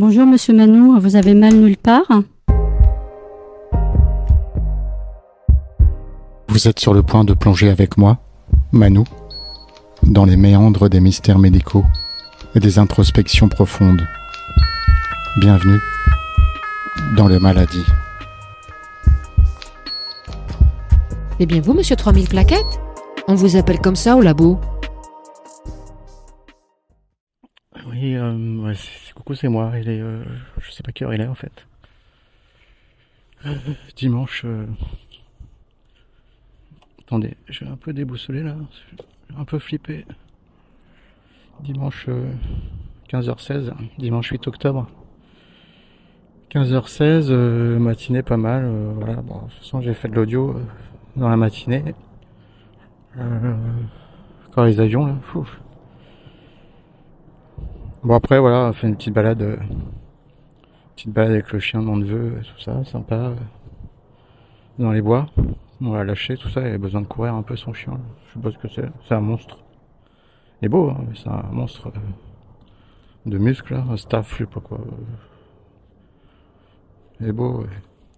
Bonjour 0.00 0.24
Monsieur 0.24 0.54
Manou, 0.54 0.98
vous 0.98 1.14
avez 1.14 1.34
mal 1.34 1.52
nulle 1.52 1.76
part 1.76 2.10
Vous 6.48 6.68
êtes 6.68 6.78
sur 6.80 6.94
le 6.94 7.02
point 7.02 7.22
de 7.22 7.34
plonger 7.34 7.68
avec 7.68 7.98
moi, 7.98 8.16
Manou, 8.72 9.04
dans 10.02 10.24
les 10.24 10.38
méandres 10.38 10.88
des 10.88 11.00
mystères 11.00 11.38
médicaux 11.38 11.84
et 12.54 12.60
des 12.60 12.78
introspections 12.78 13.50
profondes. 13.50 14.08
Bienvenue 15.38 15.80
dans 17.14 17.28
les 17.28 17.38
maladies. 17.38 17.84
Eh 21.40 21.44
bien 21.44 21.60
vous, 21.60 21.74
monsieur 21.74 21.96
3000 21.96 22.26
plaquettes? 22.26 22.80
On 23.28 23.34
vous 23.34 23.56
appelle 23.56 23.80
comme 23.80 23.96
ça 23.96 24.16
au 24.16 24.22
labo 24.22 24.58
Oui, 27.86 28.14
euh, 28.16 28.74
c'est- 28.74 29.12
coucou, 29.14 29.34
c'est 29.34 29.48
moi. 29.48 29.72
Il 29.78 29.88
est, 29.88 30.00
euh, 30.00 30.22
je 30.60 30.70
sais 30.70 30.82
pas 30.82 30.92
quelle 30.92 31.08
heure 31.08 31.14
il 31.14 31.20
est 31.20 31.26
en 31.26 31.34
fait. 31.34 31.66
Euh, 33.46 33.54
dimanche. 33.96 34.42
euh, 34.44 34.66
Attendez, 37.00 37.36
j'ai 37.48 37.66
un 37.66 37.76
peu 37.76 37.92
déboussolé 37.92 38.42
là. 38.42 38.54
J'ai 39.30 39.36
un 39.36 39.44
peu 39.44 39.58
flippé. 39.58 40.04
Dimanche 41.60 42.06
euh, 42.08 42.30
15h16, 43.08 43.72
dimanche 43.98 44.28
8 44.28 44.46
octobre. 44.46 44.88
15h16, 46.50 47.26
euh, 47.30 47.78
matinée 47.78 48.22
pas 48.22 48.36
mal. 48.36 48.70
voilà, 48.96 49.16
bon, 49.22 49.36
de 49.38 49.40
toute 49.50 49.52
façon 49.58 49.80
j'ai 49.80 49.94
fait 49.94 50.08
de 50.08 50.14
l'audio 50.14 50.60
dans 51.16 51.28
la 51.28 51.36
matinée. 51.36 51.94
Encore 54.48 54.64
les 54.66 54.78
avions 54.80 55.06
là. 55.06 55.16
fou. 55.22 55.46
Bon 58.02 58.14
après 58.14 58.38
voilà, 58.38 58.68
on 58.68 58.72
fait 58.72 58.88
une 58.88 58.96
petite 58.96 59.12
balade, 59.12 59.42
euh, 59.42 59.56
petite 60.96 61.12
balade 61.12 61.32
avec 61.32 61.52
le 61.52 61.60
chien 61.60 61.80
de 61.80 61.84
mon 61.84 61.96
neveu, 61.98 62.38
et 62.40 62.44
tout 62.44 62.58
ça, 62.58 62.82
sympa, 62.84 63.14
euh, 63.14 63.34
dans 64.78 64.90
les 64.90 65.02
bois. 65.02 65.26
On 65.82 65.92
l'a 65.92 66.04
lâché, 66.04 66.38
tout 66.38 66.48
ça, 66.48 66.66
il 66.66 66.74
a 66.74 66.78
besoin 66.78 67.02
de 67.02 67.06
courir 67.06 67.34
un 67.34 67.42
peu 67.42 67.56
son 67.56 67.74
chien. 67.74 68.00
Je 68.28 68.32
sais 68.34 68.40
pas 68.40 68.50
ce 68.52 68.56
que 68.56 68.68
c'est, 68.68 68.88
c'est 69.06 69.14
un 69.14 69.20
monstre. 69.20 69.58
Il 70.62 70.66
est 70.66 70.68
beau, 70.70 70.88
hein, 70.88 71.04
mais 71.06 71.14
c'est 71.14 71.28
un 71.28 71.42
monstre 71.52 71.88
euh, 71.88 72.00
de 73.26 73.36
muscles, 73.36 73.74
là, 73.74 73.84
un 73.90 73.98
staff, 73.98 74.32
je 74.32 74.38
sais 74.38 74.46
pas 74.46 74.60
quoi. 74.60 74.78
euh. 74.78 74.90
Il 77.20 77.28
est 77.28 77.32
beau, 77.32 77.66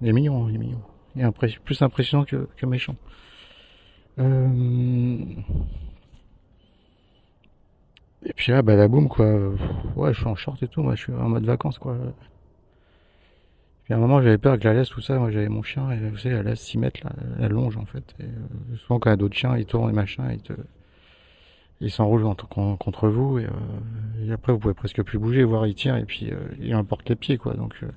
il 0.00 0.08
est 0.08 0.12
mignon, 0.12 0.48
il 0.48 0.54
est 0.54 0.58
mignon. 0.58 0.82
Il 1.16 1.22
est 1.22 1.58
plus 1.58 1.82
impressionnant 1.82 2.24
que, 2.24 2.48
que 2.56 2.66
méchant. 2.66 2.94
Euh... 4.20 4.48
Et 8.24 8.32
puis 8.34 8.52
là, 8.52 8.62
bah 8.62 8.76
la 8.76 8.88
boum 8.88 9.08
quoi. 9.08 9.26
Euh, 9.26 9.56
Ouais, 9.96 10.12
je 10.14 10.18
suis 10.20 10.28
en 10.28 10.34
short 10.36 10.62
et 10.62 10.68
tout, 10.68 10.82
moi 10.82 10.94
je 10.94 11.02
suis 11.02 11.12
en 11.12 11.28
mode 11.28 11.44
vacances 11.44 11.78
quoi. 11.78 11.96
Puis 13.84 13.94
à 13.94 13.96
un 13.96 14.00
moment 14.00 14.22
j'avais 14.22 14.38
peur 14.38 14.52
avec 14.52 14.64
la 14.64 14.74
laisse, 14.74 14.88
tout 14.88 15.00
ça, 15.00 15.18
moi 15.18 15.30
j'avais 15.30 15.48
mon 15.48 15.62
chien 15.62 15.90
et 15.90 16.08
vous 16.08 16.16
savez 16.16 16.34
la 16.36 16.42
laisse 16.42 16.60
s'y 16.60 16.78
mettre, 16.78 17.00
la, 17.38 17.48
longe 17.48 17.76
en 17.76 17.84
fait. 17.84 18.14
Euh, 18.20 18.26
souvent 18.76 18.98
quand 19.00 19.10
il 19.10 19.12
y 19.12 19.14
a 19.14 19.16
d'autres 19.16 19.36
chiens, 19.36 19.56
ils 19.56 19.66
tournent 19.66 19.90
et 19.90 19.92
machin, 19.92 20.30
ils 20.32 20.40
te. 20.42 20.52
Ils 21.80 21.90
s'enroulent 21.90 22.24
contre 22.78 23.08
vous 23.08 23.40
et, 23.40 23.44
euh, 23.46 23.48
et 24.28 24.32
après 24.32 24.52
vous 24.52 24.58
pouvez 24.60 24.74
presque 24.74 25.02
plus 25.02 25.18
bouger, 25.18 25.42
voire 25.42 25.66
ils 25.66 25.74
tirent 25.74 25.96
et 25.96 26.04
puis 26.04 26.30
euh, 26.30 26.36
ils 26.60 26.74
emportent 26.76 27.08
les 27.08 27.16
pieds 27.16 27.38
quoi. 27.38 27.54
Donc 27.54 27.74
euh, 27.82 27.88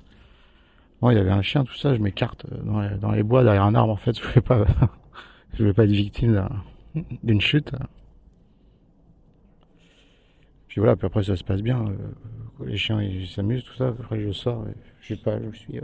moi 1.02 1.12
il 1.12 1.16
y 1.16 1.20
avait 1.20 1.30
un 1.30 1.42
chien, 1.42 1.64
tout 1.64 1.76
ça, 1.76 1.94
je 1.94 2.00
m'écarte 2.00 2.46
dans 2.64 2.80
les, 2.80 2.96
dans 2.96 3.12
les 3.12 3.22
bois 3.22 3.44
derrière 3.44 3.62
un 3.64 3.74
arbre 3.76 3.92
en 3.92 3.96
fait, 3.96 4.16
je 4.20 4.28
vais 4.34 4.40
pas 4.40 4.64
je 5.54 5.64
vais 5.64 5.72
pas 5.72 5.84
être 5.84 5.90
victime 5.90 6.34
d'un- 6.34 7.02
d'une 7.22 7.40
chute. 7.40 7.72
Puis 10.76 10.80
voilà, 10.82 10.92
après 11.00 11.24
ça 11.24 11.36
se 11.36 11.42
passe 11.42 11.62
bien. 11.62 11.88
euh, 11.88 12.66
les 12.66 12.76
chiens 12.76 13.00
ils 13.00 13.26
s'amusent, 13.26 13.64
tout 13.64 13.72
ça. 13.72 13.88
Après 13.88 14.20
je 14.20 14.30
sors, 14.30 14.68
et 14.68 14.74
je 15.00 15.14
sais 15.14 15.16
pas, 15.22 15.38
je 15.50 15.56
suis. 15.56 15.78
euh, 15.78 15.82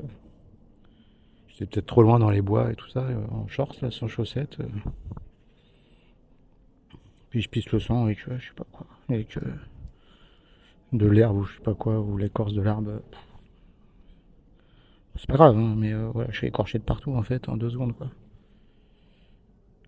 J'étais 1.49 1.65
peut-être 1.65 1.87
trop 1.87 2.03
loin 2.03 2.19
dans 2.19 2.29
les 2.29 2.43
bois 2.43 2.71
et 2.71 2.75
tout 2.75 2.91
ça, 2.91 3.01
euh, 3.01 3.25
en 3.31 3.47
shorts 3.49 3.77
là, 3.81 3.91
sans 3.91 4.07
chaussettes. 4.07 4.61
euh. 4.61 4.67
Puis 7.31 7.41
je 7.41 7.49
pisse 7.49 7.73
le 7.73 7.81
sang 7.81 8.05
avec, 8.05 8.19
je 8.19 8.47
sais 8.47 8.53
pas 8.55 8.67
quoi, 8.71 8.87
avec 9.09 9.39
de 10.93 11.07
l'herbe 11.07 11.39
ou 11.39 11.45
je 11.45 11.55
sais 11.55 11.63
pas 11.63 11.75
quoi, 11.75 11.99
ou 11.99 12.19
l'écorce 12.19 12.53
de 12.53 12.61
l'arbre. 12.61 13.01
C'est 15.17 15.27
pas 15.27 15.37
grave, 15.37 15.57
hein, 15.57 15.75
mais 15.75 15.95
voilà, 15.95 16.31
je 16.33 16.37
suis 16.37 16.49
écorché 16.49 16.79
de 16.79 16.85
partout 16.85 17.15
en 17.15 17.23
fait, 17.23 17.49
en 17.49 17.57
deux 17.57 17.71
secondes 17.71 17.97
quoi. 17.97 18.09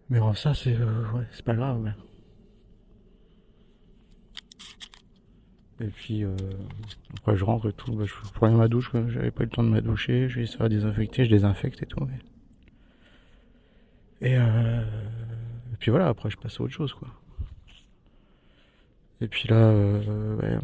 Mais 0.08 0.18
bon, 0.18 0.32
ça 0.32 0.54
c'est 0.54 0.78
ouais, 0.78 1.26
c'est 1.32 1.44
pas 1.44 1.54
grave. 1.54 1.82
ouais. 1.82 1.90
Et 5.80 5.86
puis 5.88 6.24
euh, 6.24 6.36
après 7.18 7.36
je 7.36 7.44
rentre 7.44 7.68
et 7.68 7.72
tout, 7.72 7.92
bah, 7.94 8.04
je 8.06 8.14
prenais 8.34 8.54
ma 8.54 8.68
douche, 8.68 8.90
j'avais 9.08 9.30
pas 9.30 9.42
eu 9.42 9.46
le 9.46 9.50
temps 9.50 9.64
de 9.64 9.68
me 9.70 9.80
doucher, 9.80 10.28
j'ai 10.28 10.42
essayé 10.42 10.58
de 10.60 10.68
désinfecter, 10.68 11.24
je 11.24 11.30
désinfecte 11.30 11.82
et 11.82 11.86
tout. 11.86 12.00
mais- 12.04 12.18
Et, 14.20 14.36
euh, 14.36 14.82
et 15.72 15.76
puis 15.78 15.90
voilà, 15.90 16.08
après 16.08 16.30
je 16.30 16.36
passe 16.36 16.58
à 16.60 16.62
autre 16.62 16.72
chose 16.72 16.92
quoi. 16.94 17.08
Et 19.20 19.28
puis 19.28 19.48
là, 19.48 19.56
euh, 19.56 20.36
ouais, 20.36 20.58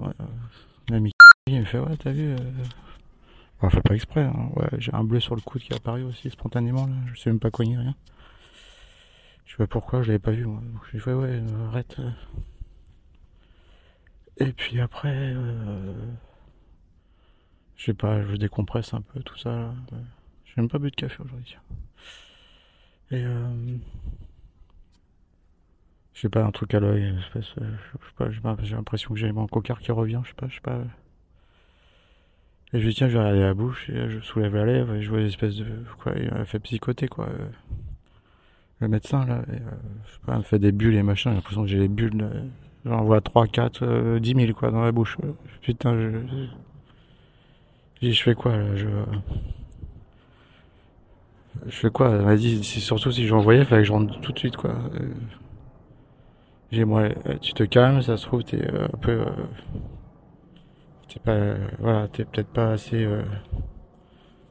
euh, 0.93 1.01
me 1.61 1.65
fait 1.65 1.79
ouais 1.79 1.97
t'as 1.97 2.13
vu, 2.13 2.33
euh... 2.33 2.37
enfin 3.59 3.71
fait 3.71 3.83
pas 3.83 3.95
exprès, 3.95 4.23
hein. 4.25 4.51
ouais, 4.57 4.69
j'ai 4.79 4.93
un 4.95 5.05
bleu 5.05 5.21
sur 5.21 5.35
le 5.35 5.41
coude 5.41 5.63
qui 5.63 5.73
est 5.73 5.77
apparu 5.77 6.03
aussi 6.05 6.31
spontanément 6.31 6.87
là, 6.87 6.95
je 7.13 7.21
sais 7.21 7.31
même 7.31 7.41
pas 7.41 7.51
ni 7.65 7.77
rien. 7.77 7.95
Je 9.45 9.53
sais 9.53 9.57
pas 9.59 9.67
pourquoi, 9.67 10.03
je 10.03 10.09
l'avais 10.09 10.19
pas 10.21 10.31
vu 10.31 10.47
moi. 10.47 10.61
Donc 10.61 10.83
j'ai 10.93 10.99
fait 11.01 11.13
ouais, 11.13 11.29
euh, 11.43 11.69
arrête. 11.69 11.97
Et 14.41 14.53
puis 14.53 14.81
après, 14.81 15.13
euh, 15.15 15.93
je 17.77 17.85
sais 17.85 17.95
pas, 17.95 18.23
je 18.23 18.37
décompresse 18.37 18.95
un 18.95 19.03
peu 19.03 19.21
tout 19.23 19.37
ça. 19.39 19.73
J'ai 20.45 20.55
même 20.57 20.69
pas 20.69 20.79
bu 20.79 20.91
de 20.91 20.97
café 20.97 21.23
aujourd'hui. 21.23 21.57
Et 23.11 23.25
euh, 23.25 23.77
je 26.15 26.21
sais 26.21 26.29
pas, 26.29 26.45
un 26.45 26.51
truc 26.53 26.75
à 26.75 26.81
l'œil, 26.81 27.15
euh, 27.37 27.73
j'ai 28.63 28.75
l'impression 28.77 29.15
que 29.15 29.21
j'ai 29.21 29.33
mon 29.33 29.47
cocard 29.47 29.81
qui 29.81 29.93
revient, 29.93 30.21
je 30.25 30.29
sais 30.29 30.35
pas, 30.35 30.49
je 30.49 30.55
sais 30.55 30.61
pas. 30.61 30.81
Et 32.73 32.81
je 32.81 32.89
dis 32.89 32.95
tiens, 32.95 33.09
je 33.09 33.15
vais 33.15 33.19
regarder 33.19 33.41
la 33.41 33.55
bouche, 33.55 33.91
et 33.91 34.09
je 34.09 34.21
soulève 34.21 34.55
la 34.55 34.65
lèvre 34.65 34.95
et 34.95 35.03
je 35.03 35.11
vois 35.11 35.21
une 35.21 35.27
espèce 35.27 35.57
de, 35.57 35.67
quoi, 35.99 36.13
il 36.17 36.31
m'a 36.31 36.45
fait 36.45 36.61
psychoter 36.61 37.09
quoi. 37.09 37.27
euh, 37.29 37.49
le 38.81 38.89
médecin 38.89 39.27
là, 39.27 39.43
euh, 39.49 39.59
je 40.07 40.13
sais 40.13 40.19
pas, 40.25 40.37
me 40.37 40.43
fait 40.43 40.59
des 40.59 40.73
bulles 40.73 40.95
et 40.95 41.03
machin, 41.03 41.31
j'ai 41.31 41.37
l'impression 41.37 41.63
que 41.63 41.69
j'ai 41.69 41.79
des 41.79 41.89
bulles. 41.89 42.31
J'en 42.85 43.05
vois 43.05 43.21
3, 43.21 43.47
4, 43.47 43.83
euh, 43.85 44.19
10 44.21 44.35
000 44.35 44.53
quoi 44.55 44.71
dans 44.71 44.83
la 44.83 44.93
bouche. 44.93 45.17
Putain, 45.63 45.95
je. 45.95 46.19
Je 48.03 48.11
je 48.11 48.23
fais 48.23 48.35
quoi 48.35 48.57
là 48.57 48.75
Je. 48.77 48.89
Je 51.67 51.71
fais 51.77 51.91
quoi 51.91 52.11
Elle 52.11 52.23
m'a 52.25 52.37
dit, 52.37 52.63
c'est 52.65 52.81
surtout 52.81 53.11
si 53.13 53.27
j'en 53.27 53.39
voyais, 53.41 53.61
il 53.61 53.67
fallait 53.67 53.83
que 53.83 53.89
je 53.89 53.93
rentre 53.93 54.21
tout 54.21 54.33
de 54.33 54.39
suite 54.39 54.57
quoi. 54.57 54.71
Euh, 54.71 55.13
J'ai 56.73 56.85
moi, 56.85 57.03
euh, 57.27 57.37
tu 57.41 57.53
te 57.53 57.63
calmes, 57.65 58.03
ça 58.03 58.17
se 58.17 58.27
trouve, 58.27 58.45
t'es 58.45 58.63
euh, 58.65 58.87
un 58.93 58.99
peu. 58.99 59.11
euh, 59.13 59.25
T'es 61.09 61.21
pas. 61.21 61.55
Voilà, 61.79 62.09
t'es 62.09 62.25
peut-être 62.25 62.49
pas 62.53 62.71
assez. 62.73 63.07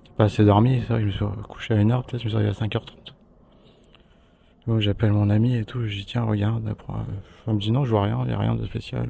T'es 0.03 0.11
pas 0.17 0.25
assez 0.25 0.43
dormi, 0.45 0.81
ça, 0.87 0.99
je 0.99 1.05
me 1.05 1.11
suis 1.11 1.25
couché 1.47 1.73
à 1.73 1.77
1h, 1.77 2.03
peut-être, 2.05 2.19
je 2.21 2.25
me 2.25 2.29
suis 2.29 2.37
réveillé 2.37 2.49
à 2.55 2.59
5h30. 2.59 3.13
J'appelle 4.77 5.11
mon 5.13 5.29
ami 5.29 5.55
et 5.55 5.65
tout, 5.65 5.85
je 5.87 5.95
dis 5.97 6.05
tiens 6.05 6.23
regarde, 6.23 6.67
après, 6.67 6.93
euh, 6.93 6.97
elle 7.47 7.55
me 7.55 7.59
dit 7.59 7.71
non 7.71 7.85
je 7.85 7.89
vois 7.89 8.03
rien, 8.03 8.19
il 8.21 8.27
n'y 8.27 8.33
a 8.33 8.37
rien 8.37 8.55
de 8.55 8.65
spécial. 8.65 9.09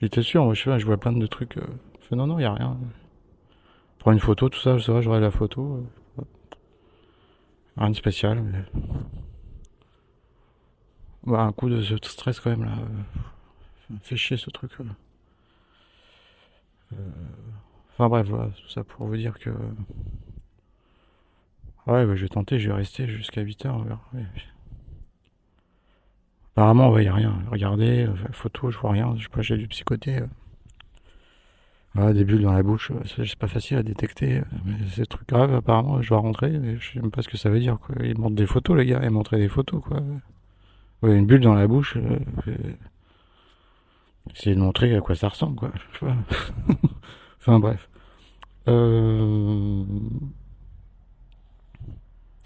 J'étais 0.00 0.22
sûr, 0.22 0.44
moi 0.44 0.54
je 0.54 0.62
sais 0.62 0.78
je 0.78 0.86
vois 0.86 0.96
plein 0.96 1.12
de 1.12 1.26
trucs. 1.26 1.58
euh. 1.58 1.66
Non 2.12 2.26
non 2.26 2.38
il 2.38 2.42
n'y 2.42 2.46
a 2.46 2.52
rien. 2.54 2.78
Prends 3.98 4.12
une 4.12 4.20
photo, 4.20 4.48
tout 4.48 4.60
ça, 4.60 4.78
je 4.78 4.82
saurais, 4.84 5.02
j'aurai 5.02 5.20
la 5.20 5.30
photo. 5.30 5.84
euh. 6.18 6.22
Rien 7.76 7.90
de 7.90 7.96
spécial. 7.96 8.40
Mais... 8.42 8.64
Bah, 11.26 11.40
un 11.42 11.52
coup 11.52 11.68
de 11.68 11.82
stress 11.82 12.38
quand 12.40 12.50
même 12.50 12.64
là. 12.64 12.76
fait 14.02 14.16
chier 14.16 14.36
ce 14.36 14.50
truc. 14.50 14.72
là. 14.78 14.84
Enfin 17.92 18.08
bref, 18.08 18.26
voilà, 18.28 18.50
tout 18.50 18.68
ça 18.68 18.84
pour 18.84 19.06
vous 19.06 19.16
dire 19.16 19.38
que. 19.38 19.50
Ouais, 21.86 22.06
bah, 22.06 22.14
je 22.16 22.22
vais 22.22 22.28
tenter, 22.28 22.58
je 22.58 22.68
vais 22.68 22.74
rester 22.74 23.06
jusqu'à 23.08 23.42
8h, 23.42 23.68
on 23.68 23.82
verra. 23.82 24.00
Ouais. 24.14 24.24
Apparemment, 26.52 26.90
ouais, 26.90 27.04
y 27.04 27.08
a 27.08 27.14
rien. 27.14 27.42
Regardez, 27.50 28.06
euh, 28.06 28.14
photo, 28.32 28.70
je 28.70 28.78
vois 28.78 28.92
rien. 28.92 29.14
Je 29.16 29.24
sais 29.24 29.28
pas, 29.28 29.42
j'ai 29.42 29.56
dû 29.56 29.66
psychoter. 29.68 30.20
euh. 30.20 30.26
Voilà, 31.94 32.12
des 32.12 32.24
bulles 32.24 32.42
dans 32.42 32.52
la 32.52 32.62
bouche, 32.62 32.90
euh, 32.90 33.00
c'est 33.24 33.36
pas 33.36 33.46
facile 33.48 33.76
à 33.76 33.82
détecter. 33.82 34.38
euh, 34.38 34.44
Mais 34.64 34.74
c'est 34.90 35.02
des 35.02 35.06
trucs 35.06 35.28
graves, 35.28 35.54
apparemment, 35.54 36.00
je 36.02 36.08
dois 36.08 36.18
rentrer. 36.18 36.52
je 36.78 36.92
sais 36.92 37.00
même 37.00 37.10
pas 37.10 37.22
ce 37.22 37.28
que 37.28 37.36
ça 37.36 37.50
veut 37.50 37.60
dire, 37.60 37.78
quoi. 37.78 37.94
Ils 38.04 38.18
montrent 38.18 38.34
des 38.36 38.46
photos, 38.46 38.76
les 38.76 38.86
gars, 38.86 39.00
ils 39.02 39.10
montraient 39.10 39.38
des 39.38 39.48
photos, 39.48 39.82
quoi. 39.82 40.00
Ouais, 41.02 41.16
une 41.16 41.26
bulle 41.26 41.40
dans 41.40 41.54
la 41.54 41.66
bouche. 41.68 41.96
Euh, 41.96 42.18
de 44.46 44.54
montrer 44.54 44.94
à 44.96 45.00
quoi 45.00 45.14
ça 45.14 45.28
ressemble, 45.28 45.56
quoi. 45.56 45.72
Enfin, 47.40 47.58
bref. 47.58 47.88
Euh... 48.68 49.84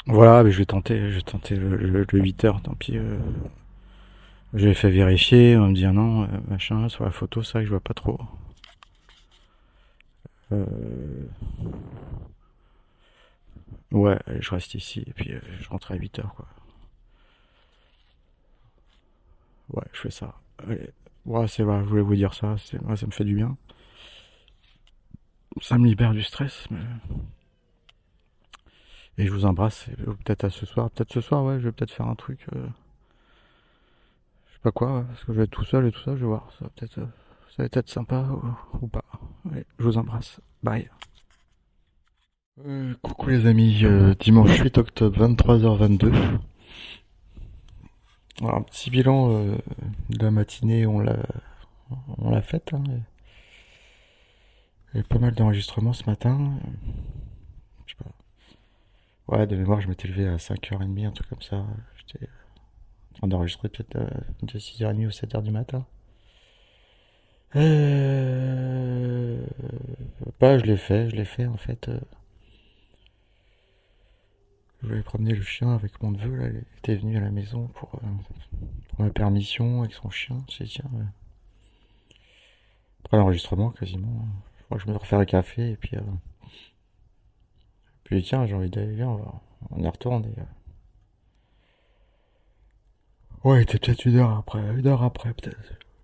Voilà, 0.08 0.42
mais 0.42 0.50
je 0.50 0.58
vais 0.58 0.64
tenter, 0.66 1.10
je 1.10 1.16
vais 1.16 1.22
tenter 1.22 1.54
le, 1.56 1.76
le, 1.76 2.06
8 2.12 2.44
heures, 2.44 2.60
tant 2.62 2.74
pis. 2.74 2.96
Euh, 2.96 3.18
j'ai 4.54 4.74
fait 4.74 4.90
vérifier, 4.90 5.56
on 5.56 5.62
va 5.62 5.68
me 5.68 5.74
dire 5.74 5.92
non, 5.94 6.24
euh, 6.24 6.26
machin, 6.48 6.88
sur 6.88 7.04
la 7.04 7.10
photo, 7.10 7.42
c'est 7.42 7.52
vrai 7.52 7.60
que 7.62 7.66
je 7.66 7.70
vois 7.70 7.80
pas 7.80 7.94
trop. 7.94 8.18
Euh... 10.52 11.28
Ouais, 13.92 14.18
je 14.40 14.50
reste 14.50 14.74
ici 14.74 15.04
et 15.06 15.12
puis 15.12 15.32
euh, 15.32 15.40
je 15.60 15.68
rentre 15.68 15.92
à 15.92 15.94
8 15.96 16.18
heures 16.20 16.34
quoi. 16.34 16.46
Ouais, 19.72 19.84
je 19.92 20.00
fais 20.00 20.10
ça. 20.10 20.34
Ouais, 21.26 21.46
c'est 21.48 21.62
vrai, 21.62 21.80
je 21.84 21.88
voulais 21.88 22.02
vous 22.02 22.16
dire 22.16 22.34
ça, 22.34 22.56
c'est 22.58 22.80
moi 22.82 22.96
ça 22.96 23.06
me 23.06 23.12
fait 23.12 23.24
du 23.24 23.34
bien. 23.34 23.56
Ça 25.60 25.76
me 25.78 25.86
libère 25.86 26.12
du 26.12 26.22
stress, 26.22 26.66
mais... 26.70 26.78
Et 29.18 29.26
je 29.26 29.32
vous 29.32 29.44
embrasse, 29.44 29.86
peut-être 30.24 30.44
à 30.44 30.50
ce 30.50 30.64
soir, 30.64 30.90
peut-être 30.90 31.12
ce 31.12 31.20
soir, 31.20 31.44
ouais, 31.44 31.58
je 31.58 31.64
vais 31.64 31.72
peut-être 31.72 31.90
faire 31.90 32.06
un 32.06 32.14
truc. 32.14 32.46
Euh... 32.54 32.66
Je 34.46 34.54
sais 34.54 34.60
pas 34.62 34.70
quoi, 34.70 35.04
parce 35.08 35.24
que 35.24 35.32
je 35.32 35.38
vais 35.38 35.44
être 35.44 35.50
tout 35.50 35.64
seul 35.64 35.86
et 35.86 35.92
tout 35.92 36.00
ça, 36.00 36.12
je 36.14 36.20
vais 36.20 36.26
voir. 36.26 36.48
Ça 36.56 36.64
va 36.64 36.70
peut-être, 36.76 36.98
euh, 36.98 37.06
peut-être 37.68 37.88
sympa 37.88 38.28
ou, 38.80 38.86
pas. 38.86 39.04
Je 39.78 39.84
vous 39.84 39.98
embrasse. 39.98 40.40
Bye. 40.62 40.88
Euh, 42.64 42.94
coucou 43.02 43.30
les 43.30 43.46
amis, 43.46 43.80
euh, 43.84 44.14
dimanche 44.20 44.56
8 44.60 44.78
octobre, 44.78 45.18
23h22. 45.18 46.12
Alors, 48.40 48.54
un 48.54 48.62
petit 48.62 48.90
bilan 48.90 49.32
euh, 49.32 49.56
de 50.10 50.24
la 50.24 50.30
matinée, 50.30 50.86
on 50.86 51.00
l'a, 51.00 51.18
on 52.18 52.30
l'a 52.30 52.42
faite. 52.42 52.72
Hein, 52.72 52.84
Il 54.94 54.98
y 54.98 55.00
a 55.00 55.02
pas 55.02 55.18
mal 55.18 55.34
d'enregistrements 55.34 55.92
ce 55.92 56.04
matin. 56.08 56.52
Ouais, 59.28 59.46
de 59.46 59.54
mémoire, 59.56 59.80
je 59.80 59.88
m'étais 59.88 60.08
levé 60.08 60.26
à 60.26 60.38
5h30, 60.38 61.04
un 61.06 61.10
truc 61.12 61.28
comme 61.28 61.42
ça. 61.42 61.64
J'étais 61.96 62.26
en 63.14 63.18
train 63.18 63.28
d'enregistrer 63.28 63.68
peut-être 63.68 63.96
euh, 63.96 64.08
de 64.42 64.58
6h30 64.58 65.06
ou 65.06 65.10
7h 65.10 65.42
du 65.42 65.50
matin. 65.50 65.86
Euh... 67.56 69.44
Bah, 70.40 70.58
je 70.58 70.64
l'ai 70.64 70.76
fait, 70.76 71.10
je 71.10 71.16
l'ai 71.16 71.24
fait 71.24 71.46
en 71.46 71.56
fait. 71.56 71.88
euh. 71.88 72.00
Je 74.82 74.88
voulais 74.88 75.02
promener 75.02 75.34
le 75.34 75.42
chien 75.42 75.72
avec 75.74 76.00
mon 76.02 76.10
neveu, 76.12 76.34
là, 76.36 76.48
il 76.48 76.64
était 76.78 76.96
venu 76.96 77.16
à 77.16 77.20
la 77.20 77.30
maison 77.30 77.66
pour, 77.68 77.94
euh, 77.96 78.08
pour 78.90 79.04
ma 79.04 79.10
permission 79.10 79.80
avec 79.82 79.92
son 79.94 80.10
chien. 80.10 80.38
C'est 80.48 80.64
tiens. 80.64 80.90
euh, 80.94 81.02
Après 83.04 83.16
l'enregistrement, 83.16 83.70
quasiment. 83.70 84.26
Je 84.58 84.64
crois 84.64 84.78
que 84.78 84.84
je 84.84 84.88
me 84.90 84.96
refais 84.96 85.16
un 85.16 85.24
café 85.24 85.70
et 85.72 85.76
puis. 85.76 85.96
Euh, 88.12 88.16
Puis 88.16 88.22
tiens, 88.22 88.46
j'ai 88.46 88.54
envie 88.54 88.70
d'aller, 88.70 88.94
viens, 88.94 89.08
on, 89.08 89.40
on 89.70 89.82
y 89.82 89.88
retourne. 89.88 90.24
Et, 90.24 90.40
euh, 90.40 90.44
Ouais, 93.44 93.62
était 93.62 93.78
peut-être 93.78 94.04
une 94.04 94.16
heure 94.16 94.30
après, 94.36 94.60
une 94.76 94.86
heure 94.86 95.02
après 95.02 95.32
peut-être. 95.34 95.58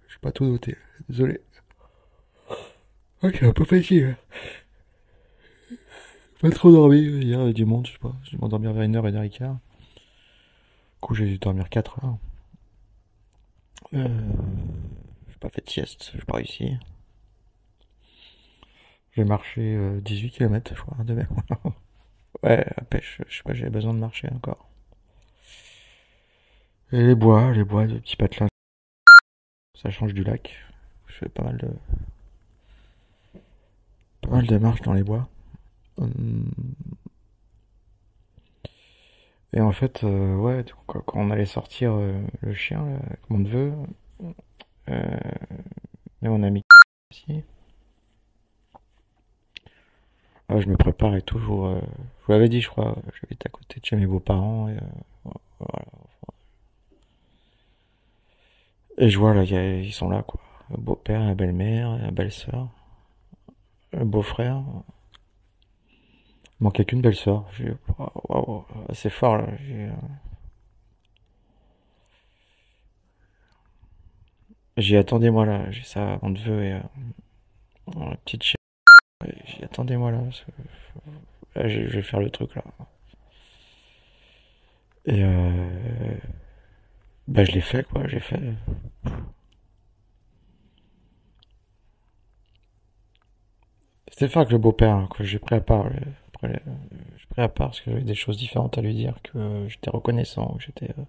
J'ai 0.09 0.19
pas 0.21 0.33
tout 0.33 0.45
noté, 0.45 0.77
désolé. 1.09 1.41
Je 3.23 3.31
suis 3.37 3.47
un 3.47 3.53
peu 3.53 3.65
fatigué. 3.65 4.15
Pas 6.41 6.51
trop 6.51 6.71
dormi, 6.71 6.99
hier, 7.01 7.23
il 7.23 7.29
y 7.29 7.35
avait 7.35 7.53
du 7.53 7.65
monde, 7.65 7.87
je 7.87 7.93
sais 7.93 7.99
pas. 7.99 8.15
J'ai 8.25 8.33
dû 8.33 8.39
m'endormir 8.39 8.73
vers 8.73 8.83
une 8.83 8.97
heure, 8.97 9.07
et 9.07 9.31
quart. 9.31 9.55
Du 9.55 9.59
coup, 11.01 11.15
j'ai 11.15 11.27
dû 11.27 11.39
dormir 11.39 11.69
4 11.69 12.05
heures. 12.05 12.17
Euh, 13.95 14.09
j'ai 15.29 15.37
pas 15.39 15.49
fait 15.51 15.65
de 15.65 15.71
sieste, 15.71 16.13
j'ai 16.15 16.25
pas 16.25 16.37
réussi. 16.37 16.77
J'ai 19.13 19.25
marché 19.25 19.61
euh, 19.77 20.01
18 20.01 20.31
km, 20.31 20.75
je 20.75 20.81
crois, 20.83 21.03
de 21.05 21.15
même. 21.15 21.29
ouais, 22.43 22.65
à 22.77 22.83
pêche, 22.83 23.21
je 23.29 23.37
sais 23.37 23.43
pas, 23.43 23.55
j'avais 23.55 23.71
besoin 23.71 23.95
de 23.95 23.99
marcher 23.99 24.29
encore. 24.35 24.69
Et 26.93 27.03
les 27.03 27.15
bois, 27.15 27.53
les 27.53 27.65
bois 27.65 27.87
de 27.87 27.99
petits 27.99 28.17
patelins. 28.17 28.49
Ça 29.81 29.91
change 29.91 30.15
du 30.15 30.23
lac. 30.23 30.55
Je 31.07 31.15
fais 31.15 31.29
pas 31.29 31.43
mal 31.43 31.57
de. 31.59 31.69
Pas 34.23 34.31
mal 34.31 34.47
de 34.47 34.59
marches 34.59 34.83
dans 34.83 34.93
les 34.93 35.03
bois. 35.03 35.29
Hum. 35.99 36.51
Et 39.53 39.61
en 39.61 39.73
fait, 39.73 40.03
euh, 40.03 40.35
ouais, 40.37 40.65
quand 40.87 41.03
on 41.15 41.31
allait 41.31 41.47
sortir 41.47 41.93
euh, 41.95 42.21
le 42.41 42.55
chien, 42.55 42.85
là, 42.85 42.97
avec 43.07 43.31
mon 43.31 43.39
neveu, 43.39 43.73
euh, 44.89 45.17
et 46.23 46.29
mon 46.29 46.43
ami 46.43 46.63
aussi. 47.11 47.45
Ah, 50.49 50.61
je 50.61 50.67
me 50.69 50.77
prépare 50.77 51.15
et 51.17 51.23
tout. 51.23 51.39
Vous, 51.39 51.65
euh, 51.65 51.81
je 52.25 52.27
vous 52.27 52.33
l'avais 52.33 52.49
dit, 52.49 52.63
je 52.63 52.71
crois. 52.71 52.97
J'habite 53.21 53.45
à 53.45 53.51
côté 53.51 53.81
de 53.81 53.85
chez 53.85 53.97
mes 53.97 54.07
beaux-parents. 54.07 54.71
Et, 54.71 54.79
euh, 55.27 55.69
je 58.99 59.19
vois, 59.19 59.35
là, 59.35 59.45
ils 59.45 59.93
sont 59.93 60.09
là, 60.09 60.23
quoi. 60.23 60.41
Le 60.71 60.79
beau-père, 60.79 61.23
la 61.23 61.35
belle-mère, 61.35 61.99
la 61.99 62.11
belle-sœur, 62.11 62.71
le 63.93 64.07
beau-frère. 64.07 64.63
Il 66.61 66.65
manquait 66.65 66.87
qu'une 66.87 67.03
belle-sœur. 67.03 67.45
J'ai, 67.53 67.75
waouh, 67.99 68.65
c'est 68.95 69.11
fort, 69.11 69.37
là. 69.37 69.47
J'ai, 69.59 69.89
euh, 69.89 69.93
j'ai 74.79 74.97
attendez-moi 74.97 75.45
là. 75.47 75.71
J'ai 75.71 75.85
ça, 75.85 76.19
mon 76.23 76.31
neveu 76.31 76.65
et 76.65 76.73
euh, 76.73 76.81
la 77.97 78.17
petite 78.17 78.43
chienne. 78.43 78.57
J'ai 79.45 79.65
attendez-moi 79.65 80.11
là. 80.11 80.23
Là, 81.57 81.69
je 81.69 81.81
vais 81.81 82.03
faire 82.03 82.21
le 82.21 82.31
truc, 82.31 82.55
là. 82.55 82.65
Et 85.07 85.23
euh, 85.23 86.17
bah, 87.29 87.45
je 87.45 87.53
l'ai 87.53 87.61
fait, 87.61 87.85
quoi. 87.85 88.07
J'ai 88.09 88.21
fait. 88.21 88.41
Avec 94.23 94.51
le 94.51 94.57
beau-père, 94.59 94.95
hein, 94.95 95.09
que 95.15 95.25
j'ai 95.25 95.39
pris 95.39 95.57
à 95.57 95.61
part. 95.61 95.87
après, 96.29 96.49
le- 96.49 96.61
j'ai 97.19 97.27
pris 97.29 97.43
à 97.43 97.49
part 97.49 97.69
parce 97.69 97.81
que 97.83 97.91
j'avais 97.91 98.03
des 98.05 98.15
choses 98.15 98.39
différentes 98.39 98.79
à 98.79 98.81
lui 98.83 98.95
dire, 98.95 99.15
que 99.23 99.37
euh, 99.39 99.69
j'étais 99.69 99.91
reconnaissant, 99.91 100.55
que 100.55 100.63
j'étais, 100.65 100.91
euh, 100.99 101.03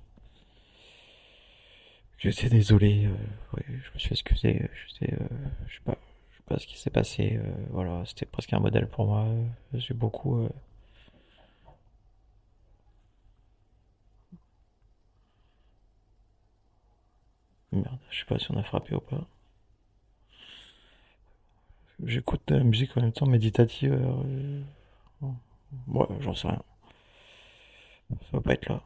j'étais 2.18 2.50
désolé. 2.50 3.06
euh, 3.06 3.62
je 3.68 3.94
me 3.94 4.00
suis 4.00 4.12
excusé. 4.14 4.62
euh, 4.64 4.68
euh, 5.04 5.18
je 5.68 5.74
sais 5.76 5.82
pas, 5.86 5.98
pas 6.46 6.60
ce 6.60 6.68
qui 6.68 6.78
s'est 6.80 6.90
passé. 6.90 7.38
euh, 7.42 7.52
voilà, 7.72 8.04
c'était 8.06 8.26
presque 8.26 8.54
un 8.54 8.60
modèle 8.60 8.88
pour 8.88 9.06
moi. 9.08 9.26
euh, 9.26 9.46
J'ai 9.74 9.94
beaucoup. 9.94 10.40
euh, 10.44 10.50
Merde, 17.72 18.00
je 18.10 18.18
sais 18.22 18.26
pas 18.26 18.40
si 18.40 18.50
on 18.50 18.58
a 18.58 18.64
frappé 18.64 18.96
ou 18.96 19.00
pas. 19.02 19.28
J'écoute 22.06 22.40
de 22.48 22.56
la 22.56 22.64
musique 22.64 22.96
en 22.96 23.02
même 23.02 23.12
temps 23.12 23.26
méditative. 23.26 23.92
euh, 23.92 24.62
Ouais, 25.88 26.06
j'en 26.20 26.36
sais 26.36 26.48
rien. 26.48 26.62
Ça 28.10 28.18
va 28.34 28.42
pas 28.42 28.54
être 28.54 28.68
là. 28.70 28.82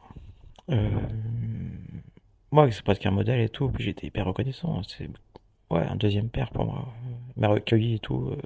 Moi, 2.52 2.70
c'est 2.70 2.82
presque 2.84 3.06
un 3.06 3.10
modèle 3.10 3.40
et 3.40 3.48
tout, 3.48 3.68
puis 3.70 3.82
j'étais 3.84 4.06
hyper 4.06 4.24
reconnaissant. 4.26 4.82
C'est 4.84 5.08
ouais, 5.70 5.86
un 5.86 5.96
deuxième 5.96 6.28
père 6.30 6.50
pour 6.50 6.64
moi. 6.66 6.88
M'a 7.40 7.48
recueilli 7.48 7.94
et 7.94 7.98
tout. 7.98 8.28
euh. 8.30 8.36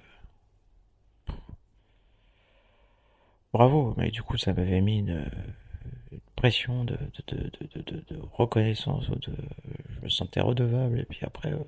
Bravo, 3.52 3.94
mais 3.96 4.10
du 4.10 4.22
coup, 4.22 4.36
ça 4.36 4.52
m'avait 4.52 4.80
mis 4.80 4.98
une, 4.98 5.30
une 6.12 6.20
pression 6.36 6.84
de, 6.84 6.98
de, 7.28 7.50
de, 7.76 8.04
de, 8.08 8.18
reconnaissance. 8.32 9.08
De, 9.10 9.32
je 9.90 10.00
me 10.02 10.08
sentais 10.08 10.40
redevable, 10.40 11.00
et 11.00 11.04
puis 11.04 11.20
après, 11.22 11.52
euh, 11.52 11.58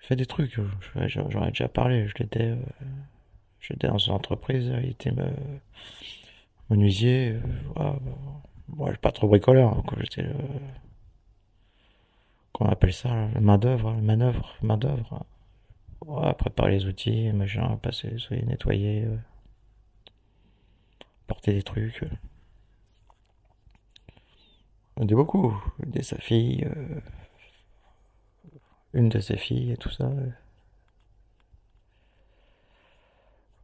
je 0.00 0.06
fais 0.06 0.16
des 0.16 0.26
trucs. 0.26 0.54
je- 0.54 1.08
J'en 1.28 1.44
ai 1.44 1.48
déjà 1.48 1.68
parlé. 1.68 2.06
Je 2.08 2.14
l'étais. 2.18 2.50
euh, 2.50 2.56
J'étais 3.60 3.88
dans 3.88 3.98
une 3.98 4.12
entreprise, 4.14 4.66
il 4.82 4.90
était 4.90 5.10
me... 5.12 5.26
menuisier. 6.70 7.32
euh, 7.32 7.40
bah, 7.74 7.98
moi, 8.68 8.88
je 8.88 8.92
suis 8.92 9.00
pas 9.00 9.12
trop 9.12 9.28
bricoleur. 9.28 9.72
hein, 9.76 9.82
quand 9.86 9.96
j'étais. 10.00 10.26
Qu'on 12.58 12.66
appelle 12.66 12.92
ça, 12.92 13.28
la 13.34 13.40
main 13.40 13.56
d'œuvre, 13.56 13.92
la 13.92 14.00
manœuvre, 14.00 14.56
main 14.62 14.76
d'œuvre. 14.76 15.24
Ouais, 16.04 16.34
préparer 16.34 16.72
les 16.72 16.86
outils, 16.86 17.32
machin, 17.32 17.76
passer 17.76 18.10
les 18.10 18.26
outils, 18.26 18.44
nettoyer, 18.46 19.04
euh, 19.04 19.16
porter 21.28 21.52
des 21.52 21.62
trucs. 21.62 22.02
euh. 22.02 22.08
Aider 25.00 25.14
beaucoup. 25.14 25.56
Aider 25.84 26.02
sa 26.02 26.16
fille, 26.18 26.64
euh, 26.64 27.00
une 28.92 29.08
de 29.08 29.20
ses 29.20 29.36
filles 29.36 29.70
et 29.70 29.76
tout 29.76 29.90
ça. 29.90 30.10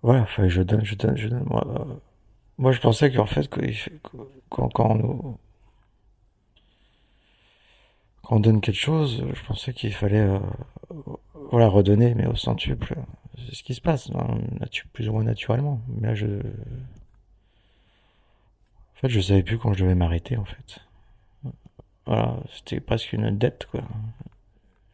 Voilà, 0.03 0.25
je 0.39 0.63
donne, 0.63 0.85
je 0.85 0.95
donne, 0.95 1.17
je 1.17 1.27
donne. 1.27 1.43
Moi, 1.47 1.65
euh, 1.67 1.95
moi 2.59 2.71
je 2.71 2.81
pensais 2.81 3.11
qu'en 3.13 3.27
fait, 3.27 3.49
quand, 4.51 4.69
quand 4.69 4.91
on 4.91 4.95
nous, 4.95 5.39
on 8.31 8.41
donne 8.41 8.61
quelque 8.61 8.81
chose, 8.81 9.25
je 9.33 9.45
pensais 9.45 9.73
qu'il 9.73 9.93
fallait, 9.93 10.21
euh, 10.21 10.39
voilà, 11.51 11.69
redonner, 11.69 12.15
mais 12.15 12.27
au 12.27 12.37
centuple. 12.37 12.97
C'est 13.37 13.57
ce 13.57 13.63
qui 13.63 13.75
se 13.75 13.81
passe, 13.81 14.11
hein, 14.15 14.39
plus 14.93 15.09
ou 15.09 15.13
moins 15.13 15.25
naturellement. 15.25 15.81
Mais 15.89 16.09
là, 16.09 16.15
je, 16.15 16.27
en 16.27 16.41
fait, 18.97 19.09
je 19.09 19.21
savais 19.21 19.43
plus 19.43 19.59
quand 19.59 19.73
je 19.73 19.83
devais 19.83 19.95
m'arrêter, 19.95 20.37
en 20.37 20.45
fait. 20.45 20.81
Voilà, 22.07 22.37
c'était 22.55 22.81
presque 22.81 23.13
une 23.13 23.37
dette, 23.37 23.67
quoi. 23.71 23.83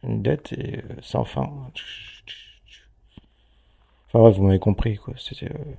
Une 0.03 0.21
dette 0.21 0.53
et 0.53 0.77
euh, 0.77 0.95
sans 1.01 1.25
fin. 1.25 1.49
Enfin 4.07 4.19
ouais, 4.19 4.31
vous 4.31 4.43
m'avez 4.43 4.59
compris, 4.59 4.97
quoi. 4.97 5.13
C'était. 5.17 5.51
Euh... 5.51 5.57
Du 5.57 5.75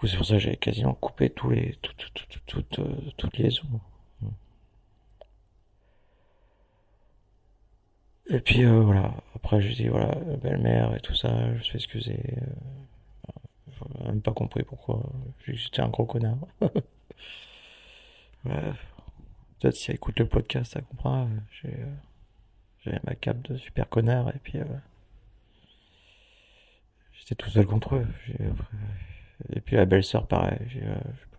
coup, 0.00 0.06
c'est 0.06 0.16
pour 0.16 0.26
ça 0.26 0.34
que 0.34 0.40
j'avais 0.40 0.56
quasiment 0.56 0.94
coupé 0.94 1.30
tous 1.30 1.50
les, 1.50 1.76
toutes, 1.82 2.10
toutes, 2.14 2.42
toutes, 2.46 2.78
euh, 2.78 2.94
toutes 3.16 3.38
Et 8.30 8.40
puis 8.40 8.64
euh, 8.64 8.80
voilà, 8.80 9.14
après 9.34 9.60
je 9.60 9.74
dis 9.74 9.88
voilà, 9.88 10.14
belle-mère 10.42 10.94
et 10.94 11.00
tout 11.00 11.14
ça, 11.14 11.52
je 11.52 11.58
me 11.58 11.62
suis 11.62 11.76
excusé. 11.76 12.18
Euh, 12.38 12.44
même 14.04 14.20
pas 14.20 14.32
compris 14.32 14.64
pourquoi. 14.64 15.02
J'étais 15.46 15.80
un 15.80 15.88
gros 15.88 16.04
connard. 16.04 16.36
ouais. 16.60 16.70
Peut-être 19.58 19.74
si 19.74 19.90
elle 19.90 19.96
écoute 19.96 20.18
le 20.18 20.26
podcast, 20.26 20.72
ça 20.72 20.80
comprendra. 20.80 21.28
J'ai, 21.62 21.74
euh, 22.86 22.98
ma 23.04 23.14
cape 23.14 23.42
de 23.42 23.56
super 23.56 23.88
connard 23.88 24.28
et 24.30 24.38
puis 24.42 24.58
euh, 24.58 24.64
j'étais 27.12 27.34
tout 27.34 27.50
seul 27.50 27.66
contre 27.66 27.96
eux. 27.96 28.06
Et 29.52 29.60
puis 29.60 29.76
la 29.76 29.84
belle-sœur, 29.84 30.26
pareil. 30.26 30.58
Euh, 30.82 30.96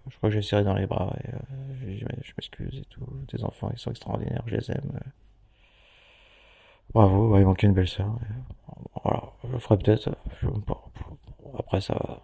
je 0.09 0.17
crois 0.17 0.29
que 0.29 0.35
j'ai 0.35 0.41
serré 0.41 0.63
dans 0.63 0.73
les 0.73 0.87
bras 0.87 1.15
et 1.23 1.97
je 1.97 2.05
m'excuse 2.05 2.79
et 2.79 2.85
tout. 2.85 3.05
Des 3.31 3.43
enfants, 3.43 3.69
ils 3.71 3.79
sont 3.79 3.91
extraordinaires, 3.91 4.43
je 4.47 4.55
les 4.55 4.71
aime. 4.71 4.99
Bravo, 6.93 7.37
il 7.37 7.45
manquait 7.45 7.67
une 7.67 7.73
belle 7.73 7.87
sœur. 7.87 8.17
Voilà, 9.03 9.23
je 9.43 9.51
le 9.51 9.59
ferai 9.59 9.77
peut-être. 9.77 10.09
Après, 11.57 11.81
ça 11.81 11.93
va. 11.93 12.21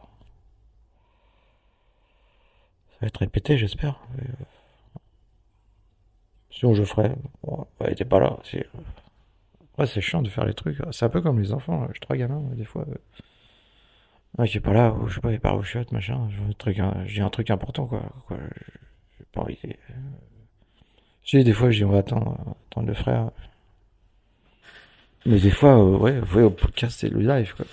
Ça 2.89 2.97
va 3.01 3.07
être 3.07 3.17
répété, 3.17 3.57
j'espère. 3.57 3.99
Sinon, 6.49 6.73
je 6.73 6.83
ferai. 6.83 7.11
Bon, 7.43 7.67
elle 7.79 7.91
était 7.93 8.05
pas 8.05 8.19
là. 8.19 8.39
C'est... 8.43 8.67
Ouais, 9.77 9.85
c'est 9.85 10.01
chiant 10.01 10.21
de 10.21 10.29
faire 10.29 10.45
les 10.45 10.53
trucs. 10.53 10.81
C'est 10.91 11.05
un 11.05 11.09
peu 11.09 11.21
comme 11.21 11.39
les 11.39 11.51
enfants. 11.53 11.87
J'ai 11.93 11.99
trois 11.99 12.15
gamins, 12.15 12.41
des 12.55 12.65
fois. 12.65 12.85
Ah, 14.37 14.47
qui 14.47 14.57
est 14.57 14.61
pas 14.61 14.73
là, 14.73 14.95
je 15.07 15.15
sais 15.15 15.21
pas, 15.21 15.31
il 15.31 15.39
part 15.39 15.55
au 15.55 15.63
chiottes, 15.63 15.91
machin. 15.91 16.29
J'ai 17.05 17.21
un 17.21 17.29
truc 17.29 17.49
important, 17.49 17.85
quoi. 17.85 18.03
quoi. 18.27 18.37
J'ai 19.17 19.25
pas 19.31 19.41
envie. 19.41 19.57
Si, 21.23 21.43
des 21.43 21.53
fois, 21.53 21.71
je 21.71 21.77
dis, 21.77 21.85
on 21.85 21.91
va 21.91 21.99
attendre, 21.99 22.55
attendre 22.71 22.87
le 22.87 22.93
frère. 22.93 23.31
Mais 25.25 25.39
des 25.39 25.49
fois, 25.49 25.77
euh, 25.79 25.97
ouais, 25.97 26.19
vous 26.19 26.25
voyez, 26.27 26.45
au 26.45 26.51
podcast, 26.51 26.99
c'est 26.99 27.09
le 27.09 27.19
live, 27.19 27.55
quoi. 27.55 27.65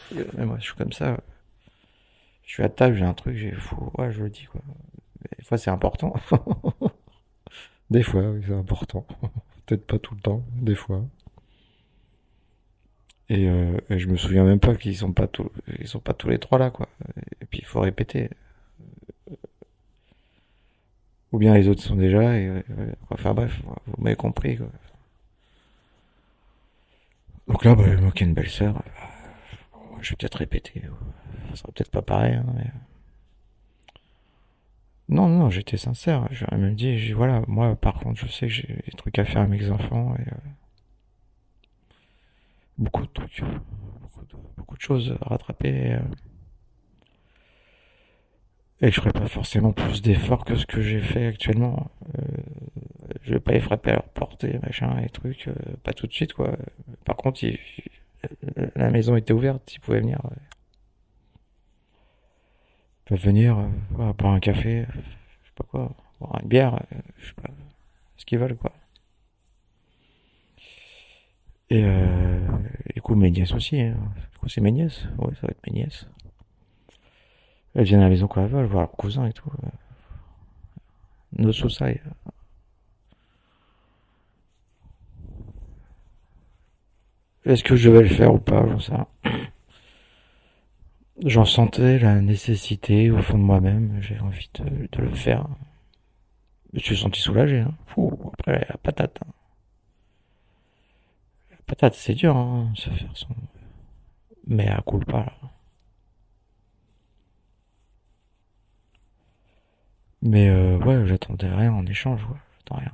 Moi, 0.44 0.56
je 0.59 0.64
suis 0.64 0.75
comme 0.75 0.92
ça. 0.92 1.18
Je 2.44 2.52
suis 2.52 2.62
à 2.62 2.68
table, 2.68 2.97
j'ai 2.97 3.04
un 3.04 3.14
truc, 3.14 3.37
j'ai 3.37 3.52
fou. 3.52 3.90
Ouais, 3.99 4.11
je 4.11 4.23
le 4.23 4.30
dis, 4.30 4.47
quoi. 4.47 4.62
des 5.38 5.44
fois, 5.44 5.59
c'est 5.59 5.71
important. 5.71 6.14
des 7.90 8.02
fois, 8.02 8.23
oui, 8.30 8.42
c'est 8.47 8.54
important. 8.54 9.06
Peut-être 9.66 9.87
pas 9.87 9.99
tout 9.99 10.14
le 10.14 10.21
temps, 10.21 10.42
des 10.61 10.75
fois. 10.75 11.04
Et, 13.28 13.49
euh, 13.49 13.78
je 13.90 14.06
me 14.09 14.16
souviens 14.16 14.44
même 14.44 14.61
pas 14.61 14.75
qu'ils 14.75 14.97
sont 14.97 15.12
pas 15.12 15.26
tous, 15.26 15.49
ils 15.78 15.88
sont 15.88 16.00
pas 16.00 16.12
tous 16.14 16.28
les 16.28 16.38
trois 16.38 16.59
là, 16.59 16.71
quoi. 16.71 16.88
Et 17.40 17.47
puis, 17.47 17.61
il 17.61 17.66
faut 17.66 17.80
répéter. 17.80 18.30
Ou 21.32 21.38
bien 21.38 21.54
les 21.54 21.68
autres 21.68 21.82
sont 21.82 21.97
déjà, 21.97 22.38
et, 22.38 22.62
enfin 23.11 23.35
bref, 23.35 23.61
vous 23.87 24.02
m'avez 24.02 24.16
compris, 24.16 24.56
quoi. 24.56 24.68
Donc 27.49 27.65
là, 27.65 27.75
bah, 27.75 27.97
moi 28.01 28.13
qui 28.13 28.25
ai 28.25 28.27
une 28.27 28.35
belle 28.35 28.49
sœur, 28.49 28.77
euh, 28.77 29.79
je 30.01 30.11
vais 30.11 30.17
peut-être 30.17 30.37
répéter. 30.37 30.83
Ça 31.51 31.57
sera 31.57 31.73
peut-être 31.73 31.91
pas 31.91 32.03
pareil, 32.03 32.35
hein, 32.35 32.47
mais... 32.55 32.71
Non, 35.09 35.29
non, 35.29 35.51
j'étais 35.51 35.77
sincère. 35.77 36.27
J'aurais 36.31 36.57
même 36.57 36.75
dit, 36.75 37.13
voilà, 37.13 37.43
moi, 37.47 37.77
par 37.77 37.95
contre, 37.95 38.19
je 38.21 38.27
sais 38.29 38.47
que 38.47 38.53
j'ai 38.53 38.83
des 38.87 38.93
trucs 38.97 39.19
à 39.19 39.25
faire 39.25 39.43
avec 39.43 39.61
mes 39.61 39.71
enfants 39.71 40.15
et... 40.17 40.23
Euh, 40.23 40.49
beaucoup 42.79 43.03
de 43.03 43.13
trucs, 43.13 43.43
beaucoup 44.57 44.77
de, 44.77 44.81
choses 44.81 45.17
à 45.21 45.29
rattraper. 45.29 45.69
Et, 45.69 45.93
euh, 48.87 48.91
je 48.91 48.91
ferai 48.91 49.13
pas 49.13 49.29
forcément 49.29 49.73
plus 49.73 50.03
d'efforts 50.03 50.45
que 50.45 50.57
ce 50.57 50.67
que 50.67 50.81
j'ai 50.83 51.01
fait 51.01 51.27
actuellement. 51.27 51.91
Euh, 52.19 52.23
je 53.23 53.35
vais 53.35 53.41
pas 53.41 53.52
les 53.52 53.61
frapper 53.61 53.91
à 53.91 53.95
leur 53.95 54.09
portée, 54.09 54.59
machin, 54.62 54.99
et 54.99 55.09
trucs, 55.09 55.49
euh, 55.49 55.55
pas 55.85 55.93
tout 55.93 56.07
de 56.07 56.12
suite, 56.12 56.33
quoi. 56.33 56.57
Par 57.05 57.17
contre, 57.17 57.41
la 58.76 58.91
maison 58.91 59.17
était 59.17 59.33
ouverte, 59.33 59.75
ils 59.75 59.81
pouvaient 59.81 60.00
venir. 60.00 60.21
Ils 63.07 63.09
peuvent 63.09 63.25
venir, 63.25 63.59
euh, 63.59 64.12
boire 64.12 64.33
un 64.33 64.41
café, 64.41 64.87
je 64.95 65.00
sais 65.49 65.55
pas 65.57 65.64
quoi, 65.64 65.93
boire 66.21 66.41
une 66.43 66.49
bière, 66.49 66.75
euh, 66.75 66.97
je 67.19 67.29
sais 67.29 67.35
pas, 67.35 67.50
ce 68.17 68.25
qu'ils 68.25 68.38
veulent, 68.38 68.57
quoi. 68.57 68.73
Et, 71.71 71.83
euh, 71.85 72.47
du 72.95 73.00
coup, 73.00 73.14
mes 73.14 73.31
nièces 73.31 73.52
aussi, 73.52 73.81
hein. 73.81 73.97
Du 74.33 74.38
coup, 74.38 74.49
c'est 74.49 74.61
mes 74.61 74.73
nièces, 74.73 75.07
ouais, 75.19 75.35
ça 75.37 75.43
va 75.43 75.49
être 75.50 75.67
mes 75.67 75.73
nièces. 75.73 76.07
Elles 77.75 77.85
viennent 77.85 78.00
à 78.00 78.05
la 78.05 78.11
maison 78.11 78.29
quand 78.29 78.43
elles 78.43 78.50
veulent, 78.50 78.67
voir 78.67 78.83
leurs 78.83 78.93
cousins 78.93 79.26
et 79.26 79.33
tout. 79.33 79.50
Nos 81.38 81.52
sous-sailles. 81.52 82.02
Est-ce 87.45 87.65
que 87.65 87.77
je 87.77 87.91
vais 87.91 88.03
le 88.03 88.09
faire 88.09 88.33
ou 88.35 88.39
pas 88.39 88.65
J'en 88.79 89.07
J'en 91.25 91.45
sentais 91.45 91.99
la 91.99 92.21
nécessité 92.21 93.11
au 93.11 93.21
fond 93.23 93.39
de 93.39 93.43
moi-même. 93.43 93.99
J'ai 94.01 94.19
envie 94.21 94.51
de, 94.55 94.89
de, 94.91 95.03
le 95.03 95.15
faire. 95.15 95.47
Je 96.73 96.79
me 96.79 96.81
suis 96.81 96.97
senti 96.97 97.21
soulagé. 97.21 97.61
Hein. 97.61 97.75
après, 98.33 98.67
la 98.69 98.77
patate. 98.79 99.21
Hein. 99.25 99.33
La 101.51 101.57
patate, 101.67 101.95
c'est 101.95 102.15
dur, 102.15 102.37
hein, 102.37 102.73
se 102.75 102.91
faire 102.91 103.11
son... 103.15 103.29
Mais 104.47 104.69
à 104.69 104.81
coup 104.81 104.99
pas, 104.99 105.25
là. 105.25 105.33
Mais 110.23 110.49
euh, 110.49 110.79
ouais, 110.79 111.07
j'attendais 111.07 111.49
rien 111.49 111.73
en 111.73 111.85
échange, 111.87 112.23
ouais. 112.25 112.39
J'attends 112.59 112.77
rien. 112.81 112.93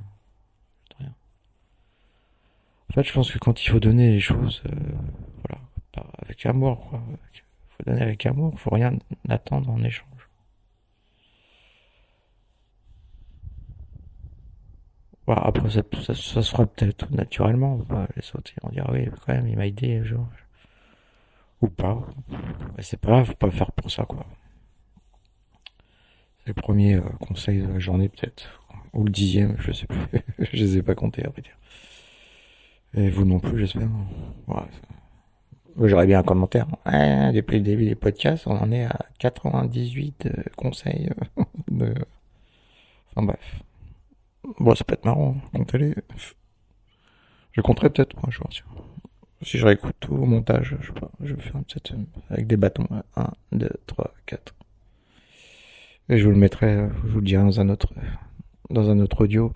En 2.89 2.93
fait, 2.93 3.03
je 3.03 3.13
pense 3.13 3.31
que 3.31 3.37
quand 3.37 3.63
il 3.63 3.69
faut 3.69 3.79
donner 3.79 4.09
les 4.09 4.19
choses, 4.19 4.63
euh, 4.65 4.75
voilà, 5.47 6.09
avec 6.19 6.45
amour, 6.45 6.89
quoi. 6.89 7.01
Faut 7.77 7.83
donner 7.85 8.01
avec 8.01 8.25
amour, 8.25 8.59
faut 8.59 8.71
rien 8.71 8.97
attendre 9.29 9.69
en 9.69 9.83
échange. 9.83 10.07
Voilà, 15.27 15.43
après, 15.43 15.69
ça, 15.69 15.83
ça, 16.01 16.15
ça 16.15 16.41
se 16.41 16.49
fera 16.49 16.65
peut-être 16.65 17.11
naturellement. 17.11 17.75
Bah, 17.87 18.07
les 18.15 18.23
autres, 18.35 18.51
ils 18.57 18.63
vont 18.63 18.69
dire, 18.71 18.89
oui, 18.91 19.07
quand 19.25 19.33
même, 19.33 19.47
il 19.47 19.55
m'a 19.55 19.67
aidé, 19.67 20.03
genre. 20.03 20.27
Ou 21.61 21.67
pas. 21.67 22.01
C'est 22.79 22.99
pas 22.99 23.09
grave, 23.09 23.25
faut 23.27 23.33
pas 23.35 23.45
le 23.45 23.51
faire 23.51 23.71
pour 23.71 23.91
ça, 23.91 24.05
quoi. 24.05 24.25
C'est 26.39 26.47
le 26.47 26.53
premier 26.55 26.95
euh, 26.95 27.01
conseil 27.19 27.61
de 27.61 27.67
la 27.67 27.79
journée, 27.79 28.09
peut-être. 28.09 28.63
Ou 28.93 29.03
le 29.03 29.11
dixième, 29.11 29.55
je 29.59 29.71
sais 29.71 29.85
plus. 29.85 30.21
je 30.39 30.57
les 30.57 30.77
ai 30.77 30.81
pas 30.81 30.95
comptés, 30.95 31.23
à 31.23 31.29
dire. 31.29 31.55
Et 32.93 33.09
vous 33.09 33.25
non 33.25 33.39
plus, 33.39 33.59
j'espère. 33.59 33.89
Ouais, 34.47 34.63
J'aurais 35.87 36.07
bien 36.07 36.19
un 36.19 36.23
commentaire. 36.23 36.67
depuis 36.85 37.57
le 37.57 37.63
début 37.63 37.85
des 37.85 37.95
podcasts, 37.95 38.47
on 38.47 38.57
en 38.57 38.71
est 38.71 38.85
à 38.85 38.99
98 39.19 40.25
euh, 40.25 40.43
conseils. 40.55 41.09
Euh, 41.37 41.43
de... 41.71 41.93
Enfin 43.11 43.25
bref. 43.25 43.63
Bon, 44.59 44.75
ça 44.75 44.83
peut 44.83 44.93
être 44.93 45.05
marrant, 45.05 45.35
hein, 45.37 45.49
comptez-les. 45.53 45.95
Je 47.51 47.61
compterai 47.61 47.89
peut-être, 47.89 48.15
je 48.29 48.39
vois. 48.39 48.49
Si 49.41 49.57
je 49.57 49.65
réécoute 49.65 49.95
tout 49.99 50.13
au 50.15 50.25
montage, 50.25 50.75
je 50.81 50.87
sais 50.87 50.99
pas, 50.99 51.11
je 51.21 51.33
vais 51.33 51.41
faire 51.41 51.55
un 51.55 51.61
petit 51.61 51.93
avec 52.29 52.47
des 52.47 52.57
bâtons. 52.57 52.87
1, 53.15 53.31
2, 53.53 53.69
3, 53.87 54.13
4. 54.25 54.53
Et 56.09 56.17
je 56.17 56.25
vous 56.25 56.31
le 56.31 56.37
mettrai, 56.37 56.73
euh, 56.73 56.89
je 57.05 57.11
vous 57.11 57.19
le 57.19 57.25
dirai 57.25 57.43
dans 57.43 57.59
un 57.61 57.69
autre, 57.69 57.93
dans 58.69 58.89
un 58.89 58.99
autre 58.99 59.21
audio. 59.21 59.53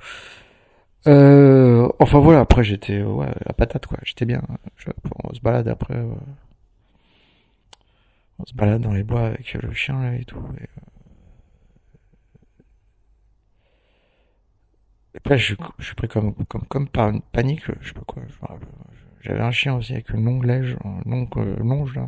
Euh, 1.07 1.89
enfin 2.00 2.19
voilà, 2.19 2.41
après 2.41 2.63
j'étais 2.63 3.01
ouais, 3.03 3.27
la 3.45 3.53
patate 3.53 3.86
quoi, 3.88 3.98
j'étais 4.03 4.25
bien. 4.25 4.41
on 5.24 5.33
se 5.33 5.41
balade 5.41 5.67
après. 5.67 6.01
on 8.39 8.45
se 8.45 8.53
balade 8.53 8.81
dans 8.81 8.93
les 8.93 9.03
bois 9.03 9.27
avec 9.27 9.53
le 9.53 9.74
chien 9.74 10.01
là 10.01 10.15
et 10.15 10.24
tout. 10.25 10.38
Et, 10.57 10.63
euh, 10.63 10.81
après 15.17 15.38
je, 15.38 15.55
je, 15.79 15.86
suis 15.86 15.95
pris 15.95 16.07
comme, 16.07 16.33
comme, 16.45 16.65
comme 16.67 16.88
par 16.88 17.10
une 17.10 17.22
panique, 17.22 17.63
je 17.81 17.88
sais 17.88 17.93
pas 17.93 18.01
quoi. 18.05 18.24
J'avais 19.22 19.41
un 19.41 19.51
chien 19.51 19.75
aussi 19.75 19.93
avec 19.93 20.10
une 20.10 20.24
longue 20.25 20.45
lège, 20.45 20.77
une 20.83 21.12
longue 21.12 21.38
euh, 21.38 21.57
longe 21.57 21.95
là. 21.95 22.07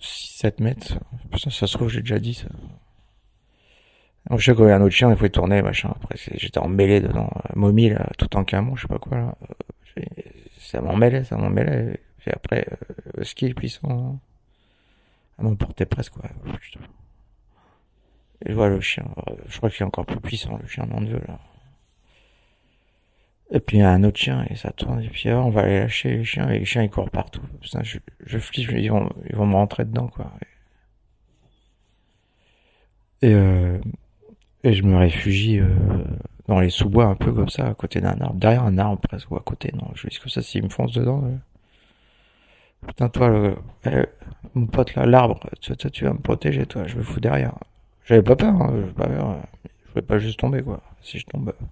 6-7 0.00 0.62
mètres. 0.62 0.98
Ça 1.36 1.66
se 1.66 1.76
trouve, 1.76 1.88
j'ai 1.88 2.00
déjà 2.00 2.18
dit 2.18 2.34
ça. 2.34 2.48
Je 4.36 4.44
sais 4.44 4.54
qu'il 4.54 4.66
y 4.66 4.70
a 4.70 4.76
un 4.76 4.82
autre 4.82 4.94
chien, 4.94 5.10
il 5.10 5.16
faut 5.16 5.28
tourner, 5.28 5.62
machin. 5.62 5.90
Après, 5.96 6.16
j'étais 6.34 6.58
emmêlé 6.58 7.00
dedans. 7.00 7.30
Euh, 7.36 7.52
Momie, 7.54 7.90
là, 7.90 8.06
tout 8.18 8.36
en 8.36 8.44
camon, 8.44 8.76
je 8.76 8.82
sais 8.82 8.88
pas 8.88 8.98
quoi, 8.98 9.16
là. 9.16 9.34
Euh, 9.98 10.02
ça 10.58 10.82
m'emmêlait, 10.82 11.24
ça 11.24 11.36
m'emmêlait. 11.36 12.00
Et 12.26 12.30
après, 12.30 12.66
euh, 13.16 13.24
ski 13.24 13.54
puissant. 13.54 14.20
Elle 15.38 15.44
m'emportait 15.46 15.86
presque, 15.86 16.12
quoi. 16.12 16.28
Et 18.44 18.50
je 18.50 18.54
vois 18.54 18.68
le 18.68 18.80
chien. 18.80 19.06
Je 19.46 19.56
crois 19.56 19.70
qu'il 19.70 19.82
est 19.82 19.86
encore 19.86 20.04
plus 20.04 20.20
puissant, 20.20 20.58
le 20.60 20.68
chien, 20.68 20.84
mon 20.86 21.00
dieu, 21.00 21.20
là. 21.26 21.38
Et 23.50 23.60
puis 23.60 23.78
il 23.78 23.80
y 23.80 23.82
a 23.82 23.90
un 23.90 24.04
autre 24.04 24.18
chien 24.18 24.44
et 24.50 24.56
ça 24.56 24.72
tourne 24.72 25.00
et 25.02 25.08
puis 25.08 25.30
ah, 25.30 25.38
on 25.40 25.48
va 25.48 25.62
aller 25.62 25.78
lâcher 25.80 26.18
les 26.18 26.24
chiens 26.24 26.50
et 26.50 26.58
les 26.58 26.64
chiens 26.66 26.82
ils 26.82 26.90
courent 26.90 27.10
partout. 27.10 27.40
Putain, 27.62 27.82
je, 27.82 27.98
je 28.26 28.38
ils 28.56 28.90
vont, 28.90 29.08
ils 29.26 29.36
vont 29.36 29.46
me 29.46 29.54
rentrer 29.54 29.86
dedans 29.86 30.08
quoi. 30.08 30.30
Et, 33.22 33.32
euh, 33.32 33.78
et 34.64 34.72
je 34.72 34.82
me 34.82 34.96
réfugie 34.96 35.60
euh, 35.60 35.68
dans 36.48 36.60
les 36.60 36.70
sous-bois 36.70 37.06
un 37.06 37.14
peu 37.16 37.32
comme 37.32 37.48
ça, 37.48 37.66
à 37.68 37.74
côté 37.74 38.00
d'un 38.00 38.20
arbre, 38.20 38.34
derrière 38.36 38.64
un 38.64 38.78
arbre 38.78 39.00
presque, 39.00 39.30
ou 39.30 39.36
à 39.36 39.40
côté, 39.40 39.72
non, 39.74 39.90
je 39.94 40.06
risque 40.06 40.24
que 40.24 40.30
ça 40.30 40.42
s'il 40.42 40.64
me 40.64 40.68
fonce 40.68 40.92
dedans. 40.92 41.22
euh. 41.24 41.36
Putain, 42.86 43.08
toi, 43.08 43.28
le, 43.28 43.56
eh, 43.86 44.06
mon 44.54 44.66
pote 44.66 44.94
là, 44.94 45.06
l'arbre, 45.06 45.40
tu, 45.60 46.04
vas 46.04 46.12
me 46.12 46.18
protéger, 46.20 46.66
toi, 46.66 46.86
je 46.86 46.96
me 46.96 47.02
fous 47.02 47.20
derrière. 47.20 47.54
J'avais 48.04 48.22
pas 48.22 48.36
peur, 48.36 48.54
hein, 48.54 48.70
j'avais 48.72 48.92
pas 48.92 49.06
peur, 49.08 49.30
euh, 49.30 49.36
je 49.86 49.90
voulais 49.90 50.02
pas 50.06 50.18
juste 50.18 50.38
tomber, 50.40 50.62
quoi. 50.62 50.80
Si 51.02 51.18
je 51.18 51.26
tombe. 51.26 51.48
euh. 51.50 51.64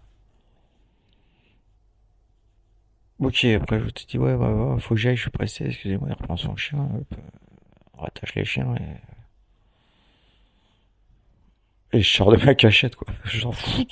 Ok, 3.19 3.45
après, 3.45 3.81
je 3.81 3.89
te 3.91 4.07
dis, 4.07 4.19
ouais, 4.19 4.35
ouais, 4.35 4.47
ouais, 4.53 4.81
faut 4.81 4.95
que 4.95 5.01
j'aille, 5.01 5.17
je 5.17 5.23
suis 5.23 5.31
pressé, 5.31 5.65
excusez-moi, 5.67 6.09
il 6.11 6.13
reprend 6.15 6.37
son 6.37 6.55
chien, 6.57 6.79
hop, 6.81 7.07
euh, 7.13 7.17
on 7.95 8.03
rattache 8.03 8.35
les 8.35 8.45
chiens 8.45 8.75
et. 8.77 9.16
Et 11.93 12.01
je 12.01 12.11
sors 12.11 12.31
de 12.31 12.45
ma 12.45 12.55
cachette, 12.55 12.97
quoi. 12.97 13.09
J'en 13.25 13.53
fous. 13.53 13.87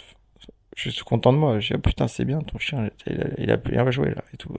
Je 0.77 0.91
suis 0.91 1.05
content 1.05 1.33
de 1.33 1.39
moi. 1.39 1.61
Je 1.61 1.69
dis, 1.69 1.73
ah, 1.75 1.79
putain, 1.79 2.09
c'est 2.09 2.25
bien, 2.25 2.41
ton 2.41 2.59
chien, 2.59 2.91
il 3.07 3.21
a, 3.21 3.27
il 3.39 3.51
a 3.51 3.57
bien 3.57 3.91
joué, 3.91 4.11
là, 4.11 4.25
et 4.33 4.37
tout. 4.37 4.55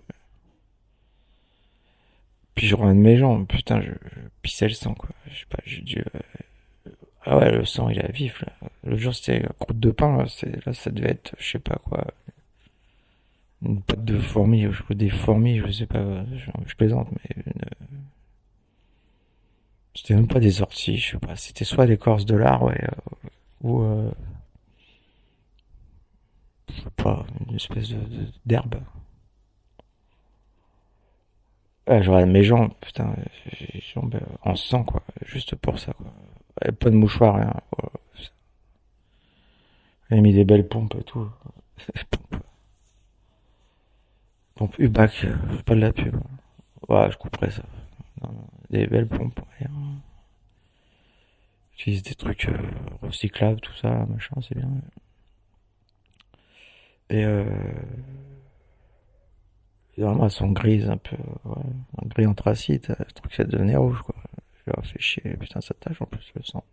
Puis 2.55 2.67
je 2.67 2.75
reviens 2.75 2.95
de 2.95 2.99
mes 2.99 3.17
jambes, 3.17 3.45
putain, 3.47 3.81
je, 3.81 3.91
je 3.91 4.21
pissais 4.41 4.67
le 4.67 4.73
sang, 4.73 4.93
quoi. 4.93 5.09
Je 5.29 5.39
sais 5.39 5.45
pas, 5.49 5.59
j'ai 5.65 5.81
dû, 5.81 5.99
euh, 5.99 6.91
ah 7.25 7.37
ouais, 7.37 7.51
le 7.51 7.65
sang, 7.65 7.89
il 7.89 7.99
est 7.99 8.11
vif, 8.11 8.41
là. 8.41 8.53
Le 8.83 8.95
jour, 8.95 9.13
c'était 9.13 9.39
la 9.41 9.49
croûte 9.59 9.79
de 9.79 9.91
pain, 9.91 10.17
là, 10.17 10.25
là, 10.65 10.73
ça 10.73 10.89
devait 10.89 11.11
être, 11.11 11.35
je 11.37 11.51
sais 11.51 11.59
pas 11.59 11.75
quoi. 11.83 12.05
Une 13.61 13.81
pâte 13.81 14.05
de 14.05 14.19
fourmis, 14.19 14.67
je 14.71 14.93
des 14.93 15.09
fourmis, 15.09 15.57
je 15.57 15.71
sais 15.71 15.85
pas, 15.87 16.23
je, 16.33 16.51
je 16.65 16.75
plaisante, 16.75 17.09
mais 17.11 17.43
une, 17.45 17.53
c'était 19.95 20.15
même 20.15 20.27
pas 20.27 20.39
des 20.39 20.61
orties, 20.61 20.97
je 20.97 21.11
sais 21.11 21.17
pas, 21.19 21.35
c'était 21.35 21.65
soit 21.65 21.85
l'écorce 21.85 22.25
de 22.25 22.35
l'arbre, 22.35 22.67
ouais, 22.67 22.83
euh, 22.83 23.27
ou, 23.63 23.83
euh, 23.83 24.11
je 26.69 26.75
sais 26.81 26.89
pas, 26.95 27.25
une 27.49 27.55
espèce 27.55 27.89
de, 27.89 27.97
d'herbe. 28.45 28.75
Ouais, 31.87 32.01
j'aurais 32.01 32.25
mes 32.25 32.43
jambes, 32.43 32.71
putain, 32.81 33.13
les 33.59 33.81
jambes 33.93 34.15
euh, 34.15 34.35
en 34.49 34.55
sang, 34.55 34.83
quoi, 34.83 35.03
juste 35.25 35.55
pour 35.55 35.77
ça, 35.79 35.93
quoi. 35.93 36.11
Et 36.65 36.71
pas 36.71 36.89
de 36.89 36.95
mouchoir, 36.95 37.35
rien. 37.35 37.53
J'ai 40.09 40.19
mis 40.19 40.33
des 40.33 40.45
belles 40.45 40.67
pompes 40.67 40.95
et 40.99 41.03
tout. 41.03 41.29
Pompe 44.55 44.75
Ubac, 44.79 45.23
euh, 45.23 45.33
pas 45.65 45.75
de 45.75 45.79
la 45.79 45.93
pub. 45.93 46.15
Ouais, 46.89 47.09
je 47.11 47.17
couperais 47.17 47.51
ça. 47.51 47.63
Des 48.69 48.87
belles 48.87 49.07
pompes, 49.07 49.39
rien. 49.59 49.71
J'utilise 51.75 52.03
des 52.03 52.15
trucs 52.15 52.47
euh, 52.47 52.57
recyclables, 53.01 53.59
tout 53.59 53.73
ça, 53.73 54.05
machin, 54.05 54.35
c'est 54.41 54.55
bien. 54.55 54.69
Et 57.09 57.23
euh, 57.25 57.45
vraiment, 59.97 60.25
elles 60.25 60.31
sont 60.31 60.51
grises 60.51 60.89
un 60.89 60.97
peu, 60.97 61.17
ouais, 61.45 61.63
un 62.01 62.07
gris 62.07 62.25
anthracite, 62.25 62.89
euh, 62.89 62.95
le 62.99 63.11
truc 63.13 63.33
ça 63.33 63.43
devenait 63.43 63.75
rouge, 63.75 64.01
quoi. 64.01 64.15
Je 64.65 64.71
leur 64.71 64.85
fais 64.85 64.99
chier, 64.99 65.37
putain, 65.37 65.61
ça 65.61 65.73
tâche 65.79 66.01
en 66.01 66.05
plus 66.05 66.31
le 66.35 66.43
sang. 66.43 66.63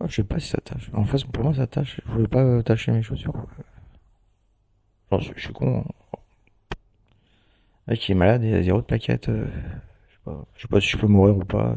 Ouais, 0.00 0.08
je 0.08 0.16
sais 0.16 0.24
pas 0.24 0.38
si 0.38 0.48
ça 0.48 0.58
tâche. 0.60 0.90
En 0.92 1.04
fait, 1.04 1.24
pour 1.26 1.44
moi, 1.44 1.54
ça 1.54 1.66
tâche. 1.66 2.00
Je 2.06 2.12
voulais 2.12 2.28
pas 2.28 2.42
euh, 2.42 2.62
tâcher 2.62 2.92
mes 2.92 3.02
chaussures, 3.02 3.34
je, 5.12 5.32
je 5.36 5.40
suis 5.40 5.52
con. 5.52 5.84
Le 7.88 7.92
mec, 7.94 8.06
il 8.06 8.12
est 8.12 8.14
malade, 8.16 8.44
il 8.44 8.54
a 8.54 8.62
zéro 8.62 8.82
de 8.82 8.86
plaquette. 8.86 9.30
euh, 9.30 9.46
je 10.56 10.60
sais 10.60 10.68
pas, 10.68 10.78
si 10.78 10.88
je 10.88 10.98
peux 10.98 11.06
mourir 11.06 11.38
ou 11.38 11.44
pas. 11.46 11.74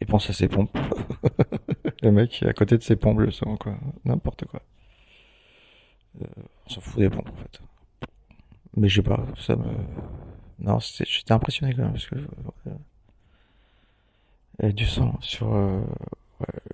Il 0.00 0.06
pense 0.06 0.30
à 0.30 0.32
ses 0.32 0.46
pompes. 0.46 0.70
le 2.02 2.12
mec, 2.12 2.40
est 2.44 2.46
à 2.46 2.52
côté 2.52 2.78
de 2.78 2.84
ses 2.84 2.94
pompes, 2.94 3.18
le 3.18 3.32
sang, 3.32 3.56
quoi. 3.56 3.76
N'importe 4.04 4.44
quoi. 4.44 4.62
Euh, 6.22 6.26
on 6.66 6.70
s'en 6.70 6.80
fout 6.80 7.00
des 7.00 7.10
pompes, 7.10 7.28
en 7.28 7.34
fait. 7.34 7.60
Mais 8.76 8.88
je 8.88 8.94
sais 8.94 9.02
pas, 9.02 9.26
ça. 9.40 9.56
Non, 10.60 10.78
j'étais 10.78 11.32
impressionné 11.32 11.74
quand 11.74 11.82
même, 11.82 11.92
parce 11.92 12.06
que... 12.06 12.14
euh, 12.14 12.70
Il 14.62 14.68
y 14.68 14.74
du 14.74 14.86
sang 14.86 15.18
sur 15.20 15.52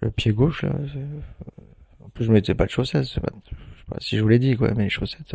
le 0.02 0.10
pied 0.10 0.32
gauche, 0.34 0.64
là. 0.64 0.74
En 2.04 2.10
plus, 2.10 2.26
je 2.26 2.32
mettais 2.32 2.54
pas 2.54 2.66
de 2.66 2.70
chaussettes. 2.70 3.04
Je 3.06 3.14
sais 3.14 3.20
pas 3.22 3.96
si 4.00 4.18
je 4.18 4.22
vous 4.22 4.28
l'ai 4.28 4.38
dit, 4.38 4.54
quoi, 4.54 4.74
mais 4.74 4.84
les 4.84 4.90
chaussettes... 4.90 5.34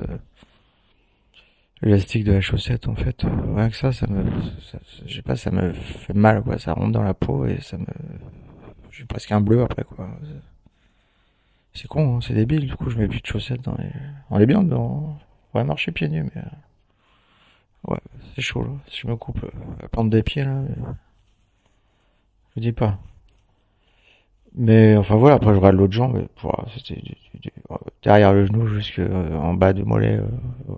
L'élastique 1.85 2.23
de 2.25 2.33
la 2.33 2.41
chaussette, 2.41 2.87
en 2.89 2.95
fait, 2.95 3.23
euh, 3.23 3.29
rien 3.55 3.69
que 3.69 3.75
ça, 3.77 3.93
ça 3.93 4.07
me... 4.07 4.23
ça- 4.71 4.79
je 5.05 5.15
sais 5.15 5.21
pas, 5.21 5.35
ça 5.37 5.51
me 5.51 5.71
fait 5.71 6.13
mal, 6.13 6.41
quoi. 6.43 6.57
Ça 6.59 6.73
rentre 6.73 6.91
dans 6.91 7.03
la 7.03 7.13
peau 7.13 7.45
et 7.45 7.61
ça 7.61 7.77
me... 7.77 7.85
J'ai 8.91 9.05
presque 9.05 9.31
un 9.31 9.39
bleu 9.39 9.61
après, 9.63 9.83
quoi. 9.83 10.09
C'est 11.73 11.87
con, 11.87 12.17
hein, 12.17 12.19
c'est 12.21 12.33
débile. 12.33 12.65
Du 12.67 12.75
coup, 12.75 12.89
je 12.89 12.97
mets 12.97 13.07
plus 13.07 13.21
de 13.21 13.25
chaussettes 13.25 13.61
dans 13.61 13.75
les... 13.77 13.89
On 14.29 14.39
est 14.39 14.45
bien 14.45 14.63
dedans. 14.63 15.17
On 15.53 15.59
va 15.59 15.63
marcher 15.63 15.91
pieds 15.91 16.09
nus, 16.09 16.23
mais... 16.23 16.41
euh, 16.41 16.45
Ouais, 17.87 17.99
c'est 18.35 18.41
chaud, 18.41 18.63
là. 18.63 18.69
Si 18.89 19.01
je 19.01 19.07
me 19.07 19.15
coupe 19.15 19.43
euh, 19.43 19.49
la 19.81 19.87
plante 19.87 20.09
des 20.09 20.23
pieds, 20.23 20.43
là... 20.43 20.53
mais- 20.67 20.75
Je 20.75 22.55
vous 22.55 22.61
dis 22.61 22.71
pas. 22.71 22.97
Mais 24.57 24.95
enfin 24.95 25.15
voilà, 25.17 25.35
après 25.35 25.51
je 25.53 25.57
regarde 25.57 25.75
l'autre 25.75 25.91
jambe, 25.93 26.17
du- 26.17 26.27
euh, 27.71 27.75
derrière 28.03 28.33
le 28.33 28.45
genou 28.45 28.67
jusqu'en 28.67 29.53
bas 29.53 29.73
du 29.73 29.83
mollet. 29.83 30.15
euh, 30.15 30.27
euh, 30.69 30.73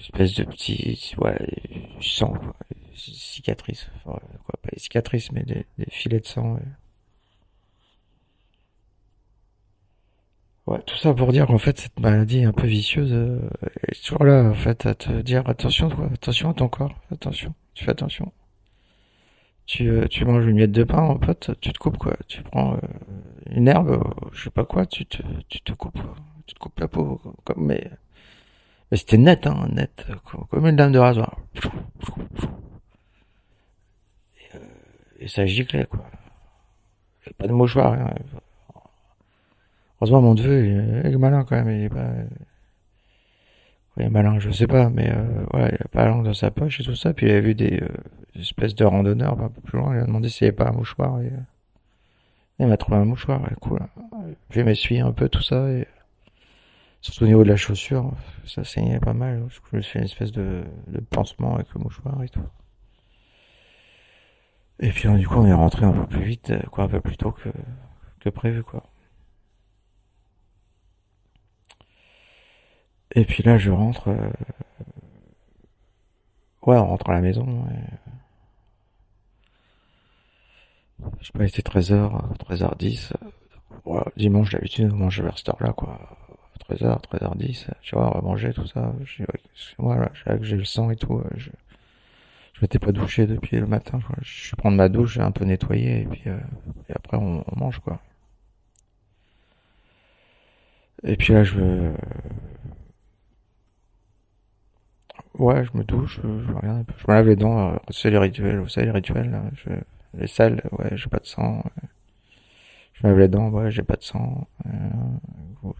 espèce 0.00 0.34
de 0.34 0.44
petit... 0.44 1.14
Ouais, 1.18 1.38
sang, 2.00 2.32
quoi. 2.32 2.54
Cicatrices. 2.94 3.88
Enfin, 3.96 4.18
quoi, 4.44 4.54
pas 4.62 4.70
des 4.72 4.80
cicatrices, 4.80 5.32
mais 5.32 5.42
des, 5.44 5.64
des 5.78 5.86
filets 5.90 6.20
de 6.20 6.26
sang. 6.26 6.54
ouais. 6.54 6.62
Ouais, 10.66 10.80
tout 10.86 10.96
ça 10.96 11.12
pour 11.14 11.32
dire 11.32 11.46
qu'en 11.46 11.58
fait, 11.58 11.78
cette 11.78 11.98
maladie 11.98 12.44
un 12.44 12.52
peu 12.52 12.66
vicieuse 12.66 13.12
euh, 13.12 13.40
est 13.88 14.00
toujours 14.04 14.24
là, 14.24 14.44
en 14.44 14.54
fait, 14.54 14.86
à 14.86 14.94
te 14.94 15.10
dire 15.22 15.48
attention, 15.48 15.88
toi, 15.88 16.08
attention 16.12 16.50
à 16.50 16.54
ton 16.54 16.68
corps, 16.68 16.94
attention, 17.10 17.54
tu 17.74 17.84
fais 17.84 17.90
attention. 17.90 18.32
Tu, 19.66 19.88
euh, 19.88 20.06
tu 20.08 20.24
manges 20.24 20.46
une 20.46 20.56
miette 20.56 20.72
de 20.72 20.84
pain, 20.84 21.00
mon 21.00 21.18
pote, 21.18 21.52
tu 21.60 21.72
te 21.72 21.78
coupes, 21.78 21.96
quoi. 21.98 22.16
Tu 22.28 22.42
prends 22.42 22.74
euh, 22.74 22.78
une 23.50 23.68
herbe, 23.68 23.90
euh, 23.90 24.28
je 24.32 24.44
sais 24.44 24.50
pas 24.50 24.64
quoi, 24.64 24.84
tu 24.86 25.06
te, 25.06 25.22
tu 25.48 25.60
te 25.60 25.72
coupes, 25.72 26.00
quoi. 26.00 26.14
Tu 26.46 26.54
te 26.54 26.58
coupes 26.58 26.78
la 26.80 26.88
peau, 26.88 27.20
comme, 27.44 27.66
mais 27.66 27.90
c'était 28.96 29.18
net, 29.18 29.46
hein, 29.46 29.68
net, 29.72 30.06
comme, 30.50 30.66
une 30.66 30.76
lame 30.76 30.92
de 30.92 30.98
rasoir. 30.98 31.36
Et, 34.36 34.56
euh, 34.56 34.58
et 35.20 35.28
ça 35.28 35.46
giclait, 35.46 35.86
quoi. 35.86 36.04
Et 37.26 37.34
pas 37.34 37.46
de 37.46 37.52
mouchoir, 37.52 37.92
rien. 37.92 38.12
Heureusement, 40.00 40.22
mon 40.22 40.34
neveu, 40.34 40.66
il 40.66 41.12
est, 41.12 41.18
malin 41.18 41.44
quand 41.44 41.56
même, 41.56 41.68
il 41.70 41.84
est 41.84 41.88
pas... 41.88 42.10
Il 43.96 44.04
est 44.04 44.08
malin, 44.08 44.38
je 44.38 44.50
sais 44.50 44.66
pas, 44.66 44.88
mais 44.88 45.10
euh, 45.10 45.44
voilà, 45.50 45.68
il 45.68 45.74
a 45.74 45.88
pas 45.88 46.04
la 46.04 46.10
langue 46.10 46.24
dans 46.24 46.32
sa 46.32 46.50
poche 46.50 46.80
et 46.80 46.84
tout 46.84 46.94
ça, 46.94 47.12
puis 47.12 47.26
il 47.26 47.32
a 47.32 47.40
vu 47.40 47.54
des, 47.54 47.82
euh, 47.82 47.88
espèces 48.40 48.74
de 48.74 48.84
randonneurs 48.84 49.38
un 49.40 49.48
peu 49.48 49.60
plus 49.60 49.78
loin, 49.78 49.94
il 49.94 50.00
a 50.00 50.06
demandé 50.06 50.28
s'il 50.30 50.46
n'y 50.46 50.48
avait 50.48 50.56
pas 50.56 50.68
un 50.68 50.72
mouchoir, 50.72 51.20
et, 51.20 51.26
euh, 51.26 51.40
il 52.60 52.66
m'a 52.66 52.76
trouvé 52.78 52.96
un 52.98 53.04
mouchoir, 53.04 53.42
et 53.50 53.54
cool. 53.56 53.80
Je 54.50 54.56
vais 54.56 54.64
m'essuyer 54.64 55.00
un 55.00 55.12
peu 55.12 55.28
tout 55.28 55.42
ça, 55.42 55.70
et 55.70 55.86
surtout 57.00 57.24
au 57.24 57.26
niveau 57.26 57.44
de 57.44 57.48
la 57.50 57.56
chaussure, 57.56 58.12
ça 58.46 58.64
saignait 58.64 59.00
pas 59.00 59.12
mal, 59.14 59.46
du 59.48 59.60
coup, 59.60 59.68
je 59.72 59.76
me 59.76 59.82
suis 59.82 59.92
fait 59.92 59.98
une 60.00 60.04
espèce 60.06 60.32
de, 60.32 60.64
de 60.88 61.00
pansement 61.00 61.54
avec 61.56 61.68
le 61.74 61.80
mouchoir 61.82 62.22
et 62.22 62.28
tout. 62.28 62.42
Et 64.80 64.88
puis, 64.90 65.08
du 65.16 65.28
coup, 65.28 65.36
on 65.36 65.46
est 65.46 65.52
rentré 65.52 65.86
un 65.86 65.92
peu 65.92 66.06
plus 66.08 66.24
vite, 66.24 66.50
euh, 66.50 66.60
quoi, 66.72 66.82
un 66.84 66.88
peu 66.88 67.00
plus 67.00 67.16
tôt 67.16 67.30
que, 67.30 67.50
que 68.20 68.30
prévu, 68.30 68.62
quoi. 68.64 68.84
Et 73.14 73.24
puis 73.24 73.42
là, 73.42 73.58
je 73.58 73.70
rentre. 73.70 74.08
euh, 74.08 74.30
Ouais, 76.62 76.76
on 76.76 76.86
rentre 76.86 77.10
à 77.10 77.14
la 77.14 77.20
maison. 77.20 77.64
Je 81.20 81.26
sais 81.26 81.32
pas, 81.32 81.44
il 81.44 81.48
était 81.48 81.62
13h, 81.62 82.36
13h10. 82.38 83.12
Ouais, 83.84 84.02
dimanche, 84.16 84.50
d'habitude, 84.50 84.90
on 84.92 84.96
mange 84.96 85.20
vers 85.20 85.38
cette 85.38 85.48
heure-là, 85.50 85.72
quoi. 85.72 85.98
13h, 86.70 87.00
13h10. 87.02 87.68
Tu 87.82 87.94
vois, 87.94 88.10
on 88.10 88.20
va 88.20 88.22
manger, 88.22 88.52
tout 88.54 88.66
ça. 88.66 88.92
Je 89.04 89.16
dis, 89.16 89.22
ouais, 89.22 89.40
excuse-moi, 89.54 89.96
là, 89.96 90.12
j'ai 90.42 90.56
le 90.56 90.64
sang 90.64 90.90
et 90.90 90.96
tout. 90.96 91.18
euh, 91.18 91.24
Je, 91.36 91.50
je 92.54 92.60
m'étais 92.62 92.78
pas 92.78 92.92
douché 92.92 93.26
depuis 93.26 93.56
le 93.58 93.66
matin. 93.66 94.00
Je 94.22 94.30
suis 94.48 94.56
prendre 94.56 94.76
ma 94.76 94.88
douche, 94.88 95.14
j'ai 95.14 95.22
un 95.22 95.32
peu 95.32 95.44
nettoyé, 95.44 96.02
et 96.02 96.06
puis 96.06 96.22
euh, 96.28 96.38
et 96.88 96.92
après, 96.94 97.16
on, 97.16 97.44
mange, 97.56 97.80
quoi. 97.80 98.00
Et 101.02 101.16
puis 101.16 101.32
là, 101.32 101.44
je 101.44 101.54
veux... 101.56 101.92
Ouais, 105.38 105.64
je 105.64 105.76
me 105.76 105.84
douche, 105.84 106.20
je, 106.22 106.52
regarde 106.52 106.78
un 106.80 106.84
peu. 106.84 106.92
Je 106.98 107.04
me 107.10 107.14
lave 107.14 107.26
les 107.28 107.36
dents, 107.36 107.72
euh, 107.72 107.76
c'est 107.90 108.10
les 108.10 108.18
rituels, 108.18 108.58
vous 108.58 108.68
savez, 108.68 108.86
les 108.86 108.92
rituels, 108.92 109.30
là, 109.30 109.42
je, 109.54 109.70
les 110.14 110.26
sales, 110.26 110.60
ouais, 110.72 110.90
j'ai 110.96 111.08
pas 111.08 111.18
de 111.18 111.26
sang. 111.26 111.62
euh, 111.82 111.86
Je 113.00 113.06
me 113.06 113.12
lave 113.12 113.20
les 113.20 113.28
dents, 113.28 113.48
ouais, 113.48 113.70
j'ai 113.70 113.82
pas 113.82 113.96
de 113.96 114.02
sang. 114.02 114.46
Euh, 114.66 114.70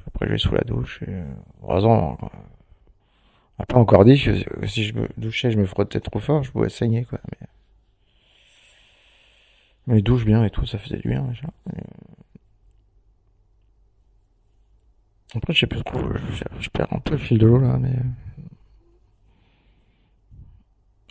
après, 0.06 0.26
je 0.26 0.32
vais 0.32 0.38
sous 0.38 0.54
la 0.54 0.62
douche. 0.62 1.02
Et, 1.02 1.10
euh, 1.10 1.24
heureusement, 1.62 2.18
on 3.58 3.64
pas 3.64 3.78
encore 3.78 4.06
dit 4.06 4.22
que 4.22 4.66
si 4.66 4.84
je 4.84 4.94
me 4.94 5.06
douchais, 5.18 5.50
je 5.50 5.58
me 5.58 5.66
frottais 5.66 6.00
trop 6.00 6.18
fort, 6.18 6.42
je 6.42 6.50
pouvais 6.50 6.70
saigner, 6.70 7.04
quoi. 7.04 7.20
Mais, 7.30 7.46
mais 9.86 10.02
douche 10.02 10.24
bien 10.24 10.44
et 10.44 10.50
tout, 10.50 10.64
ça 10.64 10.78
faisait 10.78 10.96
du 10.98 11.08
bien, 11.08 11.22
déjà. 11.24 11.48
Et, 11.76 11.82
Après, 15.34 15.52
je 15.52 15.60
sais 15.60 15.66
plus 15.66 15.82
trop, 15.84 16.00
je, 16.00 16.44
je 16.58 16.70
perds 16.70 16.92
un 16.92 16.98
peu 17.00 17.12
le 17.12 17.18
fil 17.18 17.38
de 17.38 17.46
l'eau, 17.46 17.58
là, 17.58 17.76
mais... 17.78 17.94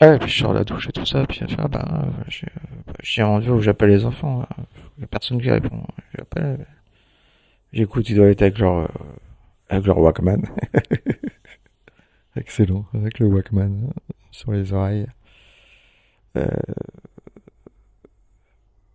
Ouais, 0.02 0.18
puis 0.18 0.30
je 0.30 0.40
sors 0.40 0.54
la 0.54 0.64
douche 0.64 0.88
et 0.88 0.92
tout 0.94 1.06
ça, 1.06 1.26
puis 1.28 1.40
elle 1.42 1.50
fait, 1.50 1.58
ah 1.60 1.68
bah, 1.68 2.06
j'ai 2.30 2.48
bah, 2.88 2.94
j'ai 3.02 3.22
rendu 3.24 3.50
où 3.50 3.60
j'appelle 3.62 3.90
les 3.90 4.06
enfants, 4.06 4.48
il 4.98 5.02
y 5.02 5.04
a 5.04 5.08
personne 5.08 5.42
qui 5.42 5.50
répond. 5.52 5.84
J'appelle, 6.18 6.66
j'écoute, 7.74 8.10
ils 8.10 8.16
doivent 8.16 8.30
être 8.30 8.42
avec 8.44 8.60
leur, 8.60 8.78
euh, 8.80 8.88
avec 9.70 9.86
leur 9.88 10.00
Walkman. 10.00 10.42
Excellent, 12.36 12.86
avec 12.94 13.20
le 13.20 13.28
Walkman 13.28 13.84
euh, 13.88 14.14
sur 14.32 14.52
les 14.52 14.74
oreilles. 14.74 15.08
Euh... 16.38 16.48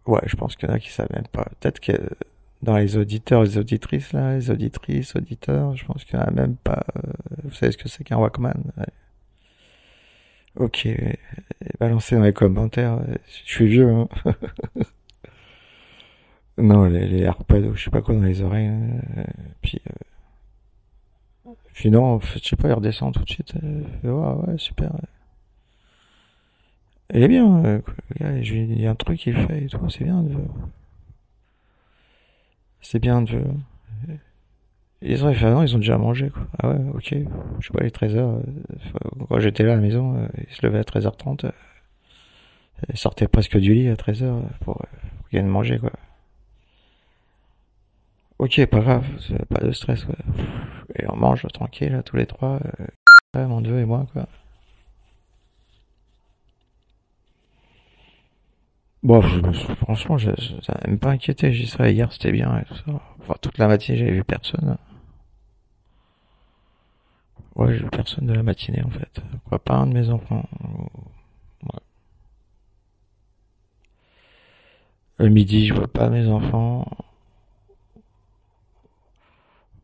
Ouais, 0.07 0.21
je 0.27 0.37
pense 0.37 0.55
qu'il 0.57 0.69
y 0.69 0.73
en 0.73 0.75
a 0.75 0.79
qui 0.79 0.91
savent 0.91 1.11
même 1.13 1.27
pas. 1.33 1.47
Peut-être 1.61 1.81
que 1.81 1.93
dans 2.63 2.77
les 2.77 2.97
auditeurs, 2.97 3.43
les 3.43 3.57
auditrices, 3.59 4.13
là, 4.13 4.35
les 4.37 4.51
auditrices, 4.51 5.17
auditeurs, 5.17 5.77
je 5.77 5.85
pense 5.85 6.05
qu'il 6.05 6.17
y 6.19 6.23
en 6.23 6.27
a 6.27 6.31
même 6.31 6.57
pas. 6.57 6.85
euh, 6.97 7.01
Vous 7.45 7.55
savez 7.55 7.73
ce 7.73 7.79
que 7.79 7.89
c'est 7.89 8.05
qu'un 8.05 8.19
Walkman. 8.19 8.55
Ok, 10.57 10.87
balancez 11.81 12.17
dans 12.17 12.23
les 12.23 12.33
commentaires. 12.33 12.95
euh, 13.09 13.15
Je 13.47 13.53
suis 13.53 13.67
vieux, 13.69 13.91
hein. 13.91 14.09
non, 16.59 16.85
les, 16.85 17.07
les 17.07 17.29
ou 17.29 17.75
je 17.75 17.85
sais 17.85 17.91
pas 17.91 18.01
quoi 18.03 18.15
dans 18.15 18.23
les 18.23 18.41
oreilles. 18.43 18.69
euh, 18.69 19.25
puis, 19.63 19.81
euh, 19.91 19.95
puis 21.75 21.91
non, 21.91 22.21
je 22.21 22.39
sais 22.39 22.57
pas, 22.57 22.69
il 22.69 22.73
redescend 22.73 23.13
tout 23.13 23.23
de 23.25 23.29
suite. 23.31 23.55
euh, 23.63 23.83
ouais, 24.47 24.59
super. 24.59 24.93
Il 27.15 27.23
est 27.23 27.29
bien, 27.29 27.65
euh, 27.65 27.81
gars, 28.21 28.43
je 28.43 28.53
lui- 28.53 28.65
il 28.65 28.81
y 28.83 28.87
a 28.87 28.91
un 28.91 28.95
truc 28.95 29.19
qu'il 29.21 29.35
fait 29.35 29.65
et 29.65 29.69
tout, 29.69 29.89
c'est 29.89 30.05
bien 30.05 30.23
de... 30.23 30.35
C'est 32.81 33.01
bien 33.01 33.23
de... 33.23 33.43
Ils 35.03 35.25
ont, 35.25 35.29
il 35.31 35.37
fait, 35.37 35.47
ah 35.47 35.51
non, 35.51 35.63
ils 35.63 35.75
ont 35.75 35.79
déjà 35.79 35.99
mangé, 35.99 36.31
quoi. 36.31 36.43
Ah 36.63 36.71
ouais, 36.71 36.79
ok. 36.95 37.15
Je 37.61 37.67
sais 37.67 37.73
pas, 37.73 37.85
les 37.85 37.91
13h, 37.91 38.41
quand 39.29 39.41
j'étais 39.41 39.63
là 39.65 39.73
à 39.73 39.77
la 39.77 39.83
maison, 39.83 40.17
euh, 40.17 40.27
ils 40.49 40.55
se 40.55 40.65
levaient 40.67 40.79
à 40.79 40.83
13h30. 40.85 41.45
euh, 41.45 41.51
ils 42.89 42.97
sortaient 42.99 43.29
presque 43.29 43.59
du 43.59 43.75
lit 43.75 43.89
à 43.89 43.95
13h 43.95 44.43
pour, 44.61 44.77
euh, 44.81 44.87
pour 45.19 45.29
qu'ils 45.29 45.39
viennent 45.39 45.49
manger, 45.49 45.79
quoi. 45.79 45.93
Ok, 48.39 48.65
pas 48.67 48.81
grave, 48.81 49.05
pas 49.49 49.61
de 49.61 49.73
stress, 49.73 50.05
quoi. 50.05 50.17
Et 50.97 51.05
on 51.09 51.17
mange 51.17 51.47
tranquille, 51.53 51.93
là, 51.93 52.03
tous 52.03 52.17
les 52.17 52.27
trois, 52.27 52.59
euh, 53.37 53.47
mon 53.47 53.61
neveu 53.61 53.81
et 53.81 53.85
moi, 53.85 54.07
quoi. 54.13 54.27
Bon, 59.05 59.21
franchement, 59.77 60.19
je, 60.19 60.31
je- 60.39 60.91
m'a 60.91 60.97
pas 60.97 61.11
inquiété. 61.11 61.53
J'y 61.53 61.67
serais 61.67 61.93
hier, 61.93 62.11
c'était 62.13 62.33
bien 62.33 62.59
et 62.61 62.65
tout 62.65 62.75
ça. 62.75 63.01
Enfin, 63.21 63.35
toute 63.41 63.59
la 63.59 63.69
matinée, 63.69 63.99
j'avais 63.99 64.11
vu 64.13 64.25
personne. 64.25 64.77
Ouais, 67.57 67.73
j'ai 67.75 67.83
vu 67.85 67.91
personne 67.91 68.27
de 68.27 68.33
la 68.33 68.43
matinée, 68.45 68.83
en 68.85 68.91
fait. 68.91 69.21
Quoi, 69.49 69.59
pas 69.59 69.75
un 69.75 69.87
de 69.87 69.93
mes 69.95 70.09
enfants. 70.11 70.45
Ouais. 71.63 71.81
Le 75.19 75.29
midi, 75.29 75.67
je 75.67 75.75
vois 75.75 75.89
pas 75.89 76.09
mes 76.09 76.29
enfants. 76.29 76.87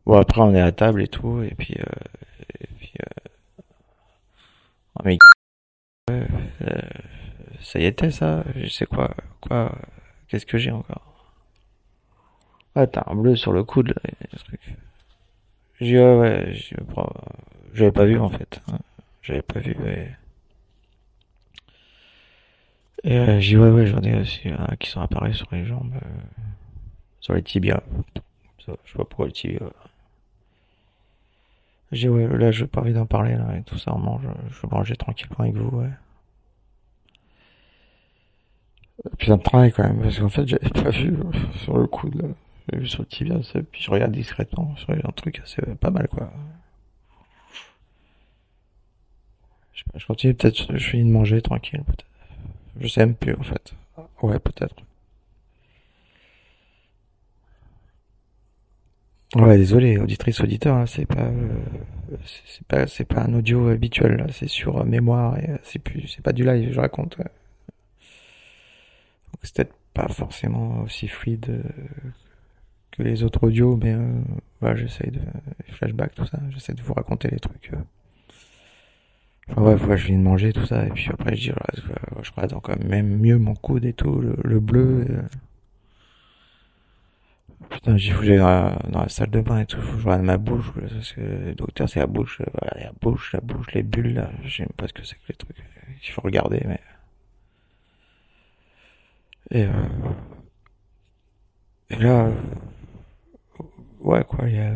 Bon, 0.05 0.17
après, 0.17 0.41
on 0.41 0.53
est 0.53 0.61
à 0.61 0.71
table 0.71 1.01
et 1.01 1.07
tout, 1.07 1.41
et 1.43 1.53
puis, 1.57 1.75
euh, 1.79 1.83
et 2.61 2.67
puis, 2.79 2.91
euh, 3.01 3.21
oh, 4.95 5.01
mais, 5.05 5.17
euh, 6.11 6.81
ça 7.61 7.79
y 7.79 7.85
était, 7.85 8.11
ça. 8.11 8.43
Je 8.55 8.67
sais 8.67 8.85
quoi, 8.85 9.15
quoi, 9.41 9.71
qu'est-ce 10.27 10.45
que 10.45 10.57
j'ai 10.57 10.71
encore? 10.71 11.33
Ah, 12.75 12.85
t'as 12.87 13.03
un 13.07 13.15
bleu 13.15 13.35
sur 13.37 13.53
le 13.53 13.63
coude, 13.63 13.89
là. 13.89 14.11
J'ai 15.81 15.97
ouais, 15.99 16.15
ouais, 16.15 16.55
j'avais 17.73 17.91
pas 17.91 18.05
vu, 18.05 18.17
en 18.19 18.29
fait. 18.29 18.61
hein. 18.71 18.79
J'avais 19.21 19.41
pas 19.41 19.59
vu, 19.59 19.75
et, 19.85 20.07
et 23.03 23.17
euh, 23.17 23.39
j'ai 23.39 23.57
ouais, 23.57 23.69
ouais, 23.69 23.87
j'en 23.87 24.01
ai 24.01 24.19
aussi 24.19 24.47
un 24.49 24.75
qui 24.79 24.89
sont 24.89 25.01
apparus 25.01 25.37
sur 25.37 25.47
les 25.51 25.65
jambes, 25.65 25.93
euh, 25.95 26.07
sur 27.19 27.33
les 27.33 27.43
tibias. 27.43 27.81
Je 28.59 28.71
sais 28.71 28.97
pas 28.97 29.05
pourquoi 29.05 29.27
le 29.27 29.31
tibia. 29.31 29.59
J'ai 31.91 32.09
ouais, 32.09 32.27
là, 32.37 32.51
j'ai 32.51 32.67
pas 32.67 32.81
envie 32.81 32.91
d'en 32.93 33.05
parler, 33.05 33.35
là, 33.35 33.55
et 33.57 33.63
tout 33.63 33.77
ça, 33.77 33.93
on 33.93 33.99
mange, 33.99 34.27
je 34.49 34.67
manger 34.67 34.95
tranquillement 34.95 35.39
avec 35.39 35.55
vous, 35.55 35.77
ouais. 35.77 35.89
Puis 39.17 39.27
ça 39.27 39.37
me 39.37 39.41
travaille 39.41 39.71
quand 39.71 39.83
même, 39.83 40.01
parce 40.01 40.19
qu'en 40.19 40.29
fait, 40.29 40.47
j'avais 40.47 40.69
pas 40.69 40.89
vu 40.91 41.13
euh, 41.13 41.57
sur 41.63 41.77
le 41.77 41.87
coude, 41.87 42.15
là. 42.21 42.27
J'avais 42.69 42.83
vu 42.83 42.87
sur 42.89 43.01
le 43.01 43.07
tibia, 43.07 43.35
puis 43.71 43.81
je 43.81 43.89
regarde 43.91 44.11
discrètement, 44.11 44.75
sur 44.77 44.91
un 44.91 45.11
truc 45.15 45.39
assez 45.43 45.61
pas 45.79 45.89
mal, 45.89 46.07
quoi. 46.07 46.31
Je 49.95 50.05
continue 50.05 50.33
peut-être, 50.33 50.77
je 50.77 50.89
finis 50.89 51.09
de 51.09 51.13
manger 51.13 51.41
tranquille, 51.41 51.83
peut-être. 51.85 52.05
Je 52.79 52.87
sais 52.87 53.05
même 53.05 53.15
plus, 53.15 53.35
en 53.35 53.43
fait. 53.43 53.73
Ouais, 54.21 54.39
peut-être. 54.39 54.75
Ouais, 59.35 59.57
désolé, 59.57 59.97
auditrice, 59.97 60.41
auditeur, 60.41 60.77
là, 60.77 60.85
c'est 60.87 61.05
pas, 61.05 61.21
euh, 61.23 62.17
c'est 62.45 62.67
pas, 62.67 62.87
c'est 62.87 63.05
pas 63.05 63.21
un 63.23 63.33
audio 63.33 63.69
habituel, 63.69 64.27
c'est 64.33 64.49
sur 64.49 64.79
euh, 64.79 64.83
mémoire 64.83 65.37
et 65.39 65.49
euh, 65.51 65.57
c'est 65.63 65.79
plus, 65.79 66.05
c'est 66.07 66.21
pas 66.21 66.33
du 66.33 66.43
live, 66.43 66.71
je 66.73 66.79
raconte. 66.79 67.17
C'est 69.41 69.55
peut-être 69.55 69.75
pas 69.93 70.07
forcément 70.07 70.81
aussi 70.83 71.07
fluide 71.07 71.47
euh, 71.49 71.63
que 72.91 73.03
les 73.03 73.23
autres 73.23 73.45
audios, 73.47 73.77
mais 73.81 73.93
euh, 73.93 74.21
voilà, 74.61 74.75
j'essaye 74.75 75.11
de 75.11 75.19
les 75.67 75.73
flashbacks, 75.73 76.15
tout 76.15 76.25
ça, 76.25 76.39
j'essaie 76.49 76.73
de 76.73 76.81
vous 76.81 76.93
raconter 76.93 77.29
les 77.29 77.39
trucs. 77.39 77.71
euh. 77.73 77.77
Enfin 79.49 79.61
ouais, 79.87 79.97
je 79.97 80.07
viens 80.07 80.17
de 80.17 80.23
manger 80.23 80.51
tout 80.53 80.65
ça 80.65 80.85
et 80.85 80.89
puis 80.89 81.09
après 81.11 81.35
je 81.35 81.51
dis, 81.51 81.57
je, 81.75 82.23
je 82.23 82.31
regarde 82.31 82.53
encore 82.53 82.77
même 82.83 83.17
mieux 83.19 83.37
mon 83.37 83.53
coude 83.55 83.85
et 83.85 83.93
tout, 83.93 84.19
le, 84.19 84.35
le 84.43 84.59
bleu. 84.59 85.05
euh. 85.09 85.21
Putain, 87.69 87.97
j'ai 87.97 88.13
j'aille 88.21 88.37
dans 88.37 88.47
la, 88.47 88.79
dans 88.89 89.07
salle 89.09 89.29
de 89.31 89.41
bain 89.41 89.59
et 89.61 89.65
tout, 89.65 89.81
je 89.81 90.03
regarde 90.05 90.23
ma 90.23 90.37
bouche, 90.37 90.71
parce 90.89 91.13
que 91.13 91.21
le 91.21 91.55
docteur 91.55 91.89
c'est 91.89 91.99
la 91.99 92.07
bouche, 92.07 92.41
voilà, 92.53 92.85
la 92.85 92.91
bouche, 93.01 93.33
la 93.33 93.39
bouche, 93.41 93.71
les 93.73 93.83
bulles 93.83 94.13
là, 94.13 94.29
je 94.45 94.63
pas 94.77 94.87
ce 94.87 94.93
que 94.93 95.03
c'est 95.03 95.15
que 95.15 95.21
les 95.29 95.35
trucs 95.35 95.57
qu'il 96.01 96.11
faut 96.13 96.21
regarder, 96.21 96.61
mais. 96.67 96.79
Et, 99.51 99.65
euh, 99.65 99.71
et 101.89 101.95
là, 101.97 102.31
ouais 103.99 104.23
quoi, 104.23 104.47
il 104.47 104.55
y 104.55 104.59
a, 104.59 104.73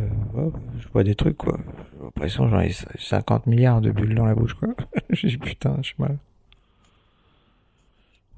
je 0.79 0.87
vois 0.89 1.03
des 1.03 1.15
trucs 1.15 1.37
quoi. 1.37 1.57
J'ai 1.93 2.03
l'impression 2.03 2.49
j'en 2.49 2.59
ai 2.59 2.71
50 2.71 3.47
milliards 3.47 3.81
de 3.81 3.91
bulles 3.91 4.15
dans 4.15 4.25
la 4.25 4.35
bouche 4.35 4.53
quoi. 4.53 4.69
J'ai 5.11 5.29
dit 5.29 5.37
putain, 5.37 5.77
je 5.77 5.87
suis 5.87 5.95
mal. 5.99 6.17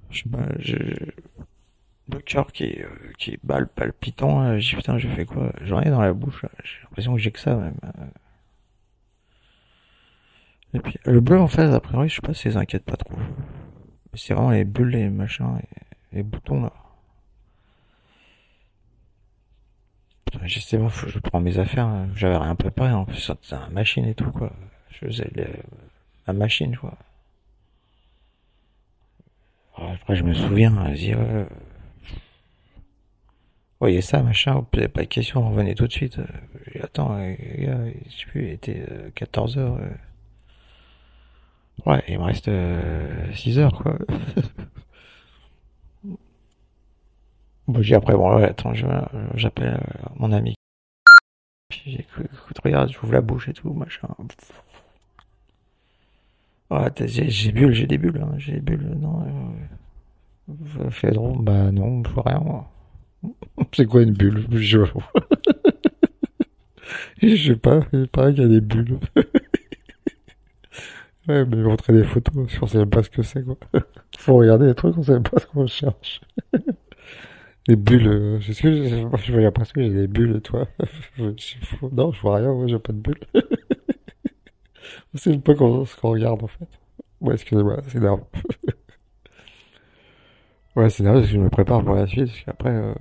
Je 0.09 0.17
suis 0.17 0.29
mal, 0.29 0.55
j'ai 0.59 0.95
le 2.09 2.19
cœur 2.19 2.51
qui 2.51 2.81
euh, 2.81 2.87
qui 3.17 3.31
est 3.31 3.39
balle 3.43 3.67
palpitant. 3.67 4.57
J'ai 4.59 4.77
putain, 4.77 4.97
je 4.97 5.07
fais 5.09 5.25
quoi? 5.25 5.51
J'en 5.63 5.81
ai 5.81 5.89
dans 5.89 6.01
la 6.01 6.13
bouche. 6.13 6.45
J'ai 6.63 6.83
l'impression 6.83 7.13
que 7.15 7.19
j'ai 7.19 7.31
que 7.31 7.39
ça 7.39 7.55
même. 7.55 7.75
Et 10.73 10.79
puis 10.79 10.97
le 11.05 11.19
bleu 11.19 11.39
en 11.39 11.47
fait, 11.47 11.63
a 11.63 11.79
priori, 11.79 12.09
je 12.09 12.15
sais 12.15 12.21
pas 12.21 12.33
si 12.33 12.51
ça 12.51 12.59
inquiète 12.59 12.85
pas 12.85 12.97
trop. 12.97 13.15
C'est 14.13 14.33
vraiment 14.33 14.51
les 14.51 14.65
bulles, 14.65 14.89
les 14.89 15.09
machins, 15.09 15.59
les 16.11 16.23
boutons 16.23 16.61
là. 16.63 16.73
J'ai- 20.43 20.59
c'est 20.59 20.77
bon, 20.77 20.89
faut 20.89 21.07
je 21.07 21.19
prends 21.19 21.39
mes 21.39 21.57
affaires. 21.57 21.85
hein. 21.87 22.09
J'avais 22.15 22.37
rien 22.37 22.55
préparé 22.55 22.91
en 22.91 23.05
plus, 23.05 23.17
c'était 23.19 23.55
la 23.55 23.69
machine 23.69 24.05
et 24.05 24.13
tout 24.13 24.31
quoi. 24.31 24.51
Je 24.91 25.05
faisais 25.07 25.31
la 26.27 26.33
machine 26.33 26.75
quoi. 26.75 26.97
Alors, 29.77 29.91
Après 29.91 30.15
je 30.15 30.23
me 30.23 30.33
souviens, 30.33 30.71
vas-y, 30.71 31.15
voyez 33.79 34.01
ça, 34.01 34.21
machin, 34.23 34.63
pas 34.63 34.87
de 34.87 35.03
question, 35.07 35.47
revenez 35.49 35.75
tout 35.75 35.87
de 35.87 35.91
suite. 35.91 36.19
Euh, 36.19 36.25
j'ai 36.73 36.81
Attends, 36.81 37.13
euh, 37.17 37.35
les 37.39 37.65
gars, 37.65 37.77
je 38.09 38.17
sais 38.17 38.25
il 38.35 38.49
était 38.49 38.85
14 39.15 39.57
heures. 39.57 39.77
euh. 39.77 39.89
Ouais, 41.85 42.03
il 42.07 42.17
me 42.17 42.23
reste 42.23 42.49
6 43.35 43.59
heures, 43.59 43.73
quoi. 43.73 43.97
Bon, 47.67 47.81
j'ai 47.81 47.95
après, 47.95 48.13
bon, 48.13 48.35
ouais, 48.37 48.45
attends, 48.45 48.73
je- 48.73 48.85
j'appelle 49.35 49.75
euh, 49.75 50.09
mon 50.17 50.31
ami. 50.31 50.55
Puis 51.69 51.81
j'ai 51.85 51.91
dit, 51.91 51.97
écoute, 51.99 52.25
écoute, 52.25 52.59
regarde, 52.61 52.91
j'ouvre 52.91 53.13
la 53.13 53.21
bouche 53.21 53.47
et 53.47 53.53
tout, 53.53 53.71
machin. 53.73 54.09
T'as- 56.69 57.07
j'ai 57.07 57.51
bulles, 57.51 57.73
j'ai 57.73 57.87
des 57.87 57.97
bulles, 57.97 58.21
hein, 58.21 58.33
j'ai 58.37 58.53
des 58.53 58.59
bulles, 58.61 58.95
non. 58.99 59.25
Euh, 60.49 60.89
fais 60.89 61.11
drôle, 61.11 61.43
bah 61.43 61.71
non, 61.71 62.03
je 62.05 62.09
vois 62.11 62.23
rien, 62.25 62.39
moi. 62.39 62.69
C'est 63.73 63.85
quoi 63.85 64.01
une 64.03 64.13
bulle? 64.13 64.45
Je 64.51 64.77
Je 67.21 67.35
sais 67.35 67.55
pas, 67.55 67.81
il 67.93 68.07
paraît 68.07 68.33
qu'il 68.33 68.43
y 68.43 68.45
a 68.45 68.49
des 68.49 68.61
bulles. 68.61 68.99
ouais, 71.27 71.45
mais 71.45 71.57
montrer 71.57 71.93
des 71.93 72.03
photos, 72.03 72.33
on 72.61 72.67
sait 72.67 72.85
pas 72.85 73.03
ce 73.03 73.09
que 73.09 73.21
c'est, 73.23 73.43
quoi. 73.43 73.55
Faut 74.17 74.35
regarder 74.37 74.67
les 74.67 74.75
trucs, 74.75 74.97
on 74.97 75.03
sait 75.03 75.19
pas 75.19 75.39
ce 75.39 75.45
qu'on 75.47 75.67
cherche. 75.67 76.21
Des 77.67 77.75
bulles, 77.75 78.07
euh, 78.07 78.39
je 78.39 78.53
sais 78.53 78.71
j'ai 78.73 78.89
je 78.89 79.31
vois 79.33 79.41
l'impression 79.41 79.73
que 79.75 79.83
j'ai 79.83 79.89
des 79.89 80.07
bulles, 80.07 80.39
toi. 80.41 80.67
non, 81.91 82.11
je 82.13 82.21
vois 82.21 82.37
rien, 82.37 82.53
moi 82.53 82.67
j'ai 82.67 82.79
pas 82.79 82.93
de 82.93 82.97
bulles. 82.99 83.19
c'est 85.15 85.37
pas 85.43 85.53
ce 85.53 85.95
qu'on 85.99 86.09
regarde, 86.11 86.43
en 86.43 86.47
fait. 86.47 86.67
Ouais, 87.21 87.33
excusez-moi, 87.35 87.77
c'est 87.87 87.97
énervant. 87.97 88.27
ouais, 90.75 90.89
c'est 90.89 91.03
énervant 91.03 91.19
parce 91.19 91.31
que 91.31 91.37
je 91.37 91.41
me 91.41 91.49
prépare 91.49 91.83
pour 91.83 91.95
la 91.95 92.07
suite, 92.07 92.27
parce 92.27 92.41
qu'après, 92.41 92.69
euh, 92.71 92.93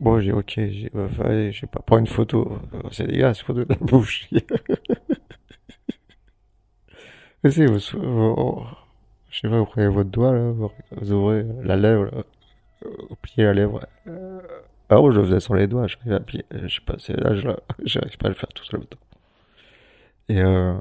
bon, 0.00 0.20
j'ai, 0.20 0.32
ok, 0.32 0.52
j'ai, 0.56 0.90
euh, 0.94 1.52
je 1.52 1.60
sais 1.60 1.66
pas, 1.66 1.80
prends 1.86 1.98
une 1.98 2.06
photo. 2.06 2.58
Euh, 2.74 2.80
c'est 2.92 3.06
dégueulasse, 3.06 3.42
photo 3.42 3.64
de 3.64 3.70
la 3.70 3.76
bouche. 3.80 4.28
Mais 7.42 7.50
si, 7.50 7.64
vous, 7.66 7.78
vous- 7.94 8.66
je 9.30 9.40
sais 9.40 9.48
pas, 9.48 9.58
vous 9.58 9.66
prenez 9.66 9.88
votre 9.88 10.10
doigt, 10.10 10.32
là, 10.32 10.50
vous, 10.50 11.12
ouvrez 11.12 11.44
la 11.62 11.76
lèvre, 11.76 12.04
là, 12.06 12.24
la 13.36 13.54
lèvre. 13.54 13.86
Euh, 14.06 14.40
alors, 14.88 15.12
je 15.12 15.18
le 15.18 15.24
faisais 15.26 15.40
sur 15.40 15.54
les 15.54 15.66
doigts, 15.66 15.86
j'arrive 15.86 16.12
à 16.12 16.20
plier, 16.20 16.44
je 16.50 16.68
sais 16.68 16.80
pas, 16.84 16.94
c'est 16.98 17.14
l'âge 17.18 17.44
là, 17.44 17.58
j'arrive 17.84 18.16
pas 18.16 18.26
à 18.26 18.30
le 18.30 18.34
faire 18.34 18.48
tout 18.54 18.64
seul 18.64 18.80
le 18.80 18.86
temps. 18.86 18.98
Et 20.30 20.40
euh, 20.40 20.74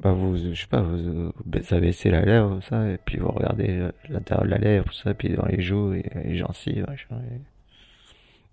bah 0.00 0.12
vous, 0.12 0.36
je 0.36 0.54
sais 0.54 0.66
pas, 0.66 0.82
vous, 0.82 1.32
vous 1.32 1.74
abaissez 1.74 2.10
la 2.10 2.22
lèvre, 2.22 2.62
ça, 2.62 2.90
et 2.90 2.98
puis 2.98 3.18
vous 3.18 3.30
regardez 3.30 3.70
euh, 3.70 3.92
l'intérieur 4.08 4.44
de 4.44 4.50
la 4.50 4.58
lèvre, 4.58 4.86
tout 4.86 4.94
ça, 4.94 5.14
puis 5.14 5.30
dans 5.30 5.46
les 5.46 5.62
joues, 5.62 5.94
et 5.94 6.04
les 6.24 6.36
gencives, 6.36 6.86
machin. 6.86 7.16
Et... 7.32 7.40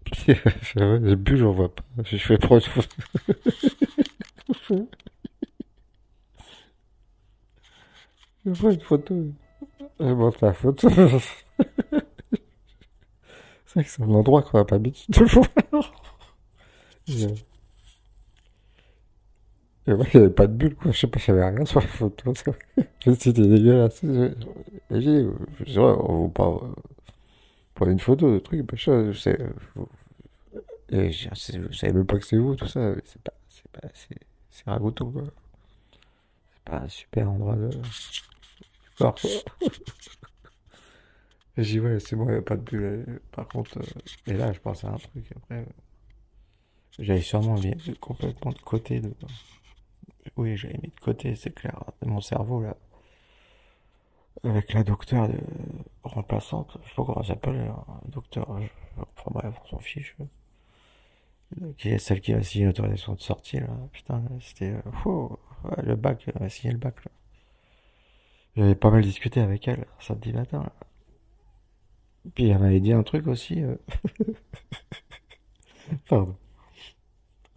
Puis, 0.06 0.15
c'est 0.26 0.80
vrai, 0.80 1.00
j'ai 1.04 1.15
bu, 1.15 1.38
j'en 1.38 1.52
vois 1.52 1.74
pas. 1.74 1.84
Je 2.04 2.17
fais 2.17 2.38
trop 2.38 2.60
de 2.60 2.63
photos. 2.63 2.97
Je 8.45 8.52
prends 8.52 8.71
une 8.71 8.82
photo. 8.82 9.28
Je 10.00 10.06
montre 10.06 10.45
la 10.45 10.54
photo. 10.54 10.89
c'est 13.73 13.79
vrai 13.79 13.84
que 13.86 13.89
c'est 13.89 14.03
un 14.03 14.10
endroit 14.10 14.41
qu'on 14.43 14.57
n'a 14.57 14.65
pas 14.65 14.75
l'habitude 14.75 15.13
de 15.15 15.23
voir. 15.25 15.47
Et, 17.07 17.25
euh, 17.25 17.29
et 19.88 19.93
ouais, 19.93 20.05
il 20.13 20.19
n'y 20.19 20.25
avait 20.25 20.34
pas 20.34 20.47
de 20.47 20.53
bulle, 20.53 20.75
quoi. 20.75 20.91
Je 20.91 20.99
sais 20.99 21.07
pas, 21.07 21.19
avait 21.27 21.43
rien 21.49 21.65
sur 21.65 21.79
la 21.81 21.88
photo. 21.88 22.34
C'était 23.03 23.31
dégueulasse. 23.34 24.01
J'ai 24.03 24.99
dit, 24.99 25.77
on 25.77 26.13
vous 26.23 26.29
pas 26.29 26.60
prendre 27.75 27.91
une 27.91 27.99
photo 27.99 28.31
de 28.34 28.39
truc, 28.39 28.69
machin, 28.71 29.12
je 29.12 29.17
sais. 29.19 29.41
euh, 29.41 29.49
vous- 29.75 29.89
Et 30.89 31.12
je, 31.12 31.29
je 31.34 31.75
savais 31.77 31.93
même 31.93 32.05
pas 32.05 32.19
que 32.19 32.25
c'est 32.25 32.38
vous, 32.38 32.55
tout 32.55 32.67
ça. 32.67 32.93
C'est 33.05 33.21
pas, 33.21 33.34
c'est 33.49 33.71
pas, 33.71 33.88
c'est, 33.93 34.17
c'est 34.49 34.65
ragoûteux, 34.69 35.05
quoi. 35.05 35.23
C'est 36.53 36.63
pas 36.71 36.77
un 36.81 36.89
super 36.89 37.29
endroit 37.31 37.55
de, 37.55 37.69
corps, 38.97 39.15
quoi. 39.15 39.29
J'ai 41.58 41.64
dit, 41.64 41.80
ouais, 41.80 42.00
c'est 42.00 42.16
bon, 42.18 42.26
il 42.28 42.32
n'y 42.34 42.38
a 42.38 42.42
pas 42.42 42.58
de 42.58 42.62
bulle. 42.62 42.84
euh, 42.84 43.20
Par 43.32 43.48
contre, 43.48 43.78
euh, 43.80 43.84
et 44.28 44.34
là, 44.34 44.52
je 44.54 44.60
pensais 44.60 44.88
à 44.88 44.92
un 44.92 44.98
truc, 44.98 45.26
après, 45.36 45.60
euh, 45.60 45.66
j'avais 47.00 47.20
sûrement 47.22 47.56
mis 47.56 47.76
complètement 48.00 48.54
de 48.54 48.60
côté 48.60 49.02
de, 49.02 49.14
oui, 50.38 50.58
j'avais 50.58 50.78
mis 50.82 50.90
de 50.90 51.00
côté, 51.00 51.36
c'est 51.36 51.54
clair, 51.54 51.84
mon 52.06 52.22
cerveau, 52.22 52.62
là. 52.62 52.76
Avec 54.44 54.74
la 54.74 54.84
docteure 54.84 55.30
de 55.30 55.40
remplaçante, 56.04 56.78
je 56.84 56.90
sais 56.90 56.96
pas 56.96 57.04
comment 57.06 57.22
elle 57.22 57.26
s'appelle, 57.28 57.56
un 57.88 58.10
docteur, 58.10 58.62
je- 58.62 58.68
enfin 59.18 59.32
bref, 59.34 59.56
on 59.64 59.68
s'en 59.68 59.80
fiche. 59.80 60.16
Qui 61.78 61.90
est 61.90 61.98
celle 61.98 62.22
qui 62.22 62.34
a 62.34 62.42
signé 62.44 62.66
l'autorisation 62.68 63.14
de 63.14 63.20
sortie, 63.20 63.60
là. 63.60 63.68
Putain, 63.92 64.24
c'était, 64.40 64.74
euh, 64.74 65.10
ouais, 65.66 65.84
le 65.84 65.96
bac, 65.96 66.24
elle 66.34 66.44
a 66.44 66.50
signé 66.50 66.72
le 66.72 66.80
bac, 66.80 67.04
là. 67.04 67.12
J'avais 68.56 68.76
pas 68.76 68.92
mal 68.92 69.04
discuté 69.04 69.42
avec 69.42 69.68
elle, 69.68 69.88
samedi 70.00 70.32
matin, 70.32 70.60
là. 70.64 70.72
Puis 72.36 72.47
elle 72.49 72.60
m'avait 72.60 72.79
dit 72.79 72.93
un 72.93 73.03
truc 73.03 73.27
aussi, 73.27 73.62
euh, 73.63 73.75
pardon. 76.07 76.36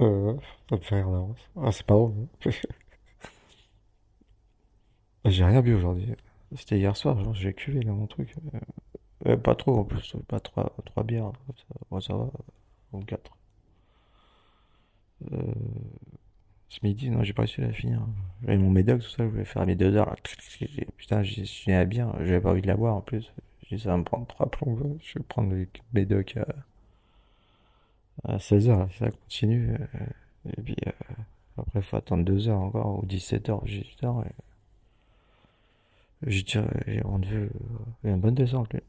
Euh, 0.00 0.34
ça 0.68 0.76
me 0.76 0.80
fait 0.80 0.96
rire 0.96 1.10
d'avance. 1.10 1.38
Ah, 1.56 1.72
c'est 1.72 1.86
pas 1.86 1.94
drôle. 1.94 2.12
hein. 2.46 2.50
J'ai 5.26 5.44
rien 5.44 5.60
bu 5.62 5.74
aujourd'hui. 5.74 6.06
C'était 6.56 6.78
hier 6.78 6.96
soir, 6.96 7.34
j'ai 7.34 7.52
cuvé 7.52 7.82
là 7.82 7.92
mon 7.92 8.06
truc. 8.06 8.34
Euh, 9.26 9.36
pas 9.36 9.54
trop 9.56 9.78
en 9.78 9.84
plus, 9.84 10.16
pas 10.28 10.40
trois, 10.40 10.74
trois 10.86 11.04
bières. 11.04 11.32
Ça, 11.56 11.74
moi 11.90 12.00
ça 12.02 12.14
va, 12.16 12.30
ou 12.92 13.00
quatre. 13.04 13.32
Ce 16.68 16.78
midi, 16.82 17.08
non, 17.10 17.22
j'ai 17.22 17.32
pas 17.32 17.42
réussi 17.42 17.62
à 17.62 17.66
la 17.68 17.72
finir. 17.72 18.00
J'avais 18.42 18.58
mon 18.58 18.68
médoc, 18.70 19.00
tout 19.00 19.08
ça, 19.08 19.24
je 19.24 19.28
voulais 19.30 19.44
faire 19.46 19.64
mes 19.66 19.76
deux 19.76 19.94
heures 19.96 20.14
Putain, 20.96 21.22
j'ai 21.22 21.44
la 21.68 21.84
bière, 21.86 22.12
j'avais 22.18 22.40
pas 22.40 22.50
envie 22.50 22.62
de 22.62 22.66
la 22.66 22.76
boire 22.76 22.94
en 22.96 23.00
plus. 23.00 23.32
Ça 23.78 23.90
va 23.90 23.96
me 23.98 24.04
prendre 24.04 24.26
trois 24.26 24.50
plombs. 24.50 24.76
quoi. 24.76 24.86
Je 25.02 25.18
vais 25.18 25.24
prendre 25.24 25.52
le 25.52 25.68
médoc 25.92 26.36
à, 28.24 28.34
à 28.34 28.38
16 28.38 28.68
heures, 28.70 28.88
si 28.92 28.98
ça 28.98 29.10
continue. 29.10 29.74
euh, 29.74 30.06
et 30.56 30.62
puis 30.62 30.76
euh, 30.86 30.92
après, 31.58 31.82
faut 31.82 31.96
attendre 31.96 32.24
deux 32.24 32.48
heures 32.48 32.60
encore, 32.60 33.02
ou 33.02 33.06
17 33.06 33.48
heures, 33.50 33.62
18 33.64 34.04
heures. 34.04 34.24
Et... 34.26 34.32
J'ai 36.26 36.44
j'ai 36.86 37.00
rendu 37.02 37.34
euh, 37.34 37.48
une 38.04 38.20
bonne 38.20 38.34
descente, 38.34 38.72
lui. 38.72 38.80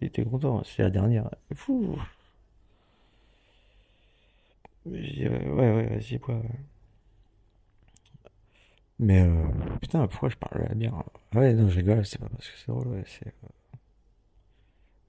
Il 0.00 0.06
était 0.08 0.24
content, 0.24 0.62
c'est 0.64 0.82
la 0.82 0.90
dernière. 0.90 1.30
Fou. 1.54 1.96
Ouais, 4.86 5.28
ouais, 5.28 5.86
vas-y, 5.86 6.18
bois. 6.18 6.40
Mais 8.98 9.20
euh, 9.22 9.48
putain, 9.80 10.06
pourquoi 10.06 10.28
je 10.28 10.36
parle 10.36 10.62
de 10.62 10.68
la 10.68 10.74
bière? 10.74 10.94
Ah 11.34 11.38
Ouais, 11.38 11.54
non, 11.54 11.68
je 11.68 11.76
rigole, 11.76 12.06
c'est 12.06 12.18
pas 12.18 12.28
parce 12.28 12.48
que 12.48 12.56
c'est 12.58 12.68
drôle, 12.68 12.88
ouais, 12.88 13.04
c'est 13.06 13.26
euh, 13.28 13.48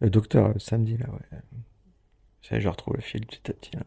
le 0.03 0.09
docteur 0.11 0.49
euh, 0.49 0.59
samedi 0.59 0.97
là, 0.97 1.07
ouais. 1.09 1.39
Ça, 2.43 2.59
je 2.59 2.67
retrouve 2.69 2.93
le 2.95 3.01
fil 3.01 3.25
petit 3.25 3.49
à 3.49 3.55
petit 3.55 3.71
là. 3.75 3.81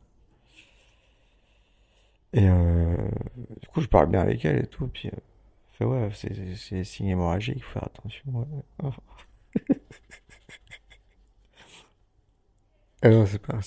Et 2.32 2.48
euh, 2.48 2.96
du 3.60 3.68
coup, 3.68 3.80
je 3.80 3.86
parle 3.88 4.10
bien 4.10 4.20
avec 4.20 4.44
elle 4.44 4.58
et 4.64 4.66
tout, 4.66 4.88
puis 4.88 5.08
euh, 5.08 5.16
fait 5.72 5.84
ouais, 5.84 6.10
c'est 6.14 6.54
c'est 6.56 6.84
signe 6.84 7.08
hémorragique, 7.08 7.64
faut 7.64 7.72
faire 7.74 7.84
attention. 7.86 8.24
Ouais. 8.82 8.90
Ah 13.02 13.10
non, 13.10 13.26
c'est 13.26 13.38
pas, 13.38 13.58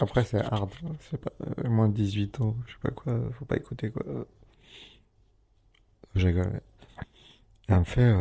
Après, 0.00 0.24
c'est 0.24 0.40
hard. 0.42 0.70
hein, 0.84 0.92
C'est 1.10 1.18
pas 1.20 1.32
moins 1.68 1.88
de 1.88 1.94
18 1.94 2.40
ans, 2.40 2.56
je 2.66 2.72
sais 2.72 2.78
pas 2.82 2.90
quoi, 2.90 3.18
faut 3.38 3.44
pas 3.44 3.56
écouter 3.56 3.90
quoi. 3.90 4.02
Je 6.14 6.26
rigole. 6.26 6.60
elle 7.68 7.78
me 7.80 7.84
fait. 7.84 8.14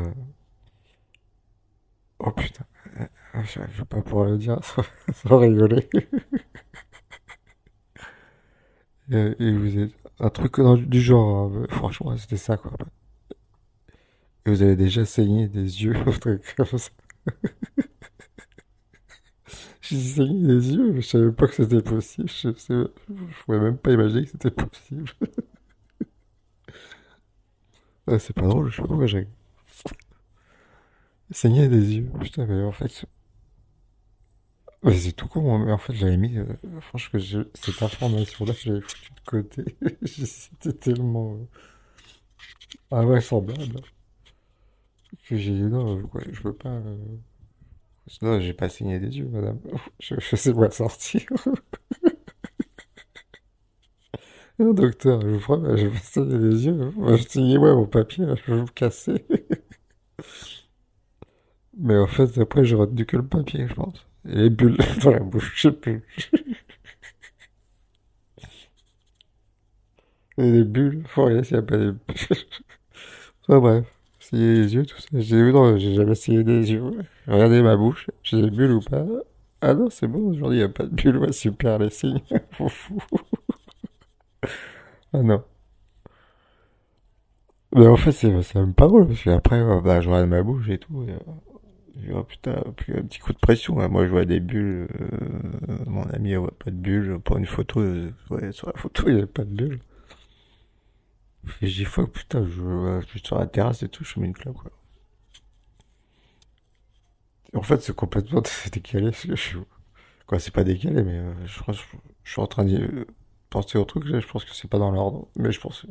Oh 2.19 2.31
putain, 2.31 2.65
je 3.35 3.59
je 3.71 3.77
vais 3.79 3.85
pas 3.85 4.01
pouvoir 4.01 4.25
le 4.29 4.37
dire 4.37 4.59
sans, 5.13 5.37
rigoler. 5.37 5.89
Et, 9.11 9.51
vous 9.51 9.79
êtes 9.79 9.93
un 10.19 10.29
truc 10.29 10.59
du 10.87 11.01
genre, 11.01 11.51
hein, 11.51 11.65
franchement, 11.69 12.15
c'était 12.17 12.37
ça 12.37 12.57
quoi. 12.57 12.71
Et 14.45 14.49
vous 14.49 14.61
avez 14.61 14.75
déjà 14.75 15.05
saigné 15.05 15.47
des 15.47 15.83
yeux, 15.83 15.95
un 16.05 16.11
truc 16.11 16.53
comme 16.55 16.65
ça. 16.65 16.89
J'ai 19.81 19.99
saigné 19.99 20.47
des 20.47 20.73
yeux, 20.73 20.93
mais 20.93 21.01
je 21.01 21.07
savais 21.07 21.31
pas 21.31 21.47
que 21.47 21.55
c'était 21.55 21.81
possible. 21.81 22.29
Je, 22.29 22.49
je 22.49 23.43
pouvais 23.45 23.59
même 23.59 23.77
pas 23.77 23.91
imaginer 23.91 24.23
que 24.25 24.31
c'était 24.31 24.51
possible. 24.51 25.11
Ah, 28.07 28.19
c'est 28.19 28.33
pas 28.33 28.47
drôle, 28.47 28.69
je 28.69 28.75
sais 28.75 28.81
pas 28.81 28.87
pourquoi 28.87 29.05
j'ai 29.07 29.27
saigné 31.33 31.67
des 31.67 31.95
yeux. 31.97 32.09
Putain, 32.21 32.45
mais 32.45 32.63
en 32.63 32.71
fait, 32.71 33.05
mais 34.83 34.97
c'est 34.97 35.13
tout 35.13 35.27
con, 35.27 35.55
hein, 35.55 35.63
mais 35.65 35.71
en 35.71 35.77
fait, 35.77 35.93
j'avais 35.93 36.17
mis, 36.17 36.37
euh, 36.37 36.45
franchement, 36.81 37.19
je- 37.19 37.47
cette 37.53 37.81
information-là, 37.81 38.53
je 38.53 38.69
l'avais 38.69 38.81
foutu 38.81 39.11
de 39.13 39.19
côté. 39.25 39.63
C'était 40.05 40.73
tellement 40.73 41.35
euh, 41.35 41.45
invraisemblable 42.91 43.81
que 45.27 45.35
j'ai 45.37 45.51
dit 45.53 45.63
non, 45.63 46.01
quoi, 46.07 46.21
je 46.31 46.41
peux 46.41 46.53
pas. 46.53 46.69
euh, 46.69 46.97
Sinon, 48.07 48.39
j'ai 48.41 48.53
pas 48.53 48.69
saigné 48.69 48.99
des 48.99 49.17
yeux, 49.17 49.27
madame. 49.29 49.59
Je, 49.99 50.15
je 50.19 50.35
sais 50.35 50.53
pas 50.53 50.69
sortir. 50.71 51.21
Non, 54.59 54.73
docteur, 54.73 55.21
je 55.21 55.27
vous 55.27 55.39
promets, 55.39 55.77
je 55.77 55.87
vais 55.87 55.91
pas 55.93 55.99
saigner 56.03 56.37
les 56.37 56.65
yeux. 56.65 56.91
Moi, 56.95 57.15
je 57.17 57.23
signais, 57.27 57.57
ouais, 57.57 57.73
mon 57.73 57.85
papier, 57.85 58.25
je 58.45 58.51
vais 58.53 58.61
me 58.61 58.67
casser. 58.67 59.25
Mais 61.83 61.97
en 61.97 62.07
fait, 62.07 62.37
après, 62.39 62.63
j'ai 62.65 62.75
retenu 62.75 63.05
que 63.05 63.17
le 63.17 63.27
papier, 63.27 63.67
je 63.67 63.73
pense. 63.73 64.07
Et 64.27 64.35
les 64.35 64.49
bulles 64.49 64.77
dans 65.03 65.11
la 65.11 65.19
bouche, 65.19 65.51
je 65.55 65.61
sais 65.69 65.71
plus. 65.71 66.01
Et 70.37 70.49
les 70.51 70.63
bulles, 70.63 71.03
faut 71.07 71.25
regarder 71.25 71.43
s'il 71.43 71.57
n'y 71.57 71.63
a 71.63 71.65
pas 71.65 71.77
des 71.77 71.91
bulles. 71.91 71.99
Enfin 73.47 73.59
bref, 73.59 73.85
essayer 74.21 74.53
les 74.55 74.73
yeux, 74.75 74.85
tout 74.85 74.97
ça. 74.97 75.07
J'ai 75.13 75.35
dit, 75.35 75.51
non, 75.51 75.77
j'ai 75.77 75.93
jamais 75.95 76.13
essayé 76.13 76.43
des 76.45 76.71
yeux. 76.71 76.81
Regardez 77.27 77.61
ma 77.61 77.75
bouche, 77.75 78.09
j'ai 78.23 78.41
des 78.41 78.49
bulles 78.49 78.71
ou 78.71 78.79
pas. 78.79 79.05
Ah 79.61 79.73
non, 79.73 79.89
c'est 79.89 80.07
bon, 80.07 80.29
aujourd'hui, 80.29 80.59
il 80.59 80.61
n'y 80.61 80.65
a 80.65 80.69
pas 80.69 80.85
de 80.85 80.89
bulle. 80.95 81.17
Ouais, 81.17 81.33
super, 81.33 81.77
les 81.79 81.89
signes. 81.89 82.21
Ah 85.13 85.21
non. 85.21 85.43
Mais 87.75 87.87
en 87.87 87.97
fait, 87.97 88.11
c'est 88.11 88.29
même 88.55 88.73
pas 88.73 88.87
drôle, 88.87 89.07
parce 89.07 89.23
qu'après, 89.23 89.61
bah, 89.81 89.99
je 90.01 90.09
regarde 90.09 90.29
ma 90.29 90.43
bouche 90.43 90.69
et 90.69 90.77
tout. 90.77 91.01
Euh, 91.07 91.17
oh 92.13 92.23
putain, 92.23 92.63
puis 92.75 92.93
un 92.93 93.03
petit 93.03 93.19
coup 93.19 93.33
de 93.33 93.37
pression. 93.39 93.79
hein. 93.79 93.87
Moi, 93.87 94.05
je 94.05 94.11
vois 94.11 94.25
des 94.25 94.39
bulles. 94.39 94.87
euh, 94.99 95.77
mon 95.87 96.03
ami, 96.09 96.31
il 96.31 96.37
voit 96.37 96.51
pas 96.57 96.71
de 96.71 96.75
bulles. 96.75 97.19
Pour 97.19 97.37
une 97.37 97.45
photo, 97.45 97.79
euh, 97.81 98.11
ouais, 98.29 98.51
sur 98.51 98.67
la 98.67 98.73
photo, 98.73 99.03
il 99.07 99.13
n'y 99.15 99.21
avait 99.21 99.27
pas 99.27 99.43
de 99.43 99.49
bulles. 99.51 99.79
Et 101.61 101.67
dis, 101.67 101.85
fuck, 101.85 102.11
putain, 102.11 102.45
je, 102.45 103.01
suis 103.07 103.19
sur 103.19 103.37
la 103.37 103.47
terrasse 103.47 103.83
et 103.83 103.89
tout, 103.89 104.03
je 104.03 104.19
mets 104.19 104.27
une 104.27 104.33
clope, 104.33 104.57
quoi. 104.57 104.71
En 107.53 107.61
fait, 107.61 107.81
c'est 107.81 107.95
complètement 107.95 108.41
décalé, 108.71 109.11
parce 109.11 109.25
que 109.25 109.35
je. 109.35 109.59
Quoi, 110.25 110.39
c'est 110.39 110.53
pas 110.53 110.63
décalé, 110.63 111.03
mais 111.03 111.19
euh, 111.19 111.33
je 111.45 111.59
je, 112.23 112.31
suis 112.31 112.41
en 112.41 112.47
train 112.47 112.63
de 112.65 112.77
euh, 112.77 113.05
penser 113.49 113.77
au 113.77 113.85
truc, 113.85 114.05
je 114.07 114.25
pense 114.27 114.45
que 114.45 114.55
c'est 114.55 114.69
pas 114.69 114.79
dans 114.79 114.91
l'ordre. 114.91 115.27
Mais 115.35 115.51
je 115.51 115.59
pense... 115.59 115.85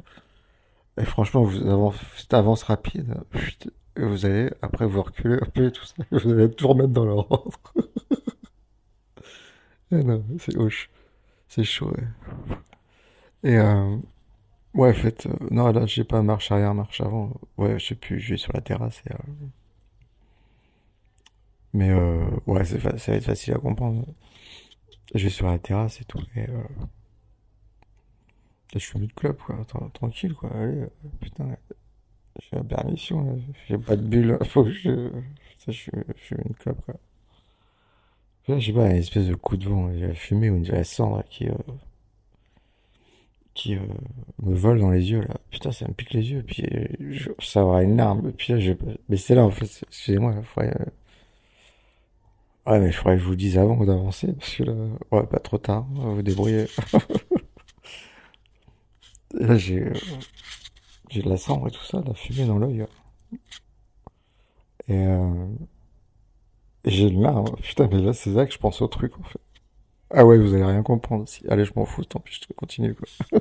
Et 0.98 1.04
franchement, 1.04 1.42
vous 1.44 1.56
avancez, 1.68 2.04
cette 2.16 2.34
avance 2.34 2.62
rapide, 2.64 3.14
putain, 3.30 3.70
et 3.96 4.04
vous 4.04 4.26
allez, 4.26 4.50
après, 4.62 4.86
vous 4.86 5.02
reculez 5.02 5.36
un 5.42 5.46
peu 5.54 5.66
et 5.66 5.72
tout 5.72 5.84
ça, 5.84 5.94
vous 6.12 6.30
allez 6.32 6.50
tout 6.50 6.68
remettre 6.68 6.90
dans 6.92 7.04
l'ordre. 7.04 7.50
Eh 9.90 10.02
non, 10.02 10.24
c'est 10.38 10.56
hoche. 10.56 10.90
C'est 11.48 11.64
chaud. 11.64 11.92
Et, 13.44 13.56
euh, 13.56 13.96
ouais, 14.74 14.90
en 14.90 14.94
fait, 14.94 15.26
euh, 15.26 15.32
non, 15.52 15.72
là, 15.72 15.86
j'ai 15.86 16.04
pas 16.04 16.22
marche 16.22 16.52
arrière, 16.52 16.74
marche 16.74 17.00
avant. 17.00 17.32
Ouais, 17.58 17.78
je 17.80 17.86
sais 17.88 17.96
plus, 17.96 18.20
je 18.20 18.32
vais 18.34 18.38
sur 18.38 18.52
la 18.54 18.60
terrasse 18.60 19.02
euh, 19.12 19.14
mais, 21.74 21.92
ouais, 22.46 22.64
ça 22.64 22.76
va 22.78 22.90
être 23.16 23.24
facile 23.24 23.54
à 23.54 23.58
comprendre. 23.58 24.04
Je 25.14 25.24
vais 25.24 25.30
sur 25.30 25.46
la 25.46 25.58
terrasse 25.58 26.00
et 26.00 26.04
tout, 26.04 26.20
et, 26.36 26.46
je 28.74 28.78
fume 28.80 29.04
une 29.04 29.12
clope, 29.12 29.40
quoi, 29.42 29.56
tra- 29.68 29.90
tranquille, 29.92 30.34
quoi. 30.34 30.50
Allez, 30.54 30.86
putain, 31.20 31.56
j'ai 32.40 32.56
la 32.56 32.64
permission. 32.64 33.38
J'ai 33.68 33.78
pas 33.78 33.96
de 33.96 34.02
bulle, 34.02 34.38
faut 34.44 34.64
que 34.64 34.70
je, 34.70 35.10
ça, 35.58 35.72
je, 35.72 35.90
je 35.92 36.22
fume 36.22 36.38
une 36.46 36.54
clope, 36.54 36.84
quoi. 36.84 36.94
Là, 38.48 38.58
je 38.58 38.72
pas, 38.72 38.90
une 38.90 38.96
espèce 38.96 39.26
de 39.26 39.34
coup 39.34 39.56
de 39.56 39.68
vent, 39.68 39.90
il 39.90 40.00
la 40.00 40.14
fumée 40.14 40.50
ou 40.50 40.62
la 40.64 40.82
cendre 40.82 41.22
qui, 41.30 41.48
euh, 41.48 41.52
qui 43.54 43.76
euh, 43.76 43.80
me 44.42 44.54
vole 44.54 44.80
dans 44.80 44.90
les 44.90 45.10
yeux 45.10 45.20
là. 45.20 45.36
Putain, 45.50 45.70
ça 45.72 45.86
me 45.86 45.92
pique 45.92 46.12
les 46.12 46.30
yeux. 46.32 46.42
Puis 46.42 46.64
je, 47.10 47.30
ça 47.40 47.64
aura 47.64 47.82
une 47.82 47.96
larme. 47.96 48.32
Puis 48.32 48.52
là, 48.52 48.58
je, 48.58 48.72
mais 49.08 49.16
c'est 49.16 49.34
là 49.34 49.44
en 49.44 49.50
fait. 49.50 49.84
Excusez-moi, 49.88 50.34
il 50.38 50.44
faudrait, 50.44 50.74
euh, 50.80 52.70
ouais, 52.72 52.80
mais 52.80 52.88
il 52.88 52.92
faudrait 52.92 53.16
que 53.16 53.22
je 53.22 53.26
vous 53.28 53.36
dise 53.36 53.58
avant 53.58 53.84
d'avancer 53.84 54.32
parce 54.32 54.56
que 54.56 54.64
là, 54.64 54.74
ouais, 55.12 55.26
pas 55.26 55.38
trop 55.38 55.58
tard. 55.58 55.86
Vous 55.92 56.16
vous 56.16 56.22
débrouillez. 56.22 56.66
Et 59.38 59.44
là, 59.46 59.56
j'ai, 59.56 59.84
j'ai 61.12 61.22
de 61.22 61.28
la 61.28 61.36
cendre 61.36 61.68
et 61.68 61.70
tout 61.70 61.84
ça, 61.84 62.00
de 62.00 62.08
la 62.08 62.14
fumée 62.14 62.46
dans 62.46 62.58
l'œil. 62.58 62.86
Et, 64.88 64.96
euh, 64.96 65.46
j'ai 66.86 67.08
une 67.08 67.22
larme. 67.22 67.54
Putain, 67.62 67.88
mais 67.92 68.00
là, 68.00 68.12
c'est 68.14 68.30
là 68.30 68.46
que 68.46 68.52
je 68.52 68.58
pense 68.58 68.80
au 68.80 68.88
truc 68.88 69.18
en 69.18 69.22
fait. 69.22 69.40
Ah 70.10 70.24
ouais, 70.26 70.38
vous 70.38 70.54
allez 70.54 70.64
rien 70.64 70.82
comprendre. 70.82 71.28
Si. 71.28 71.46
Allez, 71.48 71.64
je 71.64 71.72
m'en 71.76 71.84
fous, 71.84 72.04
tant 72.04 72.20
pis, 72.20 72.40
je 72.48 72.52
continue 72.54 72.94
quoi. 72.94 73.08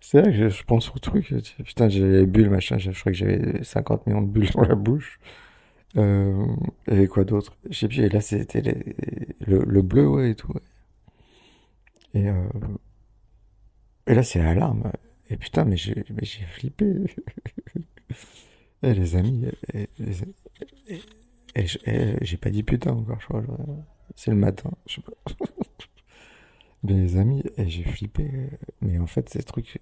C'est 0.00 0.22
vrai 0.22 0.32
que 0.32 0.48
je, 0.48 0.64
pense 0.64 0.90
au 0.94 0.98
truc. 0.98 1.34
Putain, 1.64 1.90
j'ai 1.90 2.08
les 2.08 2.26
bulles, 2.26 2.48
machin. 2.48 2.78
Je 2.78 2.90
crois 2.98 3.12
que 3.12 3.18
j'avais 3.18 3.62
50 3.62 4.06
millions 4.06 4.22
de 4.22 4.26
bulles 4.26 4.50
dans 4.54 4.62
la 4.62 4.74
bouche. 4.74 5.20
Euh, 5.98 6.46
et 6.90 7.06
quoi 7.08 7.24
d'autre? 7.24 7.54
Je 7.68 7.86
sais. 7.86 7.94
Et 7.94 8.08
là, 8.08 8.22
c'était 8.22 8.62
le, 8.62 9.64
le 9.64 9.82
bleu, 9.82 10.08
ouais, 10.08 10.30
et 10.30 10.34
tout. 10.34 10.54
Et, 12.14 12.28
euh, 12.28 12.48
et 14.06 14.14
là, 14.14 14.22
c'est 14.22 14.38
l'alarme. 14.38 14.90
Et 15.30 15.36
putain, 15.36 15.64
mais 15.64 15.76
j'ai, 15.76 16.04
flippé. 16.46 16.94
Et 18.82 18.94
les 18.94 19.16
amis, 19.16 19.44
et, 19.74 19.88
les- 19.98 20.22
et 21.54 21.66
je- 21.66 21.78
et 21.86 22.16
j'ai 22.22 22.36
pas 22.36 22.50
dit 22.50 22.62
putain 22.62 22.92
encore, 22.92 23.20
je 23.20 23.26
crois. 23.26 23.42
C'est 24.14 24.30
le 24.30 24.36
matin, 24.36 24.70
je 24.86 24.96
sais 24.96 25.02
pas. 25.02 25.12
Mais 26.84 26.92
les 26.94 27.16
amis, 27.16 27.42
j'ai 27.58 27.82
flippé. 27.82 28.30
Mais 28.80 28.98
en 28.98 29.06
fait, 29.06 29.28
c'est 29.28 29.40
un 29.40 29.42
truc 29.52 29.80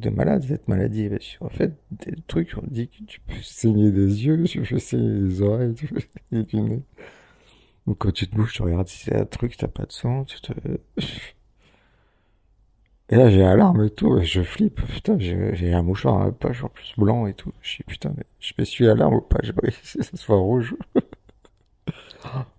de 0.00 0.10
malade, 0.10 0.42
cette 0.48 0.68
maladie. 0.68 1.10
En 1.40 1.50
fait, 1.50 1.74
des 1.90 2.16
trucs, 2.26 2.54
on 2.56 2.66
dit 2.66 2.88
que 2.88 3.04
tu 3.04 3.20
peux 3.20 3.34
saigner 3.42 3.90
des 3.92 4.24
yeux, 4.26 4.44
tu 4.44 4.62
peux 4.62 4.78
saigner 4.78 5.20
des 5.20 5.42
oreilles, 5.42 5.74
tu 5.74 5.86
peux 5.86 6.00
saigner 6.30 6.44
du 6.44 6.56
nez. 6.62 6.82
Donc 7.86 7.98
quand 7.98 8.12
tu 8.12 8.28
te 8.28 8.34
bouges, 8.34 8.52
tu 8.54 8.62
regardes 8.62 8.88
si 8.88 9.04
c'est 9.04 9.16
un 9.16 9.24
truc, 9.26 9.56
t'as 9.56 9.68
pas 9.68 9.84
de 9.86 9.92
sang, 9.92 10.24
tu 10.24 10.40
te... 10.40 10.52
Et 13.10 13.16
là, 13.16 13.28
j'ai 13.28 13.40
l'alarme 13.40 13.84
et 13.84 13.90
tout, 13.90 14.20
je 14.22 14.40
flippe. 14.42 14.80
Putain, 14.86 15.18
j'ai 15.18 15.74
un 15.74 15.82
mouchoir 15.82 16.32
dans 16.40 16.48
la 16.48 16.64
en 16.64 16.68
plus 16.68 16.94
blanc 16.96 17.26
et 17.26 17.34
tout. 17.34 17.52
Je 17.60 17.78
dis, 17.78 17.82
putain, 17.82 18.12
mais 18.16 18.24
je 18.38 18.52
m'essuie 18.56 18.84
l'alarme 18.86 19.14
ou 19.14 19.20
pas? 19.20 19.40
J'ai 19.42 19.52
pas 19.52 19.62
réussi 19.64 19.98
que 19.98 20.04
ça 20.04 20.16
soit 20.16 20.36
rouge. 20.36 20.74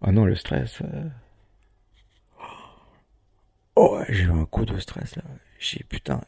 Ah 0.02 0.12
non, 0.12 0.26
le 0.26 0.36
stress. 0.36 0.82
euh. 0.82 1.08
Oh, 3.76 4.00
j'ai 4.10 4.24
eu 4.24 4.32
un 4.32 4.46
coup 4.46 4.66
de 4.66 4.78
stress, 4.80 5.16
là. 5.16 5.24
J'ai 5.60 5.84
putain, 5.84 6.22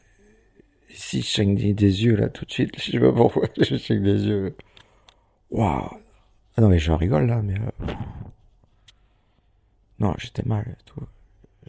si 0.88 1.22
je 1.22 1.26
saigne 1.26 1.54
des, 1.56 2.04
yeux, 2.04 2.16
là, 2.16 2.28
tout 2.28 2.44
de 2.44 2.52
suite, 2.52 2.72
je 2.80 2.92
sais 2.92 3.00
pas 3.00 3.12
pourquoi, 3.12 3.48
je 3.58 3.74
des 3.94 4.26
yeux. 4.26 4.56
Waouh. 5.50 5.90
Ah 6.56 6.60
non, 6.62 6.68
mais 6.68 6.78
je 6.78 6.92
rigole, 6.92 7.26
là, 7.26 7.42
mais... 7.42 7.58
euh, 7.58 7.94
Non, 9.98 10.14
j'étais 10.18 10.44
mal 10.46 10.64
et 10.68 10.84
tout. 10.84 11.00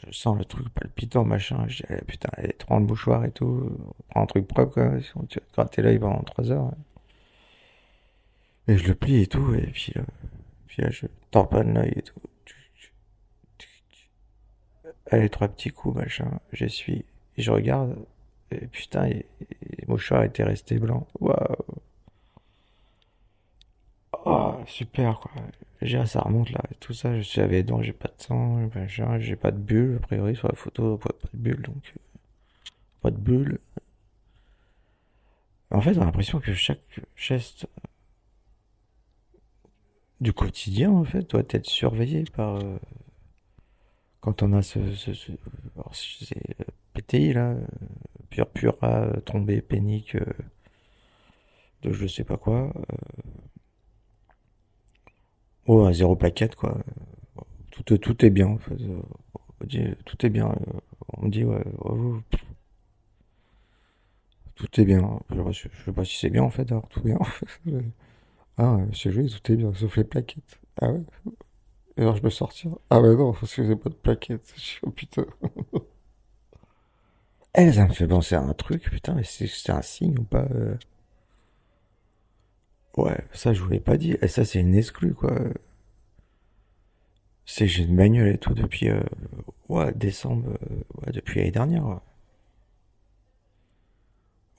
Je 0.03 0.11
sens 0.11 0.37
le 0.37 0.45
truc 0.45 0.69
palpitant, 0.69 1.23
machin. 1.25 1.65
Je 1.67 1.83
dis, 1.83 2.05
putain, 2.07 2.29
allez, 2.33 2.53
tu 2.57 2.65
prends 2.65 2.79
le 2.79 2.85
mouchoir 2.85 3.25
et 3.25 3.31
tout. 3.31 3.71
Prends 4.09 4.23
un 4.23 4.25
truc 4.25 4.47
propre, 4.47 4.73
quoi. 4.73 4.99
Tu 4.99 5.13
vas 5.17 5.25
te 5.25 5.39
gratter 5.53 5.81
l'œil 5.81 5.99
pendant 5.99 6.21
3 6.21 6.51
heures. 6.51 6.71
Et 8.67 8.77
je 8.77 8.87
le 8.87 8.95
plie 8.95 9.21
et 9.21 9.27
tout. 9.27 9.53
Et 9.53 9.67
puis, 9.67 9.93
euh, 9.97 10.03
puis 10.67 10.81
là, 10.81 10.89
je 10.91 11.07
tamponne 11.31 11.73
l'œil 11.73 11.93
et 11.95 12.01
tout. 12.01 12.19
Allez, 15.11 15.29
trois 15.29 15.47
petits 15.47 15.69
coups, 15.69 15.95
machin. 15.95 16.39
J'essuie. 16.51 17.05
Et 17.37 17.41
je 17.41 17.51
regarde. 17.51 17.95
Et 18.51 18.67
putain, 18.67 19.05
et, 19.07 19.25
et 19.41 19.85
mouchoir 19.87 20.23
était 20.23 20.43
resté 20.43 20.79
blanc. 20.79 21.07
Waouh. 21.19 21.55
Oh, 24.25 24.55
super, 24.65 25.19
quoi. 25.19 25.31
J'ai, 25.81 26.05
ça 26.05 26.21
remonte 26.21 26.49
là, 26.51 26.61
tout 26.79 26.93
ça. 26.93 27.15
Je 27.17 27.21
suis 27.23 27.41
les 27.47 27.63
dents, 27.63 27.81
j'ai 27.81 27.93
pas 27.93 28.07
de 28.09 28.21
sang, 28.21 28.69
j'ai 29.19 29.35
pas 29.35 29.51
de 29.51 29.57
bulle. 29.57 29.97
A 29.97 30.07
priori, 30.07 30.35
sur 30.35 30.47
la 30.47 30.55
photo, 30.55 30.97
pas 30.97 31.09
de 31.33 31.37
bulle, 31.37 31.61
donc. 31.61 31.93
euh, 31.95 31.99
pas 33.01 33.11
de 33.11 33.17
bulle. 33.17 33.59
En 35.71 35.79
fait, 35.81 35.95
on 35.97 36.01
a 36.01 36.05
l'impression 36.05 36.39
que 36.39 36.53
chaque 36.55 36.99
geste 37.15 37.67
du 40.19 40.33
quotidien, 40.33 40.91
en 40.91 41.03
fait, 41.05 41.29
doit 41.29 41.43
être 41.49 41.67
surveillé 41.67 42.23
par. 42.35 42.55
euh, 42.57 42.77
quand 44.21 44.43
on 44.43 44.53
a 44.53 44.61
ce. 44.61 44.79
alors, 45.75 45.93
PTI, 46.93 47.33
là, 47.33 47.49
euh, 47.51 47.65
purpura, 48.29 49.03
euh, 49.03 49.19
trombée 49.21 49.61
pénique, 49.61 50.17
de 51.83 51.91
je 51.93 52.07
sais 52.07 52.23
pas 52.23 52.37
quoi. 52.37 52.71
Euh, 55.69 55.73
Ouais, 55.73 55.93
zéro 55.93 56.15
plaquette, 56.15 56.55
quoi. 56.55 56.77
Tout, 57.71 57.97
tout 57.97 58.25
est 58.25 58.29
bien, 58.29 58.47
en 58.47 58.57
fait. 58.57 58.77
On 59.61 59.65
dit, 59.65 59.83
tout 60.05 60.25
est 60.25 60.29
bien. 60.29 60.53
On 61.17 61.27
dit, 61.27 61.43
ouais, 61.43 61.63
pff, 62.31 62.45
tout 64.55 64.81
est 64.81 64.85
bien. 64.85 65.19
Je, 65.51 65.67
sais 65.85 65.91
pas 65.91 66.05
si 66.05 66.17
c'est 66.17 66.29
bien, 66.29 66.43
en 66.43 66.49
fait, 66.49 66.65
d'avoir 66.65 66.87
tout 66.87 67.01
bien. 67.01 67.17
Ah, 68.57 68.79
c'est 68.93 69.11
joli, 69.11 69.29
tout 69.29 69.51
est 69.51 69.55
bien, 69.57 69.73
sauf 69.73 69.97
les 69.97 70.03
plaquettes. 70.05 70.59
Ah 70.81 70.91
ouais? 70.91 71.01
Et 71.97 72.01
alors, 72.01 72.17
je 72.17 72.23
me 72.23 72.29
sortir. 72.29 72.77
Ah 72.89 73.01
ouais, 73.01 73.15
non, 73.15 73.33
parce 73.33 73.55
que 73.55 73.65
j'ai 73.65 73.75
pas 73.75 73.89
de 73.89 73.95
plaquettes. 73.95 74.53
Oh 74.83 74.91
putain. 74.91 75.25
Eh, 77.57 77.71
ça 77.73 77.85
me 77.87 77.93
fait 77.93 78.07
penser 78.07 78.35
à 78.35 78.41
un 78.41 78.53
truc, 78.53 78.83
putain, 78.89 79.13
mais 79.15 79.23
c'est 79.23 79.47
c'est 79.47 79.71
un 79.71 79.81
signe 79.81 80.19
ou 80.19 80.23
pas? 80.23 80.45
euh? 80.51 80.75
Ouais, 82.97 83.17
ça, 83.33 83.53
je 83.53 83.61
vous 83.61 83.69
l'ai 83.69 83.79
pas 83.79 83.97
dit. 83.97 84.15
Et 84.21 84.27
ça, 84.27 84.43
c'est 84.45 84.59
une 84.59 84.75
exclue, 84.75 85.13
quoi. 85.13 85.31
C'est 87.45 87.67
j'ai 87.67 87.83
une 87.83 87.95
bagnole 87.95 88.27
et 88.29 88.37
tout 88.37 88.53
depuis 88.53 88.89
euh, 88.89 89.01
ouais, 89.69 89.93
décembre, 89.93 90.49
euh, 90.49 90.75
ouais, 91.05 91.11
depuis 91.13 91.39
l'année 91.39 91.51
dernière. 91.51 91.85
Ouais. 91.87 91.95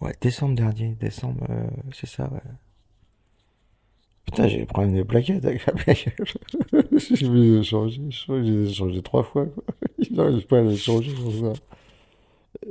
Ouais, 0.01 0.15
décembre 0.21 0.55
dernier, 0.55 0.95
décembre, 1.01 1.47
euh, 1.51 1.67
c'est 1.93 2.07
ça, 2.07 2.31
ouais. 2.33 2.41
Putain, 4.27 4.49
j'ai 4.49 4.59
des 4.59 4.67
problèmes 4.67 4.97
de 4.97 5.03
plaquettes 5.03 5.45
avec 5.45 5.65
la 5.67 5.73
bagnole. 5.73 6.93
J'ai 6.99 7.27
voulu 7.27 7.59
les 7.59 7.63
changer, 7.63 8.03
je 8.11 8.23
crois 8.25 8.39
que 8.39 8.45
j'ai 8.45 8.51
les 8.53 8.71
ai 8.71 8.75
changés 8.75 9.03
trois 9.03 9.23
fois, 9.23 9.47
quoi. 9.47 9.65
J'arrive 9.99 10.47
pas 10.47 10.59
à 10.59 10.63
les 10.63 10.77
changer 10.77 11.13
pour 11.15 11.33
ça. 11.33 11.53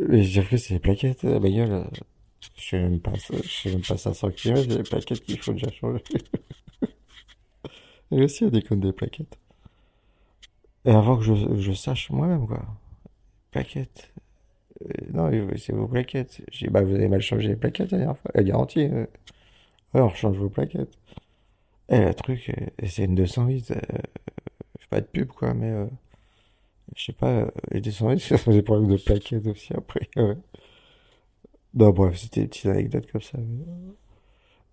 Mais 0.10 0.24
j'ai 0.24 0.42
fait, 0.42 0.70
les 0.70 0.80
plaquettes, 0.80 1.24
la 1.24 1.40
bagnole. 1.40 1.86
Je 2.58 2.70
sais 2.70 2.80
même 2.80 3.00
pas, 3.00 3.14
je 3.16 3.48
sais 3.48 3.72
même 3.72 3.82
pas 3.82 3.98
500 3.98 4.32
km, 4.32 4.64
il 4.64 4.72
y 4.72 4.74
a 4.74 4.78
les 4.78 4.84
plaquettes 4.84 5.24
qu'il 5.24 5.40
faut 5.40 5.54
déjà 5.54 5.72
changer. 5.72 6.04
Et 8.12 8.24
aussi, 8.24 8.44
y 8.44 8.48
a 8.48 8.50
des 8.50 8.62
des 8.62 8.94
plaquettes. 8.94 9.38
Et 10.86 10.92
avant 10.92 11.18
que 11.18 11.24
je, 11.24 11.72
sache 11.74 12.12
moi-même, 12.12 12.46
quoi. 12.46 12.64
Plaquettes. 13.52 14.12
Euh, 14.84 14.88
non, 15.14 15.32
c'est 15.58 15.74
vos 15.74 15.88
plaquettes. 15.88 16.42
J'ai 16.52 16.68
bah, 16.68 16.84
vous 16.84 16.94
avez 16.94 17.08
mal 17.08 17.22
changé 17.22 17.48
les 17.48 17.56
plaquettes 17.56 17.92
la 17.92 17.98
dernière 17.98 18.18
fois. 18.18 18.32
La 18.36 18.44
garantie. 18.44 18.88
Euh. 18.92 19.06
Change 20.16 20.38
vos 20.38 20.50
plaquettes. 20.50 20.98
Et 21.90 22.00
le 22.00 22.14
truc, 22.14 22.50
euh, 22.50 22.88
c'est 22.88 23.06
une 23.06 23.16
208. 23.16 23.72
Euh, 23.72 23.76
pas 24.90 25.02
de 25.02 25.06
pub, 25.08 25.28
quoi, 25.28 25.54
mais 25.54 25.72
euh, 25.72 25.86
je 26.96 27.06
sais 27.06 27.14
pas, 27.14 27.48
les 27.72 27.82
208, 27.82 28.20
ça 28.20 28.38
faisait 28.38 28.62
problème 28.62 28.92
de 28.92 29.02
plaquettes 29.02 29.48
aussi 29.48 29.74
après. 29.74 30.10
Non, 31.76 31.92
bref, 31.92 32.18
c'était 32.18 32.42
des 32.42 32.48
petites 32.48 32.66
anecdotes 32.66 33.12
comme 33.12 33.22
ça. 33.22 33.38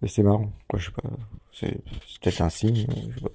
Mais, 0.01 0.09
c'est 0.09 0.23
marrant, 0.23 0.53
quoi, 0.69 0.79
je 0.79 0.87
sais 0.87 0.93
pas. 0.93 1.11
C'est 1.53 1.71
peut-être 2.21 2.41
un 2.43 2.51
signe, 2.51 2.87
euh, 2.91 3.11
je 3.11 3.15
sais 3.17 3.21
pas. 3.23 3.31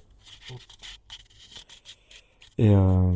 Et 2.58 2.68
euh, 2.68 3.12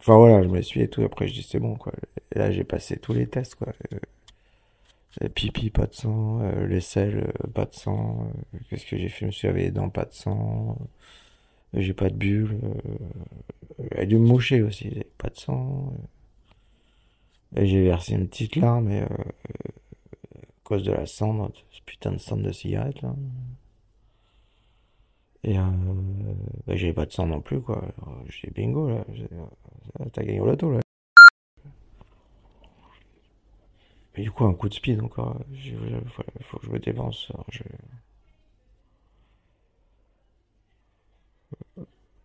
enfin 0.00 0.16
voilà, 0.16 0.42
je 0.42 0.48
me 0.48 0.60
suis 0.62 0.82
et 0.82 0.88
tout. 0.88 1.02
Après, 1.02 1.26
je 1.28 1.34
dis 1.34 1.42
c'est 1.42 1.58
bon, 1.58 1.76
quoi. 1.76 1.92
Et 2.34 2.38
là, 2.38 2.50
j'ai 2.50 2.64
passé 2.64 2.96
tous 2.98 3.12
les 3.12 3.26
tests, 3.26 3.54
quoi. 3.56 3.72
Euh, 5.22 5.28
pipi, 5.28 5.70
pas 5.70 5.86
de 5.86 5.94
sang. 5.94 6.40
Euh, 6.42 6.66
les 6.66 6.80
selles, 6.80 7.18
euh, 7.44 7.48
pas 7.52 7.66
de 7.66 7.74
sang. 7.74 8.28
Euh, 8.54 8.58
Qu'est-ce 8.68 8.86
que 8.86 8.96
j'ai 8.96 9.08
fait? 9.08 9.20
Je 9.20 9.26
me 9.26 9.30
suis 9.30 9.46
lavé 9.48 9.62
les 9.64 9.70
dents, 9.70 9.88
pas 9.90 10.04
de 10.04 10.12
sang. 10.12 10.76
Euh, 11.76 11.80
J'ai 11.80 11.94
pas 11.94 12.10
de 12.10 12.16
bulles. 12.16 12.58
Euh, 12.64 12.98
elle 13.92 14.00
a 14.00 14.06
dû 14.06 14.18
me 14.18 14.26
moucher 14.26 14.62
aussi, 14.62 15.04
pas 15.18 15.30
de 15.30 15.36
sang. 15.36 15.94
J'ai 17.56 17.82
versé 17.82 18.12
une 18.14 18.28
petite 18.28 18.56
larme 18.56 18.90
et, 18.90 19.00
euh, 19.02 19.06
à 19.06 20.64
cause 20.64 20.82
de 20.82 20.92
la 20.92 21.06
cendre, 21.06 21.50
ce 21.70 21.80
putain 21.86 22.12
de 22.12 22.18
cendre 22.18 22.42
de 22.42 22.52
cigarette 22.52 23.02
là. 23.02 23.14
Et 25.44 25.58
euh, 25.58 25.62
bah, 26.66 26.74
j'avais 26.76 26.92
pas 26.94 27.06
de 27.06 27.12
sang 27.12 27.26
non 27.26 27.40
plus 27.40 27.60
quoi. 27.60 27.82
J'ai 28.28 28.50
bingo 28.50 28.88
là. 28.88 29.04
J'ai- 29.12 29.28
euh, 29.32 30.04
T'as 30.12 30.22
gagné 30.24 30.40
au 30.40 30.46
loto 30.46 30.70
là. 30.70 30.80
Et 34.16 34.22
du 34.22 34.30
coup 34.30 34.44
un 34.46 34.54
coup 34.54 34.68
de 34.68 34.74
speed 34.74 35.00
encore. 35.02 35.40
Il 35.52 35.76
faut, 36.42 36.58
que 36.58 36.66
je 36.66 36.70
me 36.70 36.78
dépense. 36.78 37.30
Je... 37.50 37.62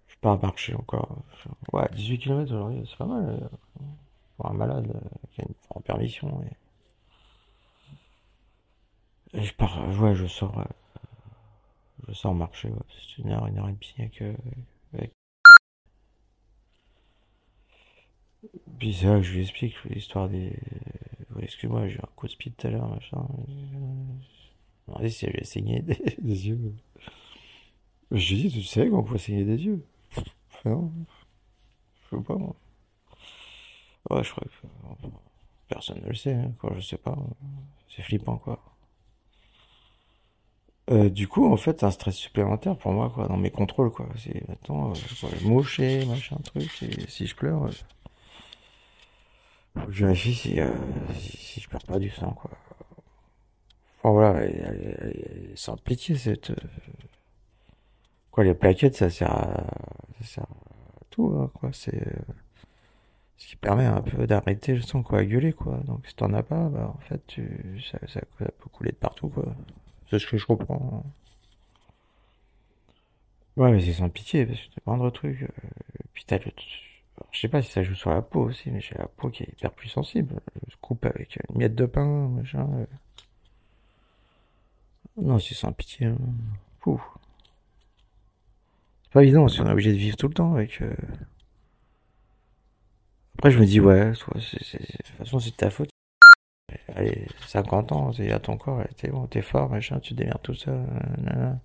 je 0.07 0.15
pars 0.21 0.41
marcher 0.41 0.75
encore. 0.75 1.23
Ouais, 1.73 1.87
18 1.95 2.19
km 2.19 2.53
aujourd'hui, 2.53 2.85
c'est 2.89 2.97
pas 2.97 3.05
mal. 3.05 3.25
euh, 3.41 3.47
Un 4.43 4.53
malade 4.53 4.89
euh, 4.95 4.99
qui 5.31 5.41
a 5.41 5.45
une 5.45 5.53
en 5.69 5.81
permission. 5.81 6.41
Et, 9.33 9.43
je 9.43 9.53
pars, 9.53 9.79
euh, 9.79 9.97
ouais, 9.97 10.15
je 10.15 10.25
sors, 10.25 10.57
euh, 10.57 10.63
je 12.07 12.13
sors 12.13 12.33
marcher. 12.33 12.71
C'est 12.89 13.21
une 13.21 13.31
heure, 13.31 13.45
une 13.47 13.57
heure 13.57 13.69
et 13.69 13.73
demie 13.73 13.93
avec, 13.99 14.21
euh, 14.21 14.33
avec... 14.93 15.11
Puis 18.79 18.93
c'est 18.93 19.21
je 19.21 19.33
lui 19.33 19.41
explique 19.41 19.83
l'histoire 19.83 20.29
des. 20.29 20.57
Excuse-moi, 21.41 21.87
j'ai 21.87 21.95
eu 21.95 21.99
un 21.99 22.09
coup 22.15 22.27
de 22.27 22.31
speed 22.31 22.55
tout 22.55 22.67
à 22.67 22.69
l'heure, 22.71 22.87
machin. 22.87 23.27
Je 23.47 23.53
me 23.53 24.87
demandais 24.87 25.09
si 25.09 25.27
saigné 25.43 25.81
des, 25.81 25.95
des 26.17 26.47
yeux. 26.47 26.73
Je 28.11 28.33
lui 28.33 28.43
dit, 28.43 28.49
tu 28.49 28.63
savais 28.63 28.89
qu'on 28.89 29.03
pouvait 29.03 29.19
saigner 29.19 29.43
des 29.43 29.63
yeux? 29.63 29.85
Enfin, 30.65 30.89
sais 32.09 32.23
pas, 32.23 32.35
moi. 32.35 32.55
Ouais, 34.09 34.23
je 34.23 34.31
crois 34.31 34.43
que 34.45 35.07
personne 35.67 36.01
ne 36.01 36.07
le 36.07 36.15
sait, 36.15 36.33
hein, 36.33 36.51
quoi, 36.59 36.73
je 36.75 36.81
sais 36.81 36.97
pas. 36.97 37.17
C'est 37.89 38.01
flippant, 38.01 38.37
quoi. 38.37 38.59
Euh, 40.91 41.09
du 41.09 41.27
coup, 41.27 41.45
en 41.51 41.57
fait, 41.57 41.83
un 41.83 41.91
stress 41.91 42.15
supplémentaire 42.15 42.75
pour 42.75 42.91
moi, 42.91 43.11
quoi, 43.13 43.27
dans 43.27 43.37
mes 43.37 43.51
contrôles, 43.51 43.91
quoi. 43.91 44.07
C'est, 44.17 44.49
attends, 44.49 44.91
euh, 44.91 45.27
moucher, 45.43 46.05
machin, 46.05 46.37
truc, 46.43 46.69
si 47.07 47.27
je 47.27 47.35
pleure, 47.35 47.65
euh, 47.65 47.71
que 49.85 49.91
je 49.91 50.05
vérifie 50.05 50.33
si, 50.33 50.59
euh, 50.59 50.71
si, 51.19 51.37
si 51.37 51.59
je 51.61 51.69
perds 51.69 51.83
pas 51.85 51.99
du 51.99 52.09
sang, 52.09 52.31
quoi. 52.31 52.51
Enfin, 54.01 54.11
voilà, 54.13 54.47
sans 55.55 55.77
pitié, 55.77 56.15
cette, 56.17 56.49
euh, 56.51 56.55
quoi, 58.31 58.43
les 58.43 58.55
plaquettes, 58.55 58.95
ça 58.95 59.09
sert 59.11 59.31
à, 59.31 59.63
ça 60.21 60.25
sert 60.25 60.43
à 60.43 61.05
tout, 61.11 61.27
hein, 61.37 61.51
quoi, 61.53 61.69
c'est, 61.71 61.95
euh, 62.07 62.21
ce 63.39 63.47
qui 63.47 63.55
permet 63.55 63.85
un 63.85 64.01
peu 64.01 64.27
d'arrêter 64.27 64.75
le 64.75 64.81
sang 64.81 65.01
coagulé, 65.03 65.53
quoi. 65.53 65.77
Donc, 65.87 66.05
si 66.07 66.15
t'en 66.15 66.33
as 66.33 66.43
pas, 66.43 66.69
bah, 66.69 66.93
en 66.95 66.99
fait, 67.01 67.25
tu, 67.27 67.81
ça, 67.91 67.99
ça, 68.07 68.21
ça 68.39 68.45
peut 68.59 68.69
couler 68.71 68.91
de 68.91 68.97
partout, 68.97 69.29
quoi. 69.29 69.45
C'est 70.09 70.19
ce 70.19 70.27
que 70.27 70.37
je 70.37 70.45
comprends. 70.45 71.03
Ouais, 73.57 73.71
mais 73.71 73.81
c'est 73.81 73.93
sans 73.93 74.09
pitié, 74.09 74.45
parce 74.45 74.59
que 74.59 74.79
t'as 74.85 74.97
de 74.97 75.09
trucs. 75.09 75.47
puis 76.13 76.23
t'as 76.25 76.37
le... 76.39 76.51
je 77.31 77.39
sais 77.39 77.47
pas 77.49 77.61
si 77.61 77.71
ça 77.71 77.83
joue 77.83 77.95
sur 77.95 78.09
la 78.11 78.21
peau 78.21 78.41
aussi, 78.45 78.71
mais 78.71 78.81
j'ai 78.81 78.95
la 78.95 79.07
peau 79.07 79.29
qui 79.29 79.43
est 79.43 79.49
hyper 79.49 79.71
plus 79.71 79.89
sensible. 79.89 80.41
Je 80.69 80.75
coupe 80.81 81.05
avec 81.05 81.37
une 81.49 81.57
miette 81.57 81.75
de 81.75 81.85
pain, 81.85 82.29
machin. 82.29 82.67
euh. 82.73 82.85
Non, 85.17 85.39
c'est 85.39 85.53
sans 85.55 85.71
pitié. 85.73 86.07
hein. 86.07 86.17
C'est 89.03 89.13
pas 89.13 89.23
évident, 89.23 89.47
si 89.47 89.59
on 89.61 89.67
est 89.67 89.71
obligé 89.71 89.91
de 89.91 89.97
vivre 89.97 90.17
tout 90.17 90.27
le 90.27 90.33
temps 90.33 90.53
avec... 90.53 90.81
euh. 90.81 90.93
Après, 93.39 93.51
je 93.51 93.59
me 93.59 93.65
dis, 93.65 93.79
ouais, 93.79 94.11
de 94.11 94.15
toute 94.15 95.07
façon, 95.17 95.39
c'est 95.39 95.51
de 95.51 95.55
ta 95.55 95.69
faute. 95.69 95.89
Allez, 96.95 97.25
50 97.47 97.93
ans, 97.93 98.11
c'est 98.11 98.31
à 98.31 98.39
ton 98.39 98.57
corps, 98.57 98.83
t'es 98.97 99.07
bon, 99.09 99.27
t'es 99.27 99.41
fort, 99.41 99.69
machin, 99.69 99.99
tu 100.01 100.13
démerdes 100.13 100.41
tout 100.41 100.55
ça. 100.55 100.71
nanana. 101.17 101.59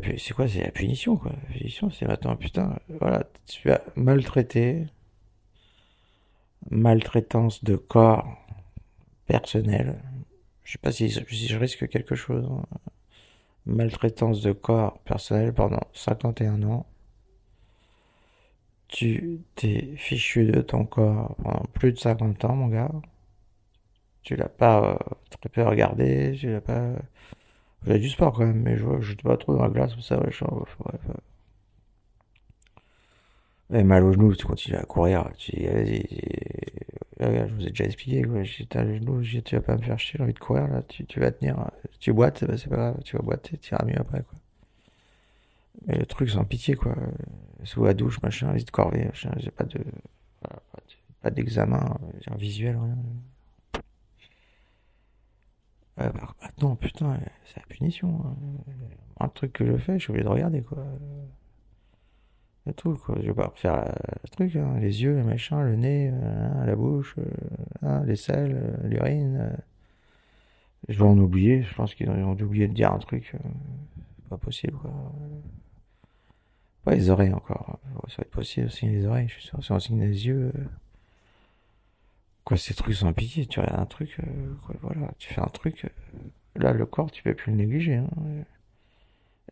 Pu- 0.00 0.18
c'est 0.18 0.34
quoi? 0.34 0.46
C'est 0.46 0.60
la 0.62 0.70
punition, 0.70 1.16
quoi. 1.16 1.32
La 1.32 1.54
punition, 1.54 1.90
c'est 1.90 2.06
maintenant, 2.06 2.36
putain, 2.36 2.78
voilà, 3.00 3.24
tu 3.46 3.70
as 3.70 3.82
maltraité, 3.96 4.86
maltraitance 6.70 7.64
de 7.64 7.76
corps 7.76 8.26
personnel. 9.26 10.02
Je 10.64 10.72
sais 10.72 10.78
pas 10.78 10.92
si, 10.92 11.10
si 11.10 11.48
je 11.48 11.56
risque 11.58 11.88
quelque 11.88 12.14
chose. 12.14 12.46
hein. 12.50 12.62
Maltraitance 13.66 14.40
de 14.40 14.52
corps 14.52 14.98
personnel 15.00 15.52
pendant 15.54 15.82
51 15.94 16.62
ans. 16.64 16.86
Tu 18.88 19.40
t'es 19.54 19.94
fichu 19.96 20.44
de 20.44 20.60
ton 20.60 20.84
corps 20.84 21.36
pendant 21.42 21.64
plus 21.72 21.92
de 21.92 21.98
50 21.98 22.44
ans, 22.44 22.54
mon 22.54 22.68
gars. 22.68 22.90
Tu 24.22 24.36
l'as 24.36 24.48
pas 24.48 24.92
euh, 24.92 25.14
très 25.30 25.48
peu 25.48 25.62
regardé, 25.62 26.36
tu 26.38 26.50
l'as 26.50 26.60
pas... 26.60 26.92
J'ai 27.86 27.98
du 27.98 28.10
sport 28.10 28.32
quand 28.34 28.46
même, 28.46 28.62
mais 28.62 28.76
je 28.78 28.84
j'étais 29.02 29.24
pas 29.24 29.36
trop 29.38 29.54
dans 29.56 29.64
la 29.64 29.70
glace, 29.70 29.98
ça, 30.00 30.18
ouais, 30.20 30.30
je- 30.32 30.44
bref. 30.44 31.00
Et 33.72 33.82
mal 33.82 34.04
au 34.04 34.12
genou, 34.12 34.34
tu 34.34 34.46
continues 34.46 34.76
à 34.76 34.82
courir, 34.82 35.30
tu 35.38 35.52
dis, 35.52 35.66
vas-y, 35.66 36.06
je 37.20 37.54
vous 37.54 37.66
ai 37.66 37.70
déjà 37.70 37.84
expliqué, 37.84 38.22
quoi, 38.22 38.40
t'as 38.68 38.82
le 38.84 38.96
genou, 38.96 39.22
tu 39.22 39.54
vas 39.56 39.62
pas 39.62 39.76
me 39.76 39.82
faire 39.82 39.98
chier, 39.98 40.14
j'ai 40.16 40.22
envie 40.22 40.32
de 40.32 40.38
courir, 40.38 40.68
là, 40.68 40.82
tu, 40.82 41.04
tu 41.06 41.20
vas 41.20 41.30
tenir, 41.30 41.70
tu 42.00 42.12
boites, 42.12 42.44
bah, 42.44 42.56
c'est 42.56 42.68
pas 42.68 42.76
grave, 42.76 43.00
tu 43.04 43.16
vas 43.16 43.22
boiter, 43.22 43.56
tu 43.58 43.74
iras 43.74 43.84
mieux 43.84 43.98
après, 43.98 44.22
quoi. 44.22 44.38
Mais 45.86 45.96
le 45.98 46.06
truc 46.06 46.30
sans 46.30 46.44
pitié, 46.44 46.74
quoi, 46.74 46.94
sous 47.64 47.84
la 47.84 47.94
douche, 47.94 48.20
machin, 48.22 48.52
visite 48.52 48.70
corvée, 48.70 49.04
machin, 49.06 49.32
j'ai 49.38 49.50
pas 49.50 49.64
de, 49.64 49.78
pas 50.42 50.50
de- 50.86 50.94
pas 51.22 51.30
d'examen, 51.30 51.98
euh, 52.30 52.34
visuel, 52.36 52.76
rien. 52.76 52.96
Ouais, 55.98 56.10
bah, 56.14 56.76
putain, 56.80 57.18
c'est 57.44 57.56
la 57.60 57.66
punition. 57.66 58.20
hein. 58.24 58.36
Un 59.20 59.28
truc 59.28 59.52
que 59.52 59.66
je 59.66 59.76
fais, 59.76 59.94
je 59.98 60.04
suis 60.04 60.10
obligé 60.10 60.24
de 60.24 60.28
regarder, 60.30 60.62
quoi. 60.62 60.78
Le 62.66 62.72
truc, 62.72 62.98
quoi. 63.00 63.16
Je 63.20 63.26
vais 63.26 63.34
pas 63.34 63.48
refaire 63.48 63.74
euh, 63.80 63.92
le 64.22 64.28
truc, 64.28 64.54
hein. 64.56 64.78
Les 64.78 65.02
yeux, 65.02 65.16
le 65.16 65.24
machin, 65.24 65.62
le 65.64 65.74
nez, 65.76 66.10
euh, 66.12 66.64
la 66.66 66.76
bouche, 66.76 67.14
euh, 67.18 67.24
hein, 67.82 68.04
les 68.04 68.16
selles, 68.16 68.54
euh, 68.56 68.88
l'urine. 68.88 69.36
euh. 69.40 69.56
Je 70.88 70.98
vais 70.98 71.04
en 71.04 71.18
oublier. 71.18 71.62
Je 71.62 71.74
pense 71.74 71.94
qu'ils 71.94 72.08
ont 72.10 72.34
dû 72.34 72.44
oublier 72.44 72.68
de 72.68 72.74
dire 72.74 72.92
un 72.92 72.98
truc. 72.98 73.32
euh, 73.34 73.38
pas 74.28 74.36
possible, 74.38 74.76
quoi. 74.78 74.92
Les 76.94 77.10
oreilles 77.10 77.32
encore. 77.32 77.78
Ça 78.08 78.16
va 78.18 78.22
être 78.22 78.30
possible 78.30 78.66
aussi, 78.66 78.86
les 78.86 79.06
oreilles, 79.06 79.28
je 79.28 79.34
suis 79.34 79.42
sûr. 79.44 79.62
Si 79.62 79.72
on 79.72 79.78
signe 79.80 80.00
les 80.00 80.26
yeux. 80.26 80.52
euh, 80.54 80.64
Quoi, 82.44 82.56
ces 82.56 82.74
trucs 82.74 82.94
sans 82.96 83.12
pitié, 83.12 83.46
tu 83.46 83.60
regardes 83.60 83.78
un 83.80 83.86
truc, 83.86 84.18
euh, 84.20 84.54
voilà, 84.80 85.12
tu 85.18 85.32
fais 85.32 85.40
un 85.40 85.46
truc, 85.48 85.84
euh, 85.84 86.18
là, 86.56 86.72
le 86.72 86.86
corps, 86.86 87.10
tu 87.10 87.22
peux 87.22 87.34
plus 87.34 87.52
le 87.52 87.58
négliger, 87.58 87.96
hein. 87.96 88.08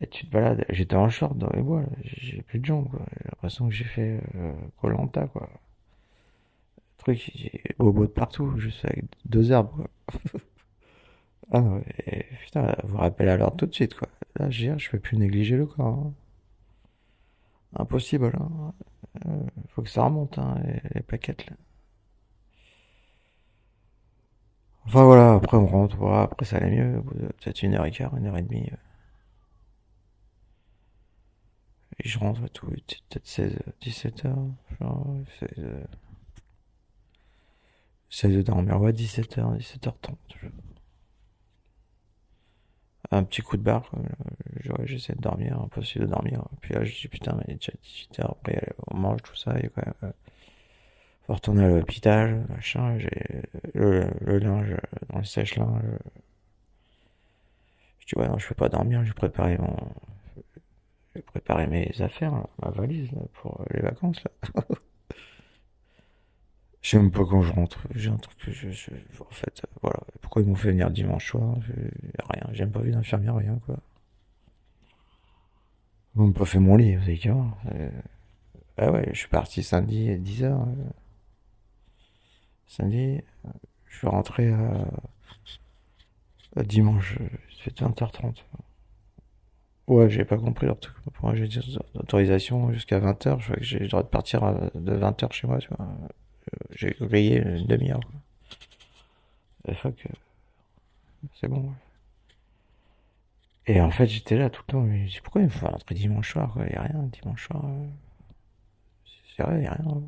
Et 0.00 0.06
tu 0.06 0.26
te 0.26 0.30
balades, 0.32 0.64
j'étais 0.70 0.96
en 0.96 1.08
short 1.10 1.36
dans 1.38 1.50
les 1.54 1.62
bois, 1.62 1.84
j'ai 2.04 2.42
plus 2.42 2.58
de 2.58 2.64
jambes. 2.66 2.88
J'ai 3.18 3.24
l'impression 3.28 3.68
que 3.68 3.74
j'ai 3.74 3.84
fait, 3.84 4.20
Koh-Lanta, 4.80 5.26
quoi. 5.28 5.48
Truc, 6.98 7.30
j'ai 7.34 7.62
bobo 7.78 8.02
de 8.06 8.10
partout, 8.10 8.58
juste 8.58 8.84
avec 8.84 9.04
deux 9.24 9.50
herbes, 9.52 9.70
quoi. 9.70 9.88
Ah, 11.52 11.78
et, 12.06 12.24
putain, 12.44 12.74
vous 12.84 12.96
rappelez 12.98 13.36
l'ordre 13.36 13.56
tout 13.56 13.66
de 13.66 13.74
suite, 13.74 13.94
quoi. 13.94 14.08
Là, 14.38 14.50
je 14.50 14.76
je 14.78 14.90
peux 14.90 14.98
plus 14.98 15.16
négliger 15.16 15.56
le 15.56 15.66
corps, 15.66 15.86
hein. 16.06 16.12
Impossible, 17.74 18.32
hein. 18.40 18.72
Euh, 19.26 19.44
faut 19.68 19.82
que 19.82 19.88
ça 19.90 20.04
remonte, 20.04 20.38
hein, 20.38 20.60
les, 20.64 20.80
les 20.94 21.02
plaquettes, 21.02 21.46
là. 21.46 21.56
Enfin 24.86 25.04
voilà, 25.04 25.34
après 25.34 25.58
on 25.58 25.66
rentre, 25.66 25.96
voilà, 25.96 26.22
après 26.22 26.46
ça 26.46 26.56
allait 26.56 26.70
mieux, 26.74 27.02
peut-être 27.42 27.62
une 27.62 27.74
heure 27.74 27.84
et 27.84 27.90
quart, 27.90 28.16
une 28.16 28.26
heure 28.26 28.38
et 28.38 28.42
demie. 28.42 28.70
et 31.98 32.08
je 32.08 32.18
rentre 32.18 32.44
et 32.44 32.48
tout, 32.50 32.66
peut-être 32.68 33.26
16, 33.26 33.58
17 33.80 34.24
heures, 34.24 34.46
genre, 34.80 35.06
c'est, 35.38 35.58
euh, 35.58 35.82
j'essaie 38.10 38.28
de 38.34 38.42
dormir, 38.42 38.80
ouais, 38.80 38.92
17 38.92 39.38
heures, 39.38 39.52
17h30. 39.52 40.18
je- 40.42 40.48
Un 43.10 43.24
petit 43.24 43.42
coup 43.42 43.56
de 43.56 43.62
barre, 43.62 43.90
euh, 43.96 44.84
j'essaie 44.84 45.14
de 45.14 45.20
dormir, 45.20 45.60
impossible 45.60 46.06
de 46.06 46.10
dormir. 46.10 46.42
Puis 46.60 46.74
là, 46.74 46.84
je 46.84 46.92
dis, 47.00 47.08
putain, 47.08 47.36
mais 47.46 47.54
déjà 47.54 47.72
18 47.82 48.20
heures, 48.20 48.36
après, 48.40 48.56
euh, 48.56 48.72
on 48.88 48.96
mange 48.96 49.22
tout 49.22 49.36
ça, 49.36 49.58
et 49.60 49.68
quoi, 49.68 49.84
euh, 50.02 50.10
faut 51.26 51.34
retourner 51.34 51.64
à 51.64 51.68
l'hôpital, 51.68 52.46
machin, 52.48 52.98
j'ai 52.98 53.42
le, 53.74 54.06
le 54.20 54.38
linge 54.38 54.76
dans 55.10 55.18
le 55.18 55.24
sèche-linge. 55.24 55.82
Je 57.98 58.06
dis, 58.06 58.18
ouais, 58.18 58.28
non, 58.28 58.38
je 58.38 58.48
peux 58.48 58.54
pas 58.54 58.68
dormir, 58.70 59.04
j'ai 59.04 59.12
préparé 59.12 59.58
mon, 59.58 59.76
j'ai 61.14 61.22
préparé 61.22 61.66
mes 61.66 61.90
affaires, 62.00 62.32
ma 62.62 62.70
valise, 62.70 63.10
pour 63.34 63.64
les 63.70 63.80
vacances, 63.80 64.22
là. 64.24 64.62
Je 66.86 66.92
sais 66.92 66.98
même 66.98 67.10
pas 67.10 67.24
quand 67.24 67.42
je 67.42 67.52
rentre. 67.52 67.80
J'ai 67.96 68.10
un 68.10 68.16
truc 68.16 68.38
que 68.38 68.52
je, 68.52 68.68
en 69.20 69.30
fait, 69.32 69.60
euh, 69.64 69.78
voilà. 69.82 69.98
Pourquoi 70.20 70.42
ils 70.42 70.46
m'ont 70.46 70.54
fait 70.54 70.68
venir 70.68 70.88
dimanche 70.88 71.30
soir? 71.32 71.56
Rien. 72.30 72.48
J'ai 72.52 72.62
même 72.62 72.72
pas 72.72 72.78
vu 72.78 72.92
d'infirmière, 72.92 73.34
rien, 73.34 73.58
quoi. 73.66 73.80
Ils 76.14 76.20
m'ont 76.22 76.30
pas 76.30 76.44
fait 76.44 76.60
mon 76.60 76.76
lit, 76.76 76.94
vous 76.94 77.02
avez 77.02 77.18
qu'à. 77.18 77.34
Euh, 77.72 77.90
ah 78.76 78.92
ouais, 78.92 79.08
je 79.12 79.18
suis 79.18 79.28
parti 79.28 79.64
samedi 79.64 80.10
à 80.10 80.16
10h. 80.16 80.64
Samedi, 82.68 83.20
euh, 83.46 83.48
je 83.88 83.98
suis 83.98 84.06
rentré 84.06 84.52
à, 84.52 84.86
à 86.54 86.62
dimanche, 86.62 87.18
euh, 87.20 87.28
il 87.50 87.62
fait 87.62 87.80
20h30. 87.80 88.44
Ouais, 89.88 90.08
j'ai 90.08 90.24
pas 90.24 90.38
compris 90.38 90.66
leur 90.66 90.78
truc. 90.78 90.94
Pour 91.14 91.24
moi, 91.24 91.34
j'ai 91.34 91.48
dit 91.48 91.78
autorisation 91.96 92.72
jusqu'à 92.72 93.00
20h. 93.00 93.40
Je 93.40 93.44
crois 93.46 93.56
que 93.56 93.64
j'ai 93.64 93.80
le 93.80 93.88
droit 93.88 94.04
de 94.04 94.08
partir 94.08 94.70
de 94.72 94.96
20h 94.96 95.32
chez 95.32 95.48
moi, 95.48 95.58
tu 95.58 95.68
vois. 95.76 95.88
J'ai 96.70 96.90
grillé 97.00 97.38
une 97.42 97.66
demi-heure, 97.66 98.00
fuck, 99.74 100.06
c'est 101.40 101.48
bon, 101.48 101.60
ouais. 101.60 101.72
Et 103.66 103.80
en 103.80 103.90
fait, 103.90 104.06
j'étais 104.06 104.36
là 104.38 104.48
tout 104.50 104.62
le 104.66 104.72
temps. 104.72 104.80
Mais 104.82 105.06
je 105.08 105.14
dis, 105.14 105.20
pourquoi 105.20 105.42
il 105.42 105.44
me 105.44 105.50
faut 105.50 105.66
rentrer 105.66 105.94
dimanche 105.94 106.32
soir, 106.32 106.52
quoi? 106.52 106.66
Y 106.66 106.74
a 106.74 106.82
rien, 106.82 107.02
dimanche 107.12 107.46
soir. 107.46 107.64
euh, 107.64 107.86
C'est 109.36 109.42
vrai, 109.42 109.62
y 109.62 109.66
a 109.66 109.72
rien. 109.74 110.02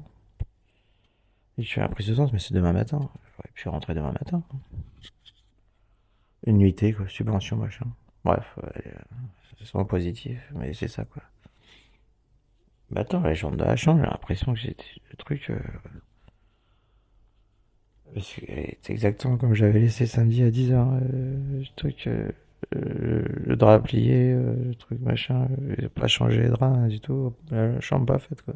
Je 1.58 1.70
fais 1.74 1.80
la 1.82 1.88
prise 1.88 2.06
de 2.06 2.14
sens, 2.14 2.32
mais 2.32 2.38
c'est 2.38 2.54
demain 2.54 2.72
matin. 2.72 3.10
J'aurais 3.36 3.50
pu 3.52 3.68
rentrer 3.68 3.94
demain 3.94 4.12
matin. 4.12 4.42
Une 6.46 6.58
nuitée, 6.58 6.92
quoi. 6.92 7.06
Subvention, 7.08 7.56
machin. 7.56 7.86
Bref, 8.24 8.58
euh, 8.64 8.70
c'est 9.58 9.66
souvent 9.66 9.84
positif, 9.84 10.40
mais 10.54 10.72
c'est 10.74 10.88
ça, 10.88 11.04
quoi. 11.04 11.22
Bah 12.90 13.00
attends, 13.02 13.20
la 13.20 13.34
jambe 13.34 13.56
de 13.56 13.64
la 13.64 13.76
chambre, 13.76 14.00
j'ai 14.02 14.10
l'impression 14.10 14.52
que 14.54 14.58
j'ai 14.60 14.76
le 15.10 15.16
truc. 15.16 15.50
euh, 15.50 15.58
C'est 18.16 18.78
c'est 18.82 18.92
exactement 18.92 19.36
comme 19.36 19.54
j'avais 19.54 19.80
laissé 19.80 20.06
samedi 20.06 20.42
à 20.42 20.50
10h. 20.50 21.00
le 21.00 21.64
truc, 21.76 22.06
euh, 22.06 22.30
euh, 22.74 23.24
le 23.46 23.56
drap 23.56 23.80
plié, 23.80 24.32
euh, 24.32 24.54
le 24.68 24.74
truc 24.74 25.00
machin. 25.00 25.48
euh, 25.80 25.88
pas 25.94 26.08
changé 26.08 26.42
les 26.42 26.48
draps, 26.48 26.76
hein, 26.78 26.88
du 26.88 27.00
tout. 27.00 27.34
La 27.50 27.80
chambre 27.80 28.06
pas 28.06 28.18
faite, 28.18 28.42
quoi. 28.42 28.54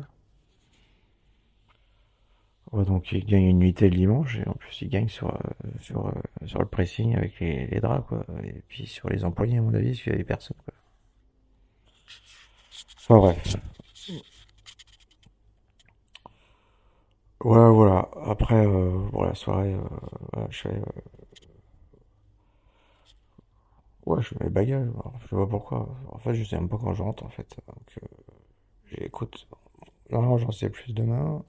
Ouais, 2.73 2.85
donc 2.85 3.13
il 3.13 3.25
gagne 3.27 3.45
une 3.45 3.59
nuitée 3.61 3.89
le 3.91 3.97
dimanche 3.97 4.39
et 4.39 4.49
en 4.49 4.55
plus 4.55 4.81
il 4.83 4.89
gagne 4.89 5.09
sur, 5.09 5.29
euh, 5.35 5.39
sur, 5.81 6.07
euh, 6.07 6.13
sur 6.47 6.59
le 6.61 6.67
pressing 6.67 7.15
avec 7.17 7.39
les, 7.41 7.67
les 7.67 7.81
draps, 7.81 8.07
quoi. 8.09 8.25
Et 8.45 8.63
puis 8.69 8.87
sur 8.87 9.09
les 9.11 9.25
employés, 9.25 9.59
à 9.59 9.63
mon 9.63 9.75
avis, 9.75 9.91
parce 9.91 10.03
qu'il 10.03 10.13
y 10.13 10.15
avait 10.15 10.25
personne, 10.25 10.57
quoi. 10.65 10.75
Enfin 12.97 13.19
bref. 13.19 13.57
Ouais, 17.45 17.71
voilà. 17.71 18.09
Après, 18.25 18.65
euh, 18.67 18.91
bon, 19.11 19.23
la 19.25 19.35
soirée, 19.35 19.75
euh, 19.75 20.47
je 20.51 20.59
fais, 20.61 20.69
euh, 20.71 20.83
ouais, 24.07 24.23
je 24.23 24.29
fais 24.29 24.45
mes 24.45 24.51
bagages. 24.51 24.89
Je 25.23 25.29
sais 25.29 25.37
pas 25.37 25.47
pourquoi. 25.47 25.89
En 26.11 26.19
fait, 26.19 26.35
je 26.35 26.45
sais 26.45 26.57
même 26.57 26.69
pas 26.69 26.79
quand 26.79 26.95
je 26.95 27.03
rentre, 27.03 27.25
en 27.25 27.29
fait. 27.29 27.57
Donc, 27.67 27.99
euh, 28.03 28.07
j'écoute. 28.87 29.49
Non, 30.13 30.39
j'en 30.39 30.53
sais 30.53 30.71
plus 30.71 30.95
demain. 30.95 31.45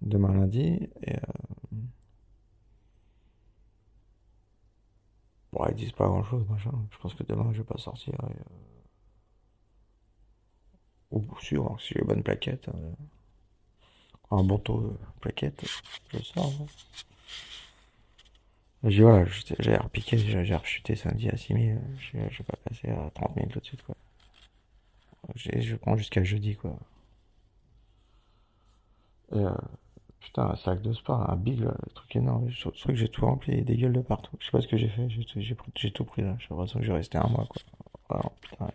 Demain 0.00 0.32
lundi. 0.32 0.88
Et, 1.02 1.16
euh, 1.16 1.20
bon, 5.52 5.64
ils 5.68 5.74
disent 5.74 5.92
pas 5.92 6.06
grand 6.06 6.22
chose, 6.24 6.46
machin. 6.48 6.72
Je 6.90 6.98
pense 6.98 7.14
que 7.14 7.22
demain, 7.24 7.50
je 7.52 7.58
vais 7.58 7.64
pas 7.64 7.78
sortir. 7.78 8.14
Et, 8.14 8.76
euh, 11.16 11.20
sûr, 11.40 11.66
hein, 11.66 11.76
si 11.80 11.94
j'ai 11.94 12.00
les 12.00 12.06
bonnes 12.06 12.22
plaquettes. 12.22 12.68
Un 14.30 14.44
de 14.44 14.92
plaquettes, 15.20 15.64
je 16.12 16.18
sors. 16.22 16.46
hein. 16.46 16.66
J'ai 18.84 19.04
j'ai 19.58 19.76
repiqué, 19.76 20.16
j'ai 20.16 20.56
rechuté 20.56 20.96
samedi 20.96 21.28
à 21.28 21.36
6000, 21.36 21.78
j'ai 21.98 22.26
j'ai 22.30 22.42
pas 22.42 22.56
passé 22.64 22.88
à 22.88 23.10
30 23.10 23.34
000 23.34 23.50
tout 23.50 23.60
de 23.60 23.66
suite 23.66 23.82
quoi. 23.82 23.94
Je 25.36 25.76
prends 25.76 25.96
jusqu'à 25.96 26.24
jeudi 26.24 26.56
quoi. 26.56 26.76
Et 29.32 29.38
euh, 29.38 29.50
putain, 30.20 30.44
un 30.50 30.56
sac 30.56 30.82
de 30.82 30.92
sport, 30.92 31.30
un 31.30 31.36
big, 31.36 31.60
le 31.60 31.72
truc 31.94 32.16
énorme, 32.16 32.48
je 32.50 32.60
trouve 32.62 32.74
que 32.86 32.94
j'ai 32.96 33.08
tout 33.08 33.26
rempli, 33.26 33.62
des 33.62 33.76
gueules 33.76 33.92
de 33.94 34.00
partout. 34.02 34.36
Je 34.40 34.46
sais 34.46 34.52
pas 34.52 34.60
ce 34.62 34.68
que 34.68 34.76
j'ai 34.78 34.88
fait, 34.88 35.08
j'ai 35.10 35.54
tout, 35.92 36.04
pris- 36.04 36.22
là, 36.22 36.36
j'ai 36.40 36.48
l'impression 36.50 36.80
que 36.80 36.86
j'ai 36.86 36.92
resté 36.92 37.18
un 37.18 37.28
mois 37.28 37.46
quoi. 37.46 37.62
Ouais. 38.60 38.72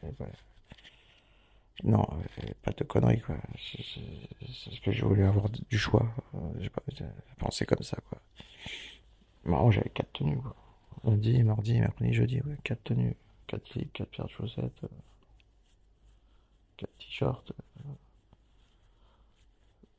Non, 1.83 2.05
euh, 2.11 2.53
pas 2.63 2.71
de 2.71 2.83
conneries 2.83 3.21
quoi. 3.21 3.35
C'est 3.57 3.81
ce 4.71 4.79
que 4.81 4.91
j'ai 4.91 5.01
voulu 5.01 5.23
avoir 5.25 5.49
du 5.49 5.77
choix. 5.77 6.07
Euh, 6.35 6.39
J'ai 6.59 6.69
pas 6.69 6.81
pensé 7.39 7.65
comme 7.65 7.83
ça 7.83 7.97
quoi. 8.09 8.19
Marrant, 9.43 9.69
j'avais 9.69 9.89
quatre 9.91 10.11
tenues 10.13 10.37
quoi. 10.41 10.55
Lundi, 11.03 11.43
mardi, 11.43 11.79
mercredi, 11.79 12.13
jeudi, 12.13 12.41
ouais, 12.41 12.57
quatre 12.63 12.83
tenues, 12.83 13.15
quatre 13.47 13.67
slips, 13.67 13.93
quatre 13.93 14.09
paires 14.09 14.25
de 14.25 14.31
chaussettes, 14.31 14.83
euh, 14.83 14.87
quatre 16.77 16.97
t-shirts. 16.97 17.53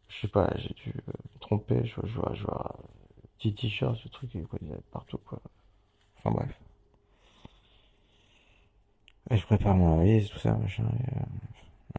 Je 0.09 0.21
sais 0.21 0.29
pas, 0.29 0.53
j'ai 0.59 0.75
dû 0.75 0.93
me 1.07 1.39
tromper. 1.41 1.85
Je 1.85 2.01
vois, 2.15 2.33
je 2.35 2.43
vois, 2.45 2.77
petit 3.39 3.55
t-shirt, 3.55 3.97
ce 3.97 4.09
truc, 4.09 4.31
quoi, 4.49 4.59
il 4.63 4.69
y 4.69 4.73
avait 4.73 4.81
partout 4.93 5.19
quoi. 5.19 5.41
Enfin 6.19 6.33
bref. 6.33 6.55
Et 9.31 9.37
je 9.37 9.45
prépare 9.47 9.75
mon 9.75 9.97
valise, 9.97 10.29
tout 10.31 10.39
ça, 10.39 10.55
machin. 10.55 10.85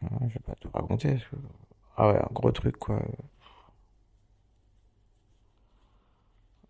Je 0.01 0.33
vais 0.33 0.39
pas 0.45 0.55
tout 0.59 0.69
raconter. 0.73 1.17
Ah 1.97 2.09
ouais, 2.11 2.17
un 2.19 2.29
gros 2.33 2.51
truc 2.51 2.77
quoi. 2.77 3.01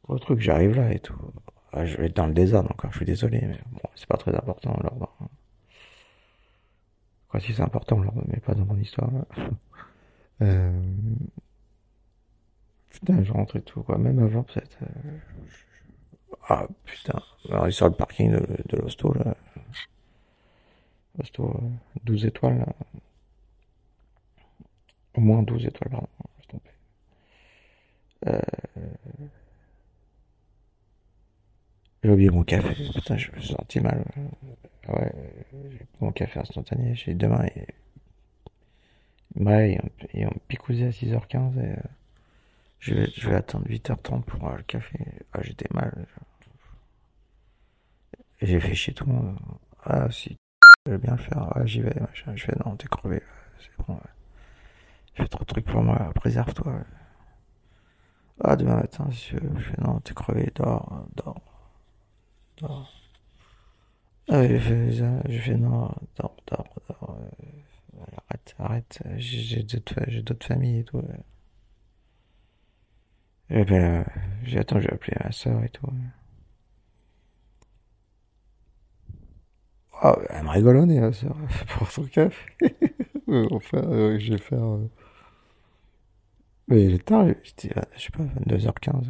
Gros 0.06 0.18
truc, 0.20 0.40
j'arrive 0.40 0.76
là 0.76 0.92
et 0.94 1.00
tout. 1.00 1.16
Ah, 1.72 1.86
je 1.86 1.98
vais 1.98 2.06
être 2.06 2.16
dans 2.16 2.28
le 2.28 2.34
désordre 2.34 2.72
encore, 2.72 2.92
je 2.92 2.98
suis 2.98 3.06
désolé, 3.06 3.42
mais 3.42 3.60
bon, 3.72 3.80
c'est 3.96 4.08
pas 4.08 4.18
très 4.18 4.36
important 4.36 4.78
l'ordre. 4.84 5.10
Quoi, 7.30 7.40
si 7.40 7.54
c'est 7.54 7.62
important 7.64 8.00
l'ordre, 8.00 8.24
mais 8.28 8.40
pas 8.40 8.54
dans 8.54 8.66
mon 8.66 8.78
histoire. 8.78 9.10
Euh... 10.42 10.82
Putain, 12.90 13.24
je 13.24 13.32
rentre 13.32 13.58
et 13.58 13.62
tout, 13.62 13.84
quoi. 13.84 13.98
Même 13.98 14.20
avant, 14.20 14.44
peut-être. 14.44 14.78
euh, 14.84 15.18
Ah, 16.48 16.68
putain. 16.86 17.22
Alors, 17.50 17.72
sur 17.72 17.88
le 17.88 17.94
parking 17.96 18.32
de, 18.32 18.40
de 18.70 18.78
l'hosto, 18.78 19.14
là. 19.14 19.36
Hosto, 21.20 21.44
euh, 21.44 21.70
12 22.04 22.26
étoiles, 22.26 22.60
là. 22.60 22.68
Au 25.16 25.22
moins 25.22 25.44
12 25.44 25.66
étoiles, 25.66 25.92
pardon. 25.92 26.08
Euh... 28.28 28.40
J'ai 32.04 32.10
oublié 32.10 32.30
mon 32.30 32.44
café. 32.44 32.76
Putain, 32.94 33.18
je 33.18 33.32
me 33.32 33.40
suis 33.40 33.54
senti 33.54 33.80
mal. 33.80 34.04
Ah 34.88 34.94
Ouais, 34.94 35.12
j'ai 35.72 35.78
pris 35.78 35.88
mon 36.02 36.12
café 36.12 36.40
instantané. 36.40 36.96
J'ai 36.96 37.14
demain. 37.14 37.46
Et... 37.56 37.68
Ouais, 39.36 39.74
ils 39.74 39.80
ont, 39.80 40.08
ils 40.14 40.28
ont 40.28 40.40
picousé 40.48 40.86
à 40.86 40.90
6h15 40.90 41.58
et 41.58 41.72
euh, 41.72 41.76
je, 42.80 42.94
vais, 42.94 43.36
attendre 43.36 43.66
8h30 43.68 44.24
pour 44.24 44.50
le 44.50 44.64
café. 44.64 45.00
Ah, 45.32 45.40
j'étais 45.42 45.68
mal. 45.74 46.06
Et 48.42 48.48
j'ai 48.48 48.60
fait 48.60 48.76
chier 48.76 48.94
tout 48.94 49.06
le 49.06 49.14
monde. 49.14 49.38
Ah, 49.86 50.12
si 50.12 50.36
je 50.86 50.92
vais 50.92 50.98
bien 50.98 51.16
le 51.16 51.22
faire, 51.22 51.48
ah, 51.56 51.66
j'y 51.66 51.82
vais, 51.82 51.98
machin. 52.02 52.36
Je 52.36 52.44
fais 52.44 52.56
non, 52.66 52.76
t'es 52.76 52.88
crevé. 52.88 53.20
là. 53.20 53.26
C'est 53.60 53.86
bon. 53.88 53.94
ouais. 53.94 54.00
Fais 55.16 55.28
trop 55.28 55.40
de 55.44 55.48
trucs 55.48 55.66
pour 55.66 55.82
moi, 55.82 56.12
préserve-toi. 56.14 56.84
Ah, 58.40 58.56
demain 58.56 58.76
matin. 58.76 59.08
Je 59.10 59.38
fais 59.38 59.82
non, 59.82 60.00
t'es 60.02 60.14
crevé, 60.14 60.52
dors, 60.56 61.08
dors, 61.16 61.42
dors. 62.58 62.88
Ah, 64.30 64.46
j'ai 64.48 64.60
fait, 64.60 64.92
j'ai 65.30 65.40
fait 65.40 65.56
non, 65.58 65.90
dors, 66.18 66.36
dors, 66.48 66.74
dors. 66.90 67.18
euh, 67.20 67.46
Arrête, 68.30 68.56
arrête, 68.60 69.00
j'ai 69.18 69.40
j'ai 69.42 69.64
d'autres 69.64 69.94
fa- 69.94 70.06
j'ai 70.10 70.22
d'autres 70.22 70.46
familles 70.48 70.80
et 70.80 70.84
tout. 70.84 71.02
Et 73.50 73.64
ben, 73.64 74.02
euh, 74.02 74.04
j'ai 74.44 74.60
j'ai 74.82 74.90
appelé 74.92 75.14
ma 75.24 75.32
soeur 75.32 75.64
et 75.64 75.70
tout. 75.70 75.88
Ah, 80.02 80.18
elle 80.30 80.44
me 80.44 80.86
nez, 80.86 81.00
ma 81.00 81.14
soeur, 81.14 81.36
pour 81.78 81.90
son 81.92 82.04
café. 82.04 82.36
enfin, 83.52 83.78
euh, 83.80 84.20
je 84.20 84.34
vais 84.34 84.38
faire. 84.40 84.64
euh, 84.64 84.90
Mais 86.68 86.86
il 86.86 86.94
est 86.96 87.06
tard, 87.06 87.28
j'étais, 87.44 87.78
à, 87.78 87.88
je 87.96 88.02
sais 88.04 88.10
pas, 88.12 88.24
22h15. 88.24 89.06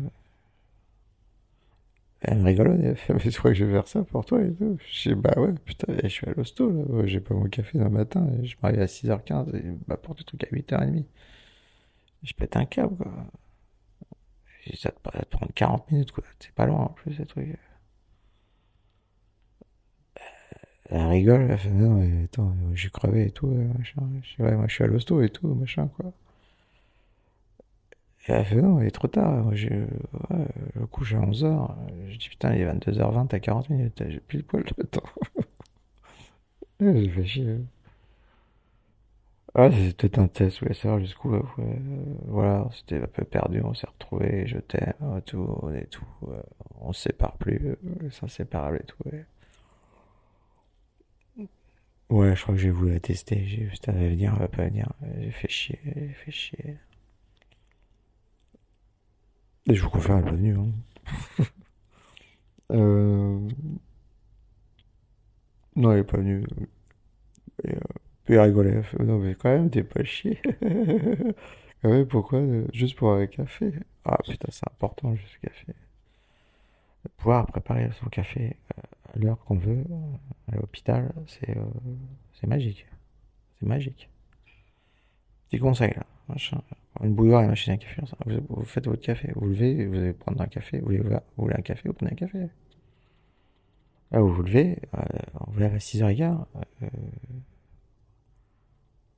Elle 2.22 2.41
rigole, 2.41 2.80
elle 2.84 2.95
fait, 2.95 3.14
mais 3.14 3.20
tu 3.20 3.32
crois 3.38 3.51
que 3.51 3.58
je 3.58 3.66
vais 3.66 3.74
faire 3.74 3.88
ça 3.88 4.04
pour 4.04 4.26
toi 4.26 4.41
et 4.41 4.54
tout? 4.54 4.78
Je 4.89 5.10
dis, 5.10 5.16
bah 5.16 5.34
ouais, 5.38 5.54
putain, 5.66 5.93
je 6.04 6.08
suis 6.08 6.28
à 6.28 6.32
l'hosto, 6.34 6.72
là, 6.72 7.06
j'ai 7.06 7.20
pas 7.20 7.34
mon 7.34 7.49
café 7.49 7.78
le 7.78 7.89
matin, 7.89 8.26
je 8.43 8.56
m'arrive 8.62 8.80
à 8.82 8.88
6h15, 8.88 9.56
et 9.56 9.64
m'apporte 9.88 10.20
le 10.20 10.24
truc 10.26 10.43
à 10.45 10.47
8h30. 10.47 11.06
Je 12.24 12.34
pète 12.34 12.56
un 12.56 12.66
câble, 12.66 12.95
quoi. 12.95 13.12
Ça 14.76 14.91
te, 14.91 15.26
prend 15.26 15.47
40 15.54 15.91
minutes, 15.91 16.12
quoi. 16.12 16.24
C'est 16.39 16.54
pas 16.54 16.66
loin, 16.66 16.80
en 16.86 16.89
plus, 16.89 17.14
ces 17.16 17.26
trucs. 17.26 17.58
Elle 20.89 21.08
rigole, 21.08 21.47
elle 21.49 21.58
fait, 21.58 21.70
non, 21.72 21.95
mais 21.95 22.24
attends, 22.26 22.56
j'ai 22.74 22.89
crevé 22.89 23.26
et 23.28 23.32
tout, 23.32 23.47
machin. 23.47 24.01
Je 24.22 24.36
dis, 24.36 24.41
ouais, 24.41 24.56
moi, 24.56 24.68
je 24.68 24.76
suis 24.76 24.84
à 24.84 24.88
l'hosto 24.88 25.22
et 25.22 25.30
tout, 25.30 25.54
machin, 25.56 25.88
quoi. 25.88 26.14
Et 28.28 28.32
elle 28.32 28.45
fait, 28.45 28.61
non, 28.61 28.82
il 28.82 28.88
est 28.88 28.91
trop 28.91 29.07
tard. 29.07 29.53
J'ai, 29.55 29.69
ouais, 29.69 30.47
je 30.76 30.86
couche 30.86 31.13
à 31.13 31.19
11h. 31.19 31.76
Je 32.09 32.17
dis, 32.17 32.30
putain, 32.30 32.53
il 32.53 32.61
est 32.61 32.65
22h20, 32.65 33.28
t'as 33.28 33.39
40 33.39 33.69
minutes, 33.69 34.03
j'ai 34.07 34.19
pile 34.19 34.43
poil 34.43 34.63
de 34.78 34.84
temps. 34.84 35.03
j'ai 36.80 37.09
fait 37.09 37.26
chier. 37.26 37.57
Ouais, 39.55 39.71
c'était 39.71 39.93
peut-être 40.09 40.17
un 40.19 40.28
test, 40.28 40.55
je 40.57 40.59
voulais 40.61 40.74
savoir 40.74 40.99
jusqu'où, 40.99 41.32
ouais, 41.36 41.43
voilà, 42.26 42.67
c'était 42.74 42.97
un 43.03 43.07
peu 43.07 43.24
perdu, 43.24 43.61
on 43.63 43.74
s'est 43.76 43.86
retrouvés, 43.88 44.47
je 44.47 44.57
t'aime, 44.57 44.93
tout, 45.28 45.69
et 45.76 45.86
tout, 45.86 46.03
euh, 46.28 46.41
on 46.82 46.91
se 46.91 47.03
sépare 47.03 47.38
plus, 47.38 47.59
euh, 47.69 47.76
c'est 48.11 48.24
inséparable 48.24 48.78
et 48.82 48.86
tout, 48.86 48.97
ouais. 49.05 49.26
Ouais, 52.09 52.34
je 52.36 52.41
crois 52.41 52.55
que 52.55 52.61
j'ai 52.61 52.69
voulu 52.69 52.93
la 52.93 52.99
tester, 53.01 53.45
j'ai 53.45 53.67
juste 53.69 53.89
à 53.89 53.91
venir, 53.91 54.32
elle 54.36 54.39
va 54.39 54.47
pas 54.47 54.63
venir, 54.65 54.89
j'ai 55.19 55.32
fait 55.32 55.49
chier, 55.49 55.80
j'ai 55.84 56.13
fait 56.13 56.32
chier. 56.32 56.78
Et 59.70 59.76
je 59.76 59.84
vous 59.84 59.89
confirme, 59.89 60.20
elle 60.20 60.24
est 60.28 60.30
pas 60.30 60.36
venue, 60.36 60.57
hein. 60.57 60.72
Euh... 62.72 63.39
Non, 65.76 65.91
elle 65.91 65.99
est 65.99 66.03
pas 66.03 66.18
venue. 66.18 66.43
Et, 67.64 67.72
euh, 67.76 67.80
puis 68.26 68.36
elle 68.36 68.41
rigolait, 68.41 68.72
elle 68.72 68.84
fait, 68.84 69.03
non 69.03 69.20
mais 69.20 69.36
quand 69.36 69.49
même, 69.49 69.70
t'es 69.70 69.84
pas 69.84 70.03
chier. 70.03 70.39
Ah 71.86 71.89
ouais, 71.89 72.05
pourquoi? 72.05 72.39
euh, 72.39 72.66
Juste 72.72 72.95
pour 72.95 73.11
un 73.11 73.28
café? 73.28 73.74
Ah 74.05 74.18
putain, 74.24 74.47
c'est 74.51 74.66
important, 74.72 75.16
juste 75.16 75.38
le 75.43 75.49
café. 75.49 75.74
De 77.05 77.09
pouvoir 77.18 77.45
préparer 77.47 77.89
son 77.99 78.07
café 78.07 78.57
euh, 78.78 78.82
à 79.14 79.18
l'heure 79.20 79.39
qu'on 79.45 79.55
veut, 79.57 79.84
euh, 79.89 80.51
à 80.51 80.55
l'hôpital, 80.57 81.14
c'est 81.28 81.55
c'est 82.34 82.47
magique. 82.47 82.86
C'est 83.59 83.68
magique. 83.68 84.09
Petit 85.49 85.59
conseil 85.59 85.91
là, 85.95 86.03
Une 87.01 87.13
bouilloire 87.15 87.41
et 87.41 87.45
une 87.45 87.51
machine 87.51 87.73
à 87.73 87.77
café. 87.77 88.01
Vous, 88.25 88.39
vous 88.49 88.63
faites 88.65 88.88
votre 88.88 89.01
café, 89.01 89.31
vous 89.36 89.47
levez, 89.47 89.86
vous 89.88 89.97
allez 89.97 90.13
prendre 90.13 90.41
un 90.41 90.47
café, 90.47 90.79
vous 90.79 90.86
voulez, 90.86 90.99
vous 90.99 91.09
voulez 91.38 91.55
un 91.55 91.61
café, 91.61 91.89
vous 91.89 91.93
prenez 91.93 92.11
un 92.11 92.15
café. 92.15 92.47
Là, 94.11 94.21
vous 94.21 94.31
vous 94.31 94.43
levez, 94.43 94.77
euh, 94.93 95.01
vous 95.47 95.59
levez 95.59 95.75
à 95.75 95.77
6h15, 95.79 96.45
euh, 96.84 96.88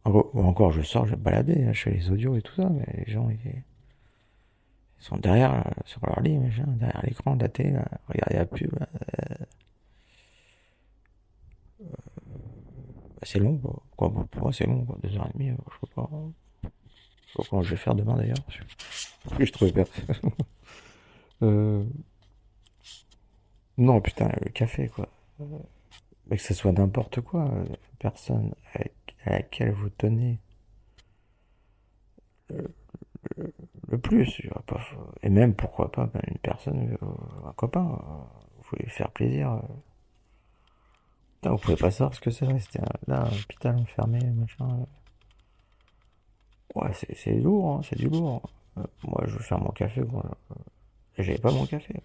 ou 0.05 0.41
encore, 0.41 0.71
je 0.71 0.81
sors, 0.81 1.05
je 1.05 1.11
vais 1.11 1.21
balader, 1.21 1.55
là, 1.55 1.73
je 1.73 1.81
fais 1.81 1.91
les 1.91 2.11
audios 2.11 2.37
et 2.37 2.41
tout 2.41 2.53
ça, 2.55 2.69
mais 2.69 2.85
les 3.05 3.11
gens, 3.11 3.29
ils, 3.29 3.63
sont 4.99 5.17
derrière, 5.17 5.51
là, 5.51 5.65
sur 5.83 6.05
leur 6.05 6.21
lit, 6.21 6.37
machin, 6.37 6.65
derrière 6.67 7.01
l'écran 7.03 7.35
de 7.35 7.43
la 7.43 7.49
télé, 7.49 7.77
regardez 8.07 8.35
la 8.35 8.45
pub, 8.45 8.71
euh, 8.73 9.35
c'est 13.23 13.39
long, 13.39 13.57
quoi. 13.57 14.11
Pour 14.31 14.41
moi, 14.41 14.53
c'est 14.53 14.65
long, 14.65 14.85
quoi, 14.85 14.97
deux 15.03 15.15
heures 15.17 15.27
et 15.27 15.37
demie, 15.37 15.49
euh, 15.49 15.55
je 15.71 15.87
sais 15.87 15.93
pas, 15.93 16.09
sais 17.35 17.43
pas 17.43 17.49
comment 17.49 17.61
je 17.63 17.71
vais 17.71 17.77
faire 17.77 17.95
demain, 17.95 18.15
d'ailleurs, 18.15 18.37
je 19.39 19.51
trouvais 19.51 19.71
personne. 19.73 20.15
Euh, 21.43 21.83
Non, 23.77 23.99
putain, 24.01 24.31
le 24.43 24.49
café, 24.51 24.87
quoi. 24.89 25.09
Euh, 25.41 25.45
Mais 26.27 26.37
que 26.37 26.43
ce 26.43 26.53
soit 26.53 26.71
n'importe 26.71 27.21
quoi, 27.21 27.49
personne 27.99 28.53
à, 28.73 28.79
laquelle 29.29 29.71
vous 29.73 29.89
tenez 29.89 30.39
le, 32.49 32.73
le- 33.37 33.53
le 33.89 33.97
plus, 33.99 34.41
et 35.23 35.29
même 35.29 35.53
pourquoi 35.55 35.91
pas 35.91 36.07
ben, 36.07 36.21
une 36.27 36.37
personne, 36.39 36.97
euh, 37.01 37.47
un 37.47 37.53
copain, 37.53 37.83
vous 38.57 38.63
voulez 38.71 38.87
faire 38.89 39.11
plaisir. 39.11 39.61
Putain, 41.35 41.51
vous 41.51 41.57
pouvez 41.57 41.75
pas 41.77 41.91
savoir 41.91 42.13
ce 42.15 42.21
que 42.21 42.31
c'est 42.31 42.45
euh, 42.45 42.85
là, 43.07 43.23
à 43.23 43.29
l'hôpital 43.29 43.75
enfermé, 43.77 44.19
machin. 44.31 44.85
Ouais, 46.75 46.91
c'est 46.93 47.35
lourd, 47.35 47.77
hein, 47.77 47.81
c'est 47.83 47.97
du 47.97 48.09
lourd. 48.09 48.41
Euh, 48.77 48.83
moi, 49.03 49.23
je 49.25 49.33
veux 49.33 49.39
faire 49.43 49.59
mon 49.59 49.71
café. 49.71 50.01
Euh, 50.01 50.55
J'avais 51.17 51.37
pas 51.37 51.51
mon 51.51 51.65
café. 51.65 51.95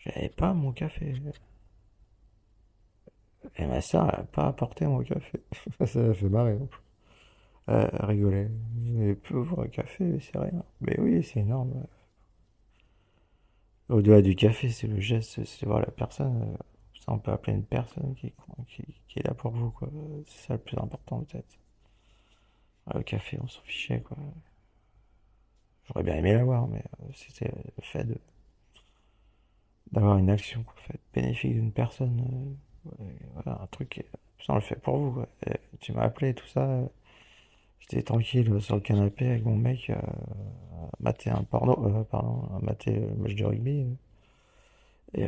J'avais 0.00 0.28
pas 0.28 0.52
mon 0.52 0.72
café. 0.72 1.14
Et 3.56 3.66
ma 3.66 3.80
soeur, 3.80 4.10
elle 4.12 4.20
a 4.20 4.24
pas 4.24 4.46
apporté 4.48 4.86
mon 4.86 5.02
café. 5.02 5.40
Ça 5.86 6.02
l'a 6.02 6.14
fait 6.14 6.28
marrer. 6.28 6.58
Euh, 7.68 7.88
elle 7.92 8.04
rigolait. 8.04 8.50
Mais 8.76 9.14
pauvre 9.14 9.66
café, 9.66 10.18
c'est 10.20 10.38
rien. 10.38 10.64
Mais 10.80 10.98
oui, 11.00 11.22
c'est 11.22 11.40
énorme. 11.40 11.86
Au-delà 13.90 14.22
du 14.22 14.34
café, 14.36 14.70
c'est 14.70 14.86
le 14.86 15.00
geste, 15.00 15.44
c'est 15.44 15.66
voir 15.66 15.80
la 15.80 15.90
personne. 15.90 16.56
Ça, 16.94 17.12
on 17.12 17.18
peut 17.18 17.32
appeler 17.32 17.54
une 17.56 17.64
personne 17.64 18.14
qui, 18.14 18.32
qui, 18.68 18.84
qui 19.08 19.18
est 19.18 19.26
là 19.26 19.34
pour 19.34 19.50
vous, 19.52 19.70
quoi. 19.70 19.88
C'est 20.26 20.46
ça 20.46 20.54
le 20.54 20.60
plus 20.60 20.78
important, 20.78 21.20
peut-être. 21.24 21.58
Ouais, 22.90 22.98
Le 22.98 23.02
café, 23.04 23.38
on 23.42 23.48
s'en 23.48 23.62
fichait, 23.62 24.00
quoi. 24.00 24.16
J'aurais 25.86 26.04
bien 26.04 26.14
aimé 26.16 26.32
l'avoir, 26.32 26.66
mais 26.68 26.82
euh, 27.02 27.06
c'était 27.14 27.52
le 27.52 27.82
fait 27.82 28.04
de 28.04 28.16
d'avoir 29.92 30.18
une 30.18 30.30
action 30.30 30.64
fait, 30.76 30.98
bénéfique 31.14 31.52
d'une 31.54 31.72
personne. 31.72 32.56
euh, 33.00 33.04
voilà, 33.34 33.60
un 33.62 33.66
truc, 33.66 34.04
ça 34.44 34.52
on 34.52 34.56
le 34.56 34.60
fait 34.60 34.76
pour 34.80 34.96
vous. 34.96 35.24
tu 35.80 35.92
m'as 35.92 36.02
appelé, 36.04 36.34
tout 36.34 36.46
ça. 36.46 36.62
euh, 36.62 36.86
J'étais 37.80 38.02
tranquille 38.02 38.60
sur 38.62 38.76
le 38.76 38.80
canapé 38.82 39.28
avec 39.28 39.44
mon 39.44 39.56
mec, 39.56 39.90
à 41.30 41.38
un 41.38 41.44
pardon, 41.44 42.48
à 42.56 42.60
mater 42.64 42.92
le 43.00 43.14
match 43.16 43.34
de 43.34 43.44
rugby. 43.44 43.86
et 45.14 45.24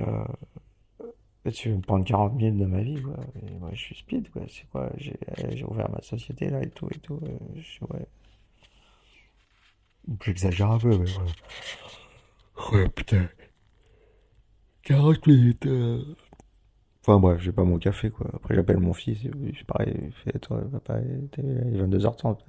tu 1.51 1.70
veux 1.70 1.76
me 1.76 1.80
prendre 1.82 2.05
40 2.05 2.34
minutes 2.34 2.59
de 2.59 2.66
ma 2.66 2.80
vie, 2.82 3.01
quoi. 3.03 3.16
Et 3.43 3.51
moi, 3.59 3.70
je 3.72 3.78
suis 3.80 3.95
speed, 3.97 4.30
quoi. 4.30 4.43
C'est 4.49 4.68
quoi? 4.70 4.90
J'ai 4.97 5.18
euh, 5.45 5.66
ouvert 5.68 5.90
ma 5.90 6.01
société, 6.03 6.49
là, 6.51 6.62
et 6.62 6.70
tout, 6.70 6.88
et 6.95 6.99
tout. 6.99 7.18
euh, 7.24 7.38
je 7.57 7.62
suis, 7.62 7.80
ouais. 7.90 8.07
J'exagère 10.24 10.70
un 10.70 10.78
peu, 10.78 10.97
mais 10.97 11.11
voilà. 11.11 11.30
Ouais, 12.72 12.88
putain. 12.88 13.28
40 14.82 15.26
minutes. 15.26 15.66
euh. 15.66 16.03
Enfin 17.03 17.18
bref, 17.20 17.40
j'ai 17.40 17.53
pas 17.53 17.64
mon 17.64 17.78
café 17.78 18.11
quoi. 18.11 18.28
Après 18.34 18.55
j'appelle 18.55 18.78
mon 18.78 18.93
fils, 18.93 19.18
c'est 19.22 19.64
pareil, 19.66 19.95
il 20.05 20.12
fait 20.12 20.38
toi 20.38 20.62
papa, 20.72 21.01
il 21.03 21.30
est 21.76 21.78
22h30. 21.80 22.45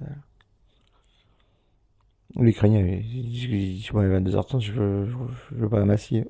Il 2.36 2.52
craignait, 2.54 3.00
il 3.00 3.28
dit, 3.30 3.48
il 3.50 3.80
dit, 3.80 3.90
ouais, 3.92 4.08
22h30, 4.08 4.60
je 4.60 4.72
veux, 4.72 5.06
je 5.06 5.16
veux, 5.16 5.28
je 5.52 5.54
veux 5.56 5.68
pas 5.68 5.84
m'assier. 5.84 6.24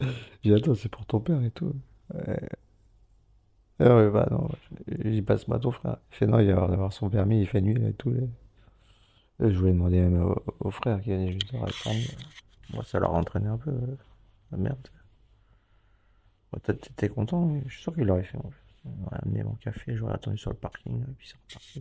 Attends, 0.52 0.74
c'est 0.74 0.88
pour 0.90 1.06
ton 1.06 1.20
père 1.20 1.42
et 1.42 1.50
tout. 1.50 1.74
Ah 3.80 4.08
bah 4.10 4.28
non, 4.30 4.48
j'y 5.04 5.22
passe 5.22 5.48
moi 5.48 5.58
ton 5.58 5.70
frère. 5.72 5.98
Il 6.12 6.14
fait 6.16 6.26
non, 6.26 6.38
il 6.38 6.52
va 6.52 6.62
avoir 6.64 6.92
son 6.92 7.10
permis, 7.10 7.40
il 7.40 7.46
fait 7.46 7.60
nuit 7.60 7.80
et 7.84 7.92
tout. 7.94 8.10
Et 8.12 9.50
Je 9.50 9.58
voulais 9.58 9.72
demander 9.72 10.00
même 10.00 10.32
au, 10.60 10.70
frère 10.70 11.00
qui 11.02 11.10
venait 11.10 11.32
juste 11.32 11.52
de 11.52 11.58
répondre. 11.58 12.00
Moi, 12.72 12.84
ça 12.84 12.98
leur 13.00 13.14
a 13.14 13.18
entraîné 13.18 13.48
un 13.48 13.58
peu. 13.58 13.70
euh, 13.70 13.96
La 14.52 14.58
merde. 14.58 14.88
Bon, 16.52 16.58
Peut-être 16.60 16.80
t'étais 16.82 17.08
content, 17.08 17.60
je 17.66 17.72
suis 17.72 17.82
sûr 17.82 17.94
qu'il 17.94 18.04
l'aurait 18.04 18.22
fait. 18.24 18.38
en 18.38 18.50
amené 19.10 19.42
mon 19.42 19.54
café, 19.54 19.96
j'aurais 19.96 20.14
attendu 20.14 20.38
sur 20.38 20.50
le 20.50 20.56
parking, 20.56 21.02
et 21.02 21.12
puis 21.18 21.28
c'est 21.28 21.36
reparti. 21.36 21.80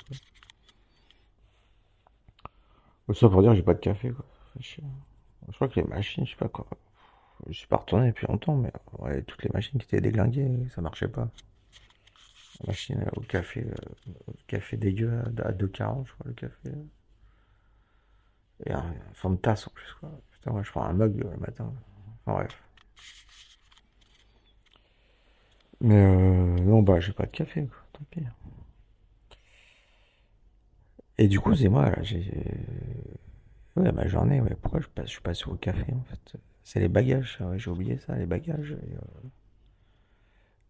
Ça 3.14 3.30
pour 3.30 3.42
dire 3.42 3.54
j'ai 3.54 3.62
pas 3.64 3.74
de 3.76 3.80
café. 3.80 4.12
Quoi. 4.12 4.26
Je 4.60 4.82
crois 5.56 5.68
que 5.68 5.80
les 5.80 5.86
machines, 5.88 6.26
je 6.26 6.32
sais 6.32 6.38
pas 6.38 6.48
quoi. 6.50 6.66
Je 7.48 7.54
suis 7.54 7.68
pas 7.68 7.78
retourné 7.78 8.08
depuis 8.08 8.28
longtemps, 8.28 8.56
mais 8.58 8.72
ouais, 9.00 9.22
toutes 9.24 9.44
les 9.44 9.50
machines 9.54 9.80
qui 9.80 9.86
étaient 9.86 10.02
déglinguées, 10.02 10.50
ça 10.76 10.82
marchait 10.82 11.08
pas. 11.08 11.30
La 12.62 12.68
machine 12.68 13.00
euh, 13.00 13.10
au 13.16 13.22
café, 13.22 13.62
euh, 13.64 14.34
café 14.48 14.76
dégueu 14.76 15.12
à 15.44 15.48
à 15.48 15.52
2,40, 15.52 16.08
je 16.08 16.14
crois, 16.14 16.26
le 16.28 16.34
café. 16.34 16.70
euh. 16.70 16.84
Et 18.66 18.72
un, 18.72 18.80
un 18.80 19.14
fond 19.14 19.30
de 19.32 19.36
tasse 19.38 19.68
en 19.68 19.72
plus, 19.72 19.94
quoi. 20.00 20.10
Putain, 20.32 20.52
moi 20.52 20.64
je 20.64 20.72
prends 20.72 20.84
un 20.84 20.94
mug 20.94 21.16
le 21.18 21.38
matin. 21.38 21.72
Enfin 22.26 22.38
bref. 22.40 22.62
Mais 25.82 25.96
euh, 25.96 26.60
non, 26.62 26.82
bah 26.82 27.00
j'ai 27.00 27.12
pas 27.14 27.26
de 27.26 27.32
café, 27.32 27.66
quoi. 27.68 27.78
Tant 27.94 28.06
pis. 28.10 28.22
Et 31.18 31.28
du 31.28 31.40
coup, 31.40 31.56
c'est 31.56 31.70
moi, 31.70 31.90
là, 31.90 31.98
j'ai. 32.04 32.24
Ouais, 33.76 33.92
ma 33.92 34.08
journée, 34.08 34.42
ouais. 34.42 34.56
Pourquoi 34.62 34.82
je, 34.82 34.88
passe, 34.88 35.06
je 35.08 35.12
suis 35.12 35.22
passé 35.22 35.46
au 35.48 35.56
café, 35.56 35.94
en 35.94 36.04
fait? 36.10 36.38
C'est 36.64 36.80
les 36.80 36.88
bagages, 36.88 37.38
ouais, 37.42 37.60
j'ai 37.60 37.70
oublié 37.70 37.98
ça, 38.00 38.16
les 38.16 38.26
bagages. 38.26 38.72
Et, 38.72 38.96
euh, 38.96 39.30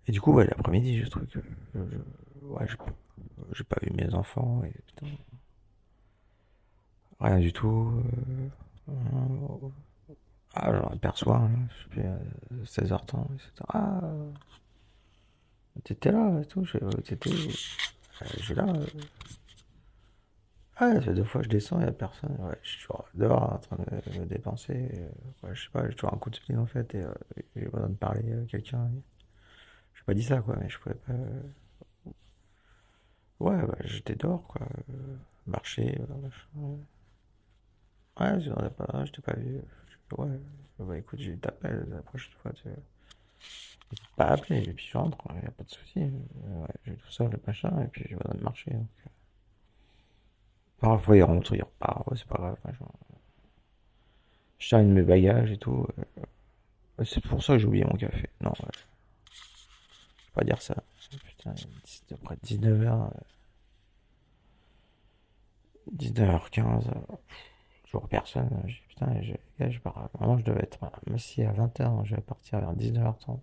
Et 0.08 0.12
du 0.12 0.20
coup, 0.20 0.38
l'après-midi, 0.40 0.98
j'ai 0.98 1.10
trouvé 1.10 1.28
que. 1.28 1.40
je- 1.76 1.98
j'ai 3.54 3.64
pas- 3.64 3.78
vu 3.82 3.92
mes 3.96 4.14
enfants 4.14 4.64
et 4.66 4.72
putain. 4.88 5.08
Rien 7.20 7.40
du 7.40 7.54
tout. 7.54 7.94
euh, 8.90 8.92
euh, 8.92 9.70
ah, 10.56 10.74
j'en 10.74 10.88
aperçois, 10.88 11.50
je 11.84 11.88
plus, 11.90 12.02
euh, 12.04 12.18
16h30, 12.66 13.28
etc. 13.36 13.52
Ah, 13.70 14.00
euh, 14.04 14.32
t'étais 15.84 16.12
là 16.12 16.42
et 16.42 16.46
tout, 16.46 16.66
je- 16.66 16.78
euh, 16.78 16.90
euh, 16.92 18.26
J'ai 18.42 18.56
là. 18.56 18.66
euh. 18.68 18.86
Ah, 20.76 21.02
ça 21.02 21.14
deux 21.14 21.24
fois 21.24 21.42
je 21.44 21.50
descends, 21.50 21.80
il 21.80 21.86
y 21.86 21.88
a 21.90 21.92
personne. 21.92 22.36
Ouais, 22.40 22.56
je 22.64 22.70
suis 22.70 22.82
toujours 22.82 23.06
dehors 23.16 23.54
en 23.54 23.58
train 23.60 23.78
de 23.78 24.20
me 24.20 24.26
dépenser. 24.26 24.90
ouais, 25.44 25.54
je 25.56 25.64
sais 25.64 25.70
pas, 25.72 25.88
j'ai 25.90 25.96
toujours 25.96 26.14
un 26.14 26.18
coup 26.18 26.30
de 26.30 26.36
spleen 26.36 26.60
en 26.60 26.66
fait 26.66 26.94
et 26.96 27.02
euh, 27.04 27.14
j'ai 27.56 27.66
besoin 27.66 27.90
de 27.90 27.96
parler 27.96 28.34
à 28.34 28.46
quelqu'un. 28.48 28.90
J'ai 29.96 30.04
pas 30.06 30.14
dit 30.14 30.24
ça 30.24 30.40
quoi, 30.42 30.56
mais 30.60 30.70
je 30.70 30.78
pouvais 30.80 30.96
pas. 30.96 31.14
euh, 31.14 31.42
Ouais, 33.40 33.62
bah, 33.68 33.76
j'étais 33.82 34.16
dehors 34.16 34.48
quoi. 34.48 34.68
euh, 34.90 35.18
Marcher, 35.46 36.00
euh. 36.02 36.76
Ouais, 38.20 38.40
je 38.42 38.50
ai 38.52 38.70
pas, 38.72 39.06
je 39.06 39.12
t'ai 39.12 39.22
pas 39.22 39.34
vu. 39.36 39.62
Je- 39.88 40.16
Ouais, 40.18 40.40
bah 40.80 40.98
écoute, 40.98 41.20
j'ai 41.20 41.38
t'appelle 41.38 41.88
la 41.90 42.02
prochaine 42.04 42.34
fois. 42.42 42.52
Tu 42.54 42.64
pas 44.16 44.26
à 44.26 44.34
appeler, 44.34 44.64
et 44.68 44.74
puis 44.74 44.88
je 44.92 44.98
rentre, 44.98 45.18
y 45.44 45.46
a 45.48 45.52
pas 45.52 45.64
de 45.64 45.70
souci. 45.70 46.00
Ouais, 46.00 46.68
j'ai 46.86 46.96
tout 46.96 47.12
seul, 47.12 47.30
le 47.32 47.40
machin, 47.46 47.82
et 47.84 47.88
puis 47.88 48.06
j'ai 48.10 48.16
besoin 48.16 48.36
de 48.38 48.44
marcher. 48.44 48.72
Parfois 50.80 51.18
il 51.18 51.24
rentre, 51.24 51.56
il 51.56 51.64
repart, 51.64 52.06
ouais, 52.08 52.18
c'est 52.18 52.28
pas 52.28 52.38
grave. 52.38 52.58
machin. 52.66 52.86
Je 54.60 54.70
termine 54.70 54.94
mes 54.94 55.02
bagages 55.04 55.52
et 55.52 55.58
tout. 55.58 55.86
euh, 57.00 57.04
C'est 57.06 57.22
pour 57.24 57.44
ça 57.44 57.54
que 57.54 57.60
j'ai 57.60 57.68
oublié 57.68 57.86
mon 57.86 57.96
café. 57.98 58.30
Non, 58.42 58.50
ouais. 58.52 58.70
Je 59.32 60.26
peux 60.28 60.34
pas 60.36 60.44
dire 60.44 60.62
ça. 60.62 60.76
Putain, 61.28 61.54
c'est 61.86 62.18
près 62.22 62.36
de 62.36 62.42
19h. 62.42 63.12
19h15. 65.92 66.86
Toujours 67.86 68.08
personne. 68.08 68.50
Dit, 68.66 68.82
putain, 68.88 69.22
je, 69.22 69.34
je 69.70 69.80
pars. 69.80 70.10
Vraiment, 70.14 70.38
je 70.38 70.44
devais 70.46 70.62
être 70.64 70.80
assis 71.14 71.44
à 71.44 71.52
20h. 71.54 72.06
Je 72.06 72.16
vais 72.16 72.22
partir 72.22 72.60
vers 72.60 72.74
19h30. 72.74 73.40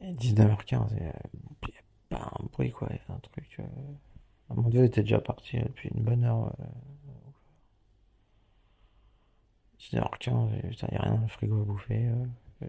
Et 0.00 0.12
19h15. 0.14 0.88
Il 0.96 1.02
n'y 1.02 1.08
a 1.08 1.12
pas 2.08 2.32
un 2.40 2.44
bruit, 2.52 2.70
quoi. 2.72 2.88
Il 2.90 2.96
y 2.96 3.12
a 3.12 3.14
un 3.14 3.18
truc. 3.20 3.56
euh, 3.60 3.64
Mon 4.54 4.68
dieu 4.68 4.84
était 4.84 5.02
déjà 5.02 5.20
parti 5.20 5.58
depuis 5.58 5.88
une 5.94 6.02
bonne 6.02 6.24
heure. 6.24 6.54
euh, 6.60 6.64
19h15, 9.78 10.54
et 10.58 10.68
putain, 10.68 10.86
il 10.90 10.94
n'y 10.94 10.98
a 10.98 11.02
rien 11.02 11.14
dans 11.14 11.22
le 11.22 11.28
frigo 11.28 11.62
à 11.62 11.64
bouffer. 11.64 12.06
euh, 12.06 12.26
euh. 12.62 12.66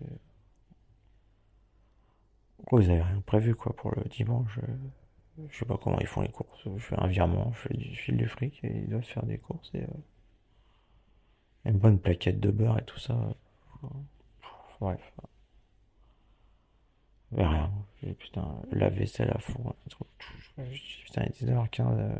Pourquoi 2.57 2.79
vous 2.79 2.89
avez 2.89 3.01
rien 3.01 3.21
prévu 3.21 3.55
quoi 3.55 3.75
pour 3.75 3.91
le 3.95 4.03
dimanche 4.09 4.59
euh, 4.63 5.45
Je 5.49 5.57
sais 5.57 5.65
pas 5.65 5.77
comment 5.77 5.99
ils 5.99 6.07
font 6.07 6.21
les 6.21 6.29
courses. 6.31 6.61
Je 6.77 6.79
fais 6.79 6.97
un 6.99 7.07
virement, 7.07 7.51
je, 7.53 7.59
fais 7.59 7.73
du, 7.75 7.93
je 7.93 7.99
file 8.01 8.17
du 8.17 8.27
fric 8.27 8.63
et 8.63 8.71
ils 8.83 8.87
doivent 8.89 9.03
faire 9.03 9.25
des 9.25 9.37
courses. 9.37 9.69
Et, 9.73 9.83
euh, 9.83 9.87
une 11.65 11.77
bonne 11.79 11.99
plaquette 11.99 12.39
de 12.39 12.51
beurre 12.51 12.77
et 12.79 12.85
tout 12.85 12.99
ça. 12.99 13.15
Bref. 14.79 15.01
Mais 17.31 17.45
rien. 17.47 17.71
J'ai, 18.01 18.13
Putain, 18.13 18.61
la 18.71 18.89
vaisselle 18.89 19.31
à 19.31 19.39
fond. 19.39 19.73
Je 19.87 21.05
Putain, 21.05 21.23
il 21.23 21.27
est 21.27 21.51
19h15. 21.51 21.81
euh, 21.97 22.15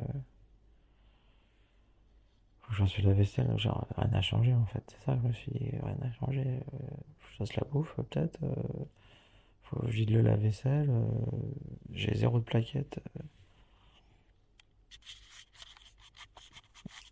j'en 2.71 2.87
suis 2.87 3.03
la 3.03 3.13
vaisselle, 3.13 3.53
genre 3.57 3.85
rien 3.97 4.07
n'a 4.09 4.21
changé 4.21 4.53
en 4.53 4.65
fait, 4.67 4.83
c'est 4.87 5.03
ça, 5.05 5.17
je 5.21 5.27
me 5.27 5.33
suis 5.33 5.51
dit, 5.51 5.71
rien 5.83 5.95
n'a 6.01 6.11
changé, 6.13 6.41
euh, 6.45 6.59
faut 7.19 7.27
que 7.27 7.31
je 7.33 7.37
fasse 7.37 7.55
la 7.55 7.63
bouffe 7.69 7.93
peut-être, 7.95 8.39
euh, 8.43 8.55
faut 9.63 9.77
que 9.81 9.87
je 9.87 9.91
vide 9.91 10.11
le 10.11 10.21
lave-vaisselle, 10.21 10.89
j'ai 11.91 12.15
zéro 12.15 12.39
de 12.39 12.43
plaquette. 12.45 12.99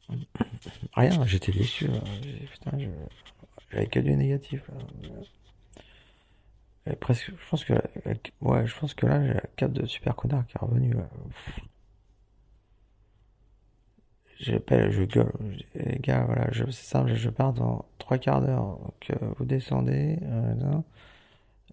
Rien, 0.93 1.25
j'étais 1.25 1.51
déçu. 1.51 1.87
J'ai- 2.23 2.47
putain, 2.47 2.77
je... 2.79 2.87
j'avais 3.71 3.87
que 3.87 3.99
du 3.99 4.15
négatif. 4.15 4.69
Et 6.85 6.95
presque, 6.95 7.31
je 7.31 7.49
pense 7.49 7.63
que, 7.63 7.73
ouais, 8.41 8.67
je 8.67 8.77
pense 8.79 8.93
que 8.93 9.05
là, 9.05 9.25
j'ai 9.25 9.33
la 9.33 9.41
cape 9.55 9.71
de 9.73 9.85
super 9.85 10.15
connard 10.15 10.45
qui 10.47 10.57
est 10.57 10.59
revenue. 10.65 10.95
J'appelle, 14.39 14.91
je 14.91 15.03
gueule. 15.03 15.31
Je 15.73 15.79
Les 15.79 15.99
gars, 15.99 16.23
voilà, 16.25 16.49
c'est 16.53 16.71
simple, 16.71 17.13
je 17.13 17.29
pars 17.29 17.53
dans 17.53 17.85
trois 17.97 18.17
quarts 18.17 18.41
d'heure. 18.41 18.77
Donc, 18.79 19.11
euh, 19.11 19.33
vous 19.37 19.45
descendez, 19.45 20.17
euh, 20.23 20.81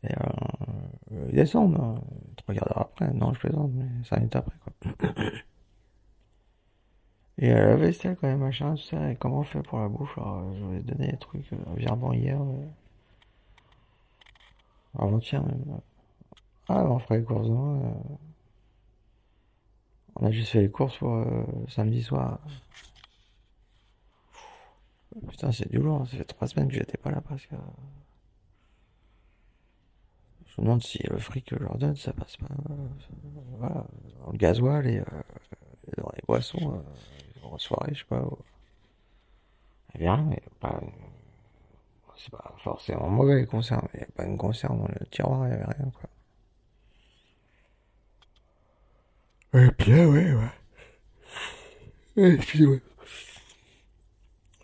et 0.02 0.12
euh, 0.12 1.26
ils 1.30 1.34
descendent. 1.36 1.76
hein. 1.80 1.94
Trois 2.36 2.54
quarts 2.54 2.68
d'heure 2.68 2.80
après, 2.82 3.12
non, 3.14 3.32
je 3.34 3.40
plaisante, 3.40 3.70
mais 3.74 3.86
cinq 4.04 4.18
minutes 4.18 4.36
après, 4.36 4.56
quoi. 4.62 4.92
Et 7.38 7.50
euh, 7.50 7.68
la 7.70 7.76
vaisselle, 7.76 8.16
quand 8.20 8.28
même, 8.28 8.40
machin, 8.40 8.74
tout 8.74 8.82
ça, 8.82 9.10
et 9.10 9.16
comment 9.16 9.38
on 9.40 9.42
fait 9.42 9.62
pour 9.62 9.78
la 9.78 9.88
bouffe? 9.88 10.16
Alors, 10.18 10.52
je 10.54 10.62
vous 10.62 10.74
ai 10.74 10.80
donné 10.80 11.12
des 11.12 11.18
trucs, 11.18 11.50
euh, 11.52 11.56
virement 11.76 12.12
hier, 12.12 12.40
euh, 12.40 12.66
avant-hier 14.98 15.42
même. 15.44 15.80
Ah, 16.68 16.84
on 16.84 16.98
fera 16.98 17.16
les 17.16 17.24
courses 17.24 17.48
euh. 17.48 17.92
On 20.16 20.26
a 20.26 20.30
juste 20.30 20.50
fait 20.50 20.62
les 20.62 20.70
courses 20.70 20.96
pour 20.98 21.14
euh, 21.14 21.44
samedi 21.68 22.02
soir. 22.02 22.38
Putain, 25.28 25.50
c'est 25.52 25.70
du 25.70 25.78
lourd, 25.78 26.06
ça 26.08 26.16
fait 26.16 26.24
trois 26.24 26.46
semaines 26.48 26.68
que 26.68 26.74
j'étais 26.74 26.98
pas 26.98 27.10
là 27.10 27.20
parce 27.20 27.46
que. 27.46 27.56
Je 30.46 30.60
me 30.60 30.66
demande 30.66 30.82
si 30.82 30.98
le 31.08 31.18
fric 31.18 31.44
que 31.46 31.56
je 31.56 31.62
leur 31.62 31.76
donne, 31.78 31.96
ça 31.96 32.12
passe 32.12 32.36
pas. 32.38 32.46
euh, 32.70 32.74
voilà, 33.58 33.84
dans 34.24 34.32
le 34.32 34.38
gasoil 34.38 34.86
et, 34.86 35.00
euh, 35.00 35.04
dans 35.98 36.10
les 36.14 36.22
boissons, 36.26 36.74
euh, 36.74 37.46
en 37.46 37.58
soirée, 37.58 37.92
je 37.94 38.00
sais 38.00 38.04
pas. 38.08 38.20
euh. 38.20 38.30
Rien, 39.94 40.16
mais 40.28 40.42
pas. 40.60 40.80
C'est 42.16 42.30
pas 42.30 42.54
forcément 42.58 43.08
mauvais 43.08 43.36
les 43.40 43.46
conserves, 43.46 43.88
il 43.94 43.98
n'y 43.98 44.04
a 44.04 44.08
pas 44.14 44.24
une 44.24 44.38
conserve 44.38 44.78
dans 44.78 44.88
le 44.88 45.06
tiroir, 45.06 45.46
il 45.46 45.50
n'y 45.50 45.54
avait 45.54 45.64
rien 45.64 45.90
quoi. 45.90 46.08
Et 49.54 49.70
puis 49.70 49.90
là, 49.92 50.06
ouais, 50.08 50.32
ouais. 50.34 50.50
Et 52.16 52.36
puis, 52.36 52.66
ouais. 52.66 52.80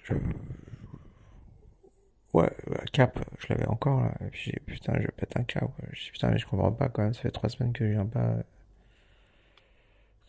Je... 0.05 0.15
Ouais, 2.35 2.51
la 2.67 2.85
cape, 2.93 3.21
je 3.39 3.47
l'avais 3.49 3.67
encore, 3.67 4.01
là. 4.01 4.15
Et 4.27 4.31
puis, 4.31 4.53
putain, 4.67 4.95
je 5.01 5.07
pète 5.09 5.37
un 5.37 5.45
câble. 5.45 5.71
Je 5.93 6.05
dis, 6.05 6.11
putain, 6.13 6.31
mais 6.31 6.39
je 6.39 6.47
comprends 6.47 6.73
pas, 6.73 6.89
quand 6.89 7.03
même. 7.03 7.15
Ça 7.15 7.23
fait 7.23 7.31
trois 7.31 7.49
semaines 7.51 7.73
que 7.73 7.87
je 7.87 7.93
viens 7.93 8.07
pas. 8.07 8.37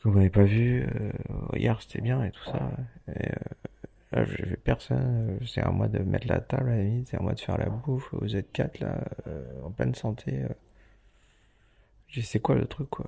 Que 0.02 0.10
vous 0.10 0.12
m'avez 0.12 0.30
pas 0.30 0.44
vu. 0.44 0.84
Euh, 0.84 1.12
hier, 1.56 1.82
c'était 1.82 2.02
bien 2.02 2.24
et 2.24 2.32
tout 2.32 2.44
ça. 2.46 2.72
Et 3.08 3.32
euh, 3.32 3.36
là, 4.14 4.26
j'ai 4.26 4.44
vu 4.46 4.58
personne. 4.58 5.40
C'est 5.46 5.62
à 5.62 5.70
moi 5.72 5.88
de 5.88 6.00
mettre 6.00 6.28
la 6.28 6.40
table, 6.42 6.70
à 6.72 6.76
la 6.78 6.84
limite. 6.84 7.08
C'est 7.10 7.18
à 7.18 7.22
moi 7.22 7.34
de 7.34 7.40
faire 7.40 7.58
la 7.58 7.70
bouffe. 7.70 8.10
Vous 8.14 8.36
êtes 8.36 8.52
quatre, 8.52 8.80
là, 8.80 9.04
euh, 9.28 9.62
en 9.64 9.72
pleine 9.72 9.96
santé. 9.96 10.44
euh. 10.44 10.50
J'ai 12.08 12.22
c'est 12.22 12.40
quoi 12.40 12.56
le 12.56 12.66
truc, 12.66 12.90
quoi? 12.90 13.06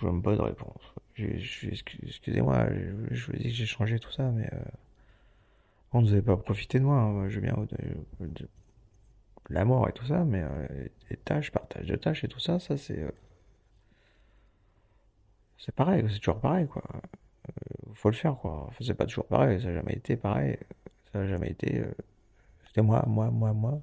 Je 0.00 0.06
veux 0.06 0.22
pas 0.22 0.36
de 0.36 0.40
réponse. 0.42 0.94
Excusez-moi, 1.16 2.66
je, 2.72 3.14
je 3.14 3.26
vous 3.26 3.32
dit 3.36 3.44
que 3.44 3.50
j'ai 3.50 3.66
changé 3.66 3.98
tout 3.98 4.10
ça, 4.12 4.30
mais 4.30 4.48
euh, 4.52 4.58
bon, 5.92 6.00
vous 6.00 6.06
n'avez 6.08 6.22
pas 6.22 6.36
profité 6.36 6.78
de 6.78 6.84
moi. 6.84 6.96
hein. 6.98 7.10
Moi, 7.12 7.28
je 7.28 7.40
bien 7.40 7.54
de, 8.20 8.26
de 8.26 8.48
l'amour 9.50 9.88
et 9.88 9.92
tout 9.92 10.06
ça, 10.06 10.24
mais 10.24 10.42
euh, 10.42 10.88
les 11.10 11.16
tâches, 11.16 11.50
partage 11.52 11.86
de 11.86 11.96
tâches 11.96 12.24
et 12.24 12.28
tout 12.28 12.40
ça, 12.40 12.58
ça 12.58 12.76
c'est 12.76 12.98
euh, 13.00 13.10
c'est 15.58 15.74
pareil, 15.74 16.04
c'est 16.10 16.18
toujours 16.18 16.40
pareil, 16.40 16.66
quoi. 16.68 16.82
Euh, 17.48 17.92
faut 17.94 18.10
le 18.10 18.16
faire, 18.16 18.36
quoi. 18.36 18.70
C'est 18.80 18.94
pas 18.94 19.06
toujours 19.06 19.26
pareil, 19.26 19.60
ça 19.60 19.68
n'a 19.68 19.74
jamais 19.74 19.94
été 19.94 20.16
pareil. 20.16 20.58
Ça 21.12 21.20
n'a 21.20 21.28
jamais 21.28 21.50
été. 21.50 21.80
euh, 21.80 21.92
C'était 22.66 22.82
moi, 22.82 23.04
moi, 23.06 23.30
moi, 23.30 23.52
moi. 23.52 23.80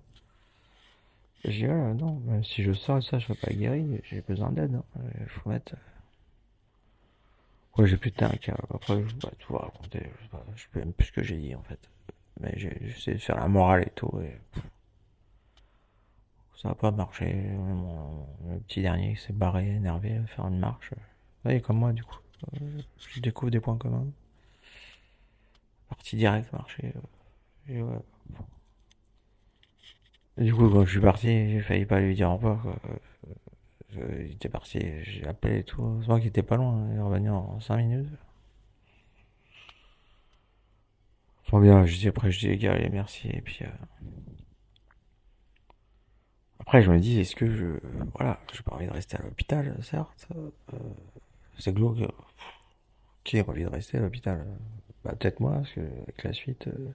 J'ai 1.43 1.67
dit, 1.67 1.73
non, 1.73 2.19
même 2.25 2.43
si 2.43 2.63
je 2.63 2.71
sors 2.73 3.01
ça, 3.03 3.19
je 3.19 3.25
serai 3.27 3.35
pas 3.35 3.53
guéri, 3.53 4.01
j'ai 4.03 4.21
besoin 4.21 4.51
d'aide. 4.51 4.75
hein. 4.75 4.83
Il 5.19 5.27
faut 5.27 5.49
mettre. 5.49 5.75
Ouais, 7.77 7.87
j'ai 7.87 7.97
putain 7.97 8.27
un 8.27 8.37
câble. 8.37 8.59
Après, 8.73 8.95
je 9.01 9.07
vais 9.13 9.19
pas 9.19 9.31
tout 9.39 9.55
raconter. 9.57 9.99
Je 10.17 10.23
sais, 10.23 10.29
pas, 10.29 10.43
je 10.55 10.61
sais 10.61 10.69
même 10.79 10.93
plus 10.93 11.07
ce 11.07 11.11
que 11.11 11.23
j'ai 11.23 11.37
dit, 11.37 11.55
en 11.55 11.63
fait. 11.63 11.79
Mais 12.39 12.53
j'ai 12.57 12.85
essayé 12.85 13.17
de 13.17 13.21
faire 13.21 13.37
la 13.37 13.47
morale 13.47 13.83
et 13.83 13.91
tout, 13.91 14.11
et 14.21 14.37
ça 16.61 16.69
n'a 16.69 16.75
pas 16.75 16.91
marché. 16.91 17.33
Mon, 17.33 18.25
le 18.49 18.59
petit 18.59 18.81
dernier 18.81 19.15
s'est 19.15 19.33
barré, 19.33 19.67
énervé, 19.75 20.19
faire 20.35 20.47
une 20.47 20.59
marche. 20.59 20.91
Ouais, 21.45 21.57
il 21.57 21.61
comme 21.61 21.77
moi, 21.77 21.91
du 21.93 22.03
coup. 22.03 22.17
Euh, 22.61 22.81
Je 22.97 23.19
découvre 23.19 23.51
des 23.51 23.59
points 23.59 23.77
communs. 23.77 24.07
Parti 25.89 26.15
direct, 26.15 26.51
marché. 26.53 26.93
euh, 27.69 27.99
du 30.37 30.53
coup, 30.53 30.69
je 30.85 30.89
suis 30.89 30.99
parti, 31.01 31.27
j'ai 31.51 31.61
failli 31.61 31.85
pas 31.85 31.99
lui 31.99 32.15
dire 32.15 32.29
au 32.31 32.35
revoir, 32.35 32.61
quoi. 32.61 32.75
Euh, 33.97 34.23
il 34.25 34.31
était 34.33 34.49
parti, 34.49 34.79
j'ai 35.03 35.25
appelé 35.27 35.59
et 35.59 35.63
tout. 35.63 35.99
C'est 36.01 36.07
moi 36.07 36.19
qui 36.19 36.27
était 36.27 36.43
pas 36.43 36.55
loin, 36.55 36.87
il 36.91 36.97
est 36.97 37.01
revenu 37.01 37.29
en 37.29 37.59
5 37.59 37.77
minutes. 37.77 38.07
Enfin 41.45 41.59
bien, 41.61 41.85
je 41.85 41.97
dis 41.97 42.07
après, 42.07 42.31
je 42.31 42.39
dis 42.47 42.67
merci. 42.91 43.27
Et 43.27 43.41
puis, 43.41 43.59
euh, 43.63 43.67
après, 46.59 46.81
je 46.81 46.91
me 46.91 46.99
dis, 46.99 47.19
est-ce 47.19 47.35
que 47.35 47.49
je, 47.51 47.65
voilà, 48.15 48.39
j'ai 48.53 48.61
pas 48.63 48.73
envie 48.75 48.87
de 48.87 48.91
rester 48.93 49.17
à 49.17 49.21
l'hôpital, 49.21 49.75
certes. 49.83 50.27
Euh, 50.73 50.77
c'est 51.57 51.73
glauque. 51.73 51.99
Qui 53.23 53.39
a 53.39 53.47
envie 53.47 53.63
de 53.63 53.69
rester 53.69 53.97
à 53.97 54.01
l'hôpital 54.01 54.47
Bah 55.03 55.13
peut-être 55.15 55.39
moi, 55.39 55.53
parce 55.53 55.71
que 55.71 55.81
avec 55.81 56.23
la 56.23 56.33
suite, 56.33 56.67
euh, 56.67 56.93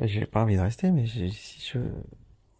j'ai 0.00 0.26
pas 0.26 0.42
envie 0.42 0.56
de 0.56 0.60
rester, 0.60 0.90
mais 0.90 1.06
si 1.06 1.60
je 1.72 1.78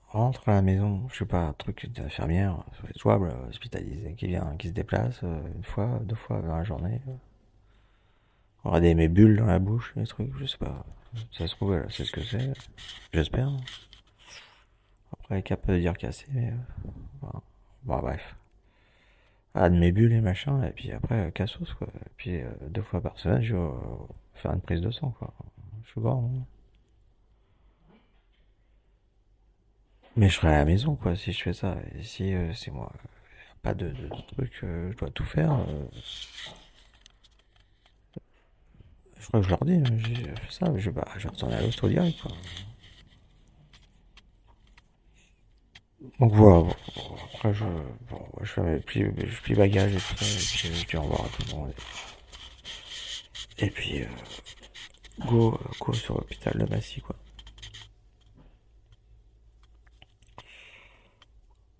rentre 0.09 0.49
à 0.49 0.55
la 0.55 0.63
maison, 0.63 1.09
je 1.13 1.19
sais 1.19 1.27
pas, 1.27 1.43
un 1.43 1.53
truc 1.53 1.91
d'infirmière, 1.93 2.65
jouable, 2.97 3.33
hospitalisé, 3.49 4.15
qui 4.15 4.29
vient, 4.29 4.57
qui 4.59 4.69
se 4.69 4.73
déplace 4.73 5.21
euh, 5.23 5.41
une 5.55 5.65
fois, 5.65 6.01
deux 6.05 6.17
fois 6.17 6.41
dans 6.41 6.57
la 6.57 6.65
journée. 6.65 7.01
On 8.65 8.71
aura 8.71 8.81
des 8.81 8.95
mes 8.95 9.09
bulles 9.09 9.37
dans 9.37 9.47
la 9.47 9.59
bouche, 9.59 9.93
des 9.97 10.07
trucs, 10.07 10.35
je 10.39 10.47
sais 10.47 10.59
pas. 10.59 10.85
Ça 11.33 11.47
se 11.47 11.55
trouve, 11.55 11.85
c'est 11.91 12.05
ce 12.05 12.13
que 12.13 12.23
c'est. 12.23 12.53
J'espère. 13.13 13.51
Après, 15.13 15.43
de 15.43 15.79
dire 15.79 15.97
cassé, 15.97 16.27
mais... 16.33 16.53
Euh, 17.23 17.29
bon, 17.85 17.99
bref. 17.99 18.38
Ah, 19.61 19.71
de 19.71 19.77
mes 19.77 19.91
bulles 19.91 20.13
et 20.13 20.21
machin, 20.21 20.63
et 20.63 20.71
puis 20.71 20.93
après, 20.93 21.27
euh, 21.27 21.31
cassos, 21.33 21.75
quoi. 21.75 21.89
Et 21.89 22.11
puis, 22.17 22.41
euh, 22.41 22.49
deux 22.69 22.83
fois 22.83 23.01
par 23.01 23.19
semaine, 23.19 23.43
je 23.43 23.57
vais 23.57 23.71
faire 24.35 24.53
une 24.53 24.61
prise 24.61 24.81
de 24.81 24.93
sang, 24.93 25.11
quoi. 25.19 25.35
Je 25.85 25.91
suis 25.91 26.01
grand. 26.01 26.31
Hein. 26.33 26.45
Mais 30.15 30.29
je 30.29 30.37
serai 30.37 30.49
à 30.49 30.59
la 30.59 30.65
maison, 30.65 30.95
quoi, 30.95 31.17
si 31.17 31.33
je 31.33 31.43
fais 31.43 31.55
ça. 31.55 31.77
Et 31.97 32.05
si 32.05 32.33
c'est 32.55 32.71
moi, 32.71 32.93
pas 33.63 33.75
de, 33.75 33.89
de, 33.89 34.09
truc, 34.29 34.53
je 34.63 34.97
dois 34.97 35.11
tout 35.11 35.25
faire. 35.25 35.59
je 39.19 39.27
crois 39.27 39.41
que 39.41 39.45
je 39.45 39.51
leur 39.51 39.65
dis, 39.65 39.83
j'ai 39.97 40.15
fait 40.37 40.53
ça, 40.53 40.73
je, 40.77 40.91
bah, 40.91 41.05
je 41.17 41.27
à 41.27 41.61
l'hosto 41.63 41.89
direct, 41.89 42.21
quoi. 42.21 42.31
Donc 46.21 46.33
voilà, 46.33 46.71
après 47.35 47.53
je, 47.55 47.65
bon, 48.09 48.25
je 48.43 48.53
fais 48.53 48.63
mes 48.63 48.79
plis, 48.79 49.03
je 49.03 49.43
plie 49.43 49.55
bagages 49.55 49.95
et 49.95 49.99
tout 49.99 50.25
et 50.25 50.85
puis 50.87 50.97
au 50.97 51.03
revoir 51.03 51.25
à 51.25 51.29
tout 51.29 51.43
le 51.49 51.55
monde. 51.57 51.75
Et, 53.59 53.71
puis, 53.71 54.03
euh, 54.03 54.07
go, 55.27 55.59
sur 55.93 56.15
l'hôpital 56.15 56.57
de 56.57 56.65
Massy, 56.67 57.01
quoi. 57.01 57.17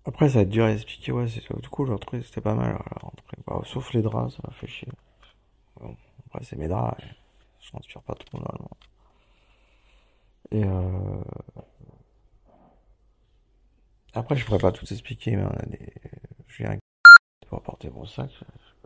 Après, 0.05 0.29
ça 0.29 0.39
a 0.39 0.45
dur 0.45 0.65
à 0.65 0.71
expliquer, 0.71 1.11
ouais, 1.13 1.27
c'est, 1.29 1.41
du 1.61 1.69
coup, 1.69 1.85
j'ai 1.85 1.97
trouvé 1.99 2.21
c'était 2.21 2.41
pas 2.41 2.55
mal 2.55 2.77
quoi. 3.45 3.61
Sauf 3.65 3.93
les 3.93 4.01
draps, 4.01 4.35
ça 4.35 4.41
m'a 4.45 4.53
fait 4.53 4.67
chier. 4.67 4.89
Bon, 5.79 5.95
après, 6.27 6.43
c'est 6.43 6.57
mes 6.57 6.67
draps, 6.67 7.01
je 7.61 7.69
transpire 7.69 8.01
pas 8.01 8.15
trop 8.15 8.37
normalement. 8.37 8.77
Et 10.51 10.63
euh, 10.63 11.21
après, 14.13 14.35
je 14.35 14.45
pourrais 14.45 14.59
pas 14.59 14.71
tout 14.71 14.85
expliquer, 14.91 15.35
mais 15.35 15.43
on 15.43 15.51
a 15.51 15.65
des. 15.65 15.93
Je 16.47 16.63
viens 16.63 16.77
pour 17.47 17.59
apporter 17.59 17.89
mon 17.89 18.05
sac. 18.05 18.31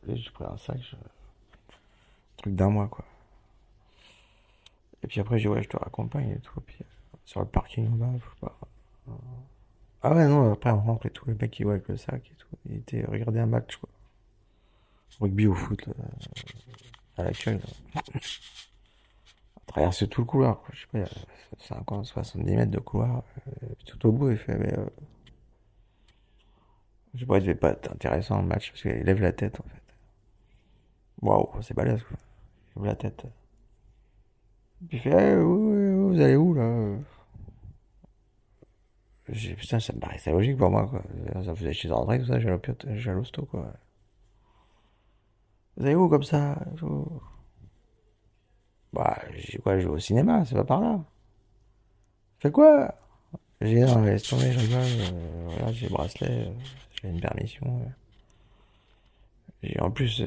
J'ai 0.07 0.29
pris 0.31 0.45
un 0.45 0.57
sac. 0.57 0.79
Je... 0.81 0.95
Un 0.95 2.37
truc 2.37 2.55
d'un 2.55 2.69
mois, 2.69 2.87
quoi. 2.87 3.05
Et 5.03 5.07
puis 5.07 5.19
après, 5.19 5.39
j'ai 5.39 5.49
ouais, 5.49 5.63
je 5.63 5.69
te 5.69 5.77
raccompagne 5.77 6.31
et 6.31 6.39
tout. 6.39 6.59
Puis 6.61 6.77
euh, 6.81 7.17
sur 7.25 7.39
le 7.39 7.45
parking 7.45 7.87
en 8.01 8.17
je 8.17 8.39
pas. 8.39 8.57
Ah 10.01 10.13
ouais, 10.13 10.27
non, 10.27 10.53
après, 10.53 10.71
on 10.71 10.81
rentre 10.81 11.05
et 11.05 11.09
tout. 11.09 11.25
Le 11.27 11.35
mec, 11.35 11.51
qui 11.51 11.63
voit 11.63 11.73
avec 11.73 11.87
le 11.87 11.97
sac 11.97 12.29
et 12.29 12.35
tout. 12.35 12.47
Il 12.65 12.77
était 12.77 13.05
regarder 13.05 13.39
un 13.39 13.45
match, 13.45 13.77
quoi. 13.77 13.89
Rugby 15.19 15.47
au 15.47 15.53
foot, 15.53 15.85
là, 15.85 15.93
à 17.17 17.23
l'accueil, 17.23 17.59
là. 17.59 18.01
Traverser 19.67 20.07
tout 20.07 20.21
le 20.21 20.27
couloir, 20.27 20.61
quoi. 20.61 20.69
Je 20.73 20.81
sais 20.81 20.87
pas, 20.91 20.97
il 20.99 21.01
y 21.01 21.05
a 21.05 21.67
50, 21.67 22.05
70 22.05 22.55
mètres 22.55 22.71
de 22.71 22.79
couloir. 22.79 23.23
Euh, 23.47 23.67
tout 23.85 24.07
au 24.07 24.11
bout, 24.11 24.31
il 24.31 24.37
fait, 24.37 24.57
mais, 24.57 24.73
euh, 24.77 24.85
je 27.13 27.21
sais 27.21 27.25
pas, 27.25 27.37
il 27.37 27.41
devait 27.41 27.55
pas 27.55 27.71
être 27.71 27.91
intéressant 27.91 28.41
le 28.41 28.47
match 28.47 28.71
parce 28.71 28.81
qu'il 28.81 28.91
lève 28.91 29.21
la 29.21 29.31
tête 29.33 29.59
en 29.59 29.63
fait. 29.63 29.81
Waouh, 31.21 31.61
c'est 31.61 31.73
balèze 31.73 32.03
quoi. 32.03 32.17
Il 32.75 32.81
lève 32.81 32.91
la 32.91 32.95
tête. 32.95 33.23
Puis 34.87 34.97
il 34.97 34.99
fait, 34.99 35.11
hey, 35.11 35.35
vous 35.37 36.19
allez 36.19 36.35
où 36.35 36.53
là? 36.53 36.97
Putain, 39.25 39.79
ça 39.79 39.93
me 39.93 39.99
paraissait 39.99 40.31
logique 40.31 40.57
pour 40.57 40.69
moi, 40.69 40.87
quoi. 40.87 41.01
Ça 41.45 41.55
faisait 41.55 41.73
chez 41.73 41.89
André, 41.91 42.19
tout 42.19 42.25
ça, 42.25 42.39
j'ai 42.39 43.11
l'hosto, 43.11 43.45
quoi. 43.45 43.73
Vous 45.77 45.85
allez 45.85 45.95
où, 45.95 46.09
comme 46.09 46.23
ça? 46.23 46.57
Bah, 48.93 49.19
j'ai 49.35 49.57
quoi, 49.57 49.79
je 49.79 49.87
vais 49.87 49.93
au 49.93 49.99
cinéma, 49.99 50.45
c'est 50.45 50.55
pas 50.55 50.63
par 50.63 50.81
là. 50.81 50.99
Fais 52.39 52.51
quoi? 52.51 52.93
J'ai, 53.59 53.79
non, 53.79 54.03
laisse 54.03 54.23
tomber, 54.23 54.51
je 54.51 54.59
rigole, 54.59 54.79
euh, 54.81 55.47
voilà, 55.47 55.71
j'ai 55.71 55.87
le 55.87 55.93
bracelet, 55.93 56.47
euh, 56.47 56.53
j'ai 57.01 57.09
une 57.09 57.21
permission. 57.21 57.81
Et 59.63 59.79
en 59.79 59.89
plus, 59.89 60.21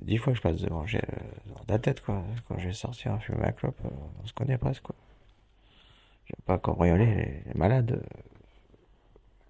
dix 0.00 0.18
fois 0.18 0.32
que 0.32 0.38
je 0.38 0.42
passe 0.42 0.60
devant, 0.60 0.86
j'ai 0.86 1.02
dans 1.46 1.64
la 1.68 1.78
tête, 1.78 2.00
quoi. 2.00 2.24
Quand 2.48 2.58
je 2.58 2.68
vais 2.68 2.72
sortir 2.72 3.20
fumer 3.22 3.38
ma 3.38 3.52
clope, 3.52 3.78
euh, 3.84 3.90
on 4.22 4.26
se 4.26 4.32
connaît 4.32 4.58
presque, 4.58 4.82
quoi. 4.82 4.96
Je 6.24 6.32
vais 6.32 6.42
pas 6.46 6.58
cambrioler 6.58 7.06
les, 7.06 7.42
les 7.46 7.54
malades. 7.54 8.02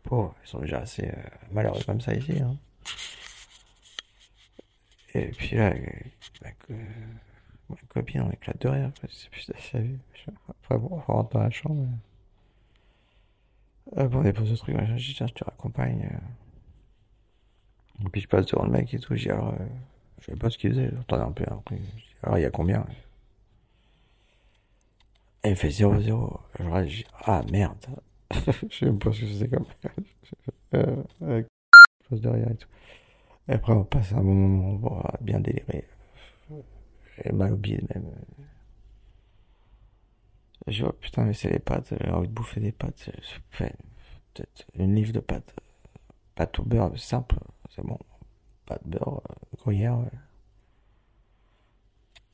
Pauvres, 0.02 0.34
ils 0.44 0.48
sont 0.48 0.58
déjà 0.58 0.80
assez 0.80 1.06
euh, 1.06 1.22
malheureux 1.52 1.82
comme 1.86 2.00
ça 2.00 2.12
ici, 2.12 2.40
hein. 2.40 2.56
Et 5.14 5.28
puis 5.28 5.56
là, 5.56 5.72
ma, 6.42 6.50
ma 7.82 7.88
copine, 7.88 8.22
on 8.22 8.30
éclate 8.30 8.60
de 8.60 8.68
rire, 8.68 8.90
C'est 9.10 9.30
plus 9.30 9.50
ça 9.72 9.78
vu. 9.78 9.98
Après, 10.48 10.78
bon, 10.78 10.88
on 10.90 11.12
rentre 11.12 11.30
dans 11.30 11.42
la 11.42 11.50
chambre. 11.50 11.86
Euh, 13.96 14.08
bon, 14.08 14.20
on 14.20 14.22
dépose 14.22 14.50
le 14.50 14.56
truc, 14.56 14.76
je 14.78 14.94
dis, 14.94 15.14
tiens, 15.14 15.26
je 15.26 15.34
te 15.34 15.44
raccompagne. 15.44 16.08
Et 18.00 18.08
puis 18.08 18.20
je 18.20 18.28
passe 18.28 18.46
devant 18.46 18.64
le 18.64 18.70
mec 18.70 18.92
et 18.92 18.98
tout, 18.98 19.14
je 19.14 19.22
dis 19.22 19.30
alors, 19.30 19.54
euh, 19.54 19.66
je 20.20 20.26
savais 20.26 20.38
pas 20.38 20.50
ce 20.50 20.58
qu'il 20.58 20.70
faisait, 20.70 20.90
j'entendais 20.94 21.22
un 21.22 21.32
peu 21.32 21.44
après. 21.44 21.78
alors 22.22 22.38
il 22.38 22.42
y 22.42 22.44
a 22.44 22.50
combien 22.50 22.84
Et 25.44 25.50
il 25.50 25.56
fait 25.56 25.68
0-0. 25.68 26.40
Je 26.58 26.84
dis, 26.84 27.04
ah 27.24 27.42
merde. 27.50 27.86
je 28.70 28.76
sais 28.76 28.86
même 28.86 28.98
pas 28.98 29.12
ce 29.12 29.20
que 29.20 29.26
c'était 29.26 29.48
comme. 29.48 29.66
euh, 30.74 31.02
je 31.20 32.08
passe 32.08 32.20
derrière 32.20 32.50
et 32.50 32.56
tout. 32.56 32.68
Et 33.48 33.52
après 33.52 33.72
on 33.72 33.84
passe 33.84 34.12
un 34.12 34.22
bon 34.22 34.34
moment, 34.34 34.72
bon, 34.74 35.02
bien 35.20 35.40
déliré. 35.40 35.86
Mal 37.32 37.56
bide 37.56 37.86
même. 37.94 38.10
Je 40.66 40.84
oh 40.84 40.92
putain, 40.92 41.24
mais 41.24 41.34
c'est 41.34 41.50
les 41.50 41.58
pâtes, 41.58 41.92
j'ai 42.00 42.10
envie 42.10 42.28
de 42.28 42.32
bouffer 42.32 42.60
des 42.60 42.72
pâtes. 42.72 43.10
Peut-être 43.58 44.64
une 44.74 44.94
livre 44.94 45.12
de 45.12 45.20
pâtes. 45.20 45.54
Pâtes 46.34 46.58
au 46.58 46.64
beurre, 46.64 46.98
simple 46.98 47.36
c'est 47.74 47.84
bon. 47.84 47.98
De 48.68 48.78
beurre, 48.84 49.20
euh, 49.30 49.56
gruyère. 49.58 49.98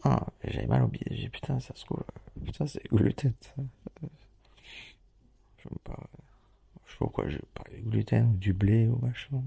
Ah, 0.03 0.26
j'avais 0.45 0.66
mal 0.66 0.87
billet. 0.87 1.16
J'ai 1.16 1.28
putain, 1.28 1.61
ça 1.61 1.74
se 1.74 1.85
trouve. 1.85 2.05
Putain, 2.45 2.66
c'est 2.66 2.85
gluten. 2.89 3.35
Je 5.59 5.68
sais 5.68 5.74
pas. 5.85 5.99
Je 6.87 6.93
sais 6.93 6.99
pas 6.99 7.05
pourquoi 7.05 7.28
je 7.28 7.39
gluten 7.83 8.31
ou 8.33 8.37
du 8.37 8.53
blé 8.53 8.89
ou 8.89 8.97
machin. 8.97 9.43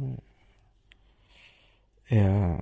Et 2.10 2.22
euh. 2.22 2.58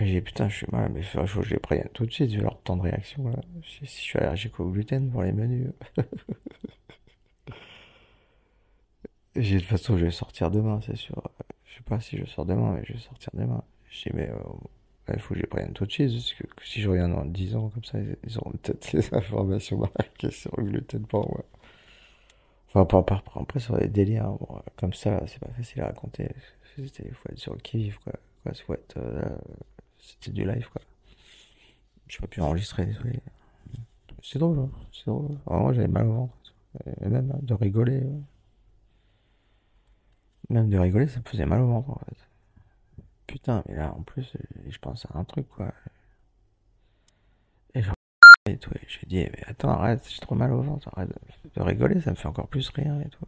J'ai 0.00 0.20
putain, 0.22 0.48
je 0.48 0.56
suis 0.56 0.66
mal, 0.72 0.90
mais 0.92 1.00
il 1.00 1.04
faut 1.04 1.40
que 1.40 1.46
je 1.46 1.54
les 1.54 1.58
prenne 1.58 1.88
tout 1.92 2.06
de 2.06 2.10
suite, 2.10 2.30
vu 2.30 2.40
leur 2.40 2.58
temps 2.62 2.76
de 2.76 2.82
réaction 2.82 3.28
là. 3.28 3.40
Si 3.64 3.84
je 3.84 3.90
suis 3.90 4.18
allergique 4.18 4.58
au 4.58 4.70
gluten 4.70 5.10
pour 5.10 5.22
les 5.22 5.32
menus. 5.32 5.68
J'ai 9.36 9.56
de 9.56 9.60
toute 9.60 9.68
façon, 9.68 9.96
je 9.96 10.06
vais 10.06 10.10
sortir 10.10 10.50
demain, 10.50 10.80
c'est 10.84 10.96
sûr. 10.96 11.22
Je 11.64 11.76
sais 11.76 11.82
pas 11.84 12.00
si 12.00 12.16
je 12.18 12.24
sors 12.24 12.44
demain, 12.46 12.72
mais 12.74 12.84
je 12.84 12.94
vais 12.94 12.98
sortir 12.98 13.30
demain. 13.34 13.62
J'ai 13.90 14.10
mais 14.12 14.28
euh, 14.28 14.34
il 15.12 15.18
faut 15.20 15.34
que 15.34 15.36
je 15.36 15.42
les 15.42 15.46
prenne 15.46 15.72
tout 15.72 15.86
de 15.86 15.92
suite, 15.92 16.12
parce 16.12 16.32
que, 16.34 16.44
si 16.64 16.80
je 16.80 16.88
reviens 16.88 17.08
dans 17.08 17.24
10 17.24 17.56
ans 17.56 17.68
comme 17.68 17.84
ça, 17.84 17.98
ils, 18.00 18.38
auront 18.38 18.52
peut-être 18.52 18.92
les 18.96 19.14
informations 19.14 19.78
marquées 19.78 20.30
sur 20.30 20.54
le 20.56 20.64
gluten 20.64 21.06
pour 21.06 21.28
moi. 21.28 21.44
Enfin, 22.68 22.84
pas 22.84 23.02
par 23.02 23.22
après 23.36 23.60
sur 23.60 23.76
des 23.76 23.88
délires, 23.88 24.26
hein. 24.26 24.62
comme 24.76 24.92
ça, 24.92 25.22
c'est 25.26 25.40
pas 25.40 25.52
facile 25.56 25.82
à 25.82 25.86
raconter. 25.86 26.28
Il 26.78 26.88
faut 27.14 27.28
être 27.30 27.38
sur 27.38 27.52
le 27.52 27.58
qui-vive, 27.58 27.98
quoi. 27.98 28.14
quoi 28.42 28.52
faut 28.66 28.74
euh, 28.98 29.36
c'était 30.00 30.32
du 30.32 30.44
live, 30.44 30.68
quoi. 30.70 30.82
J'ai 32.08 32.18
pas 32.18 32.26
pu 32.26 32.40
enregistrer, 32.40 32.86
désolé. 32.86 33.20
C'est 34.22 34.38
drôle, 34.38 34.58
hein. 34.58 34.70
c'est 34.92 35.06
drôle. 35.06 35.38
moi, 35.46 35.72
j'avais 35.72 35.88
mal 35.88 36.06
au 36.06 36.12
ventre. 36.12 36.34
Et 37.00 37.08
même 37.08 37.32
de 37.42 37.54
rigoler. 37.54 38.02
Même 40.48 40.68
de 40.68 40.78
rigoler, 40.78 41.08
ça 41.08 41.20
me 41.20 41.24
faisait 41.24 41.46
mal 41.46 41.60
au 41.60 41.68
ventre, 41.68 41.90
en 41.90 41.98
fait. 41.98 42.28
Putain, 43.26 43.62
mais 43.68 43.76
là, 43.76 43.94
en 43.94 44.02
plus, 44.02 44.36
je 44.68 44.78
pense 44.78 45.06
à 45.06 45.18
un 45.18 45.24
truc, 45.24 45.48
quoi. 45.48 45.72
Et 47.74 47.82
je 47.82 47.90
et 48.46 48.56
tout, 48.56 48.70
et 48.74 48.86
je 48.88 49.06
dis, 49.06 49.18
mais 49.18 49.44
attends, 49.46 49.70
arrête, 49.70 50.06
j'ai 50.08 50.18
trop 50.18 50.34
mal 50.34 50.52
au 50.52 50.62
ventre, 50.62 50.88
arrête 50.96 51.10
de 51.54 51.62
rigoler, 51.62 52.00
ça 52.00 52.10
me 52.10 52.16
fait 52.16 52.26
encore 52.26 52.48
plus 52.48 52.68
rire, 52.70 53.00
et 53.00 53.08
tout. 53.08 53.26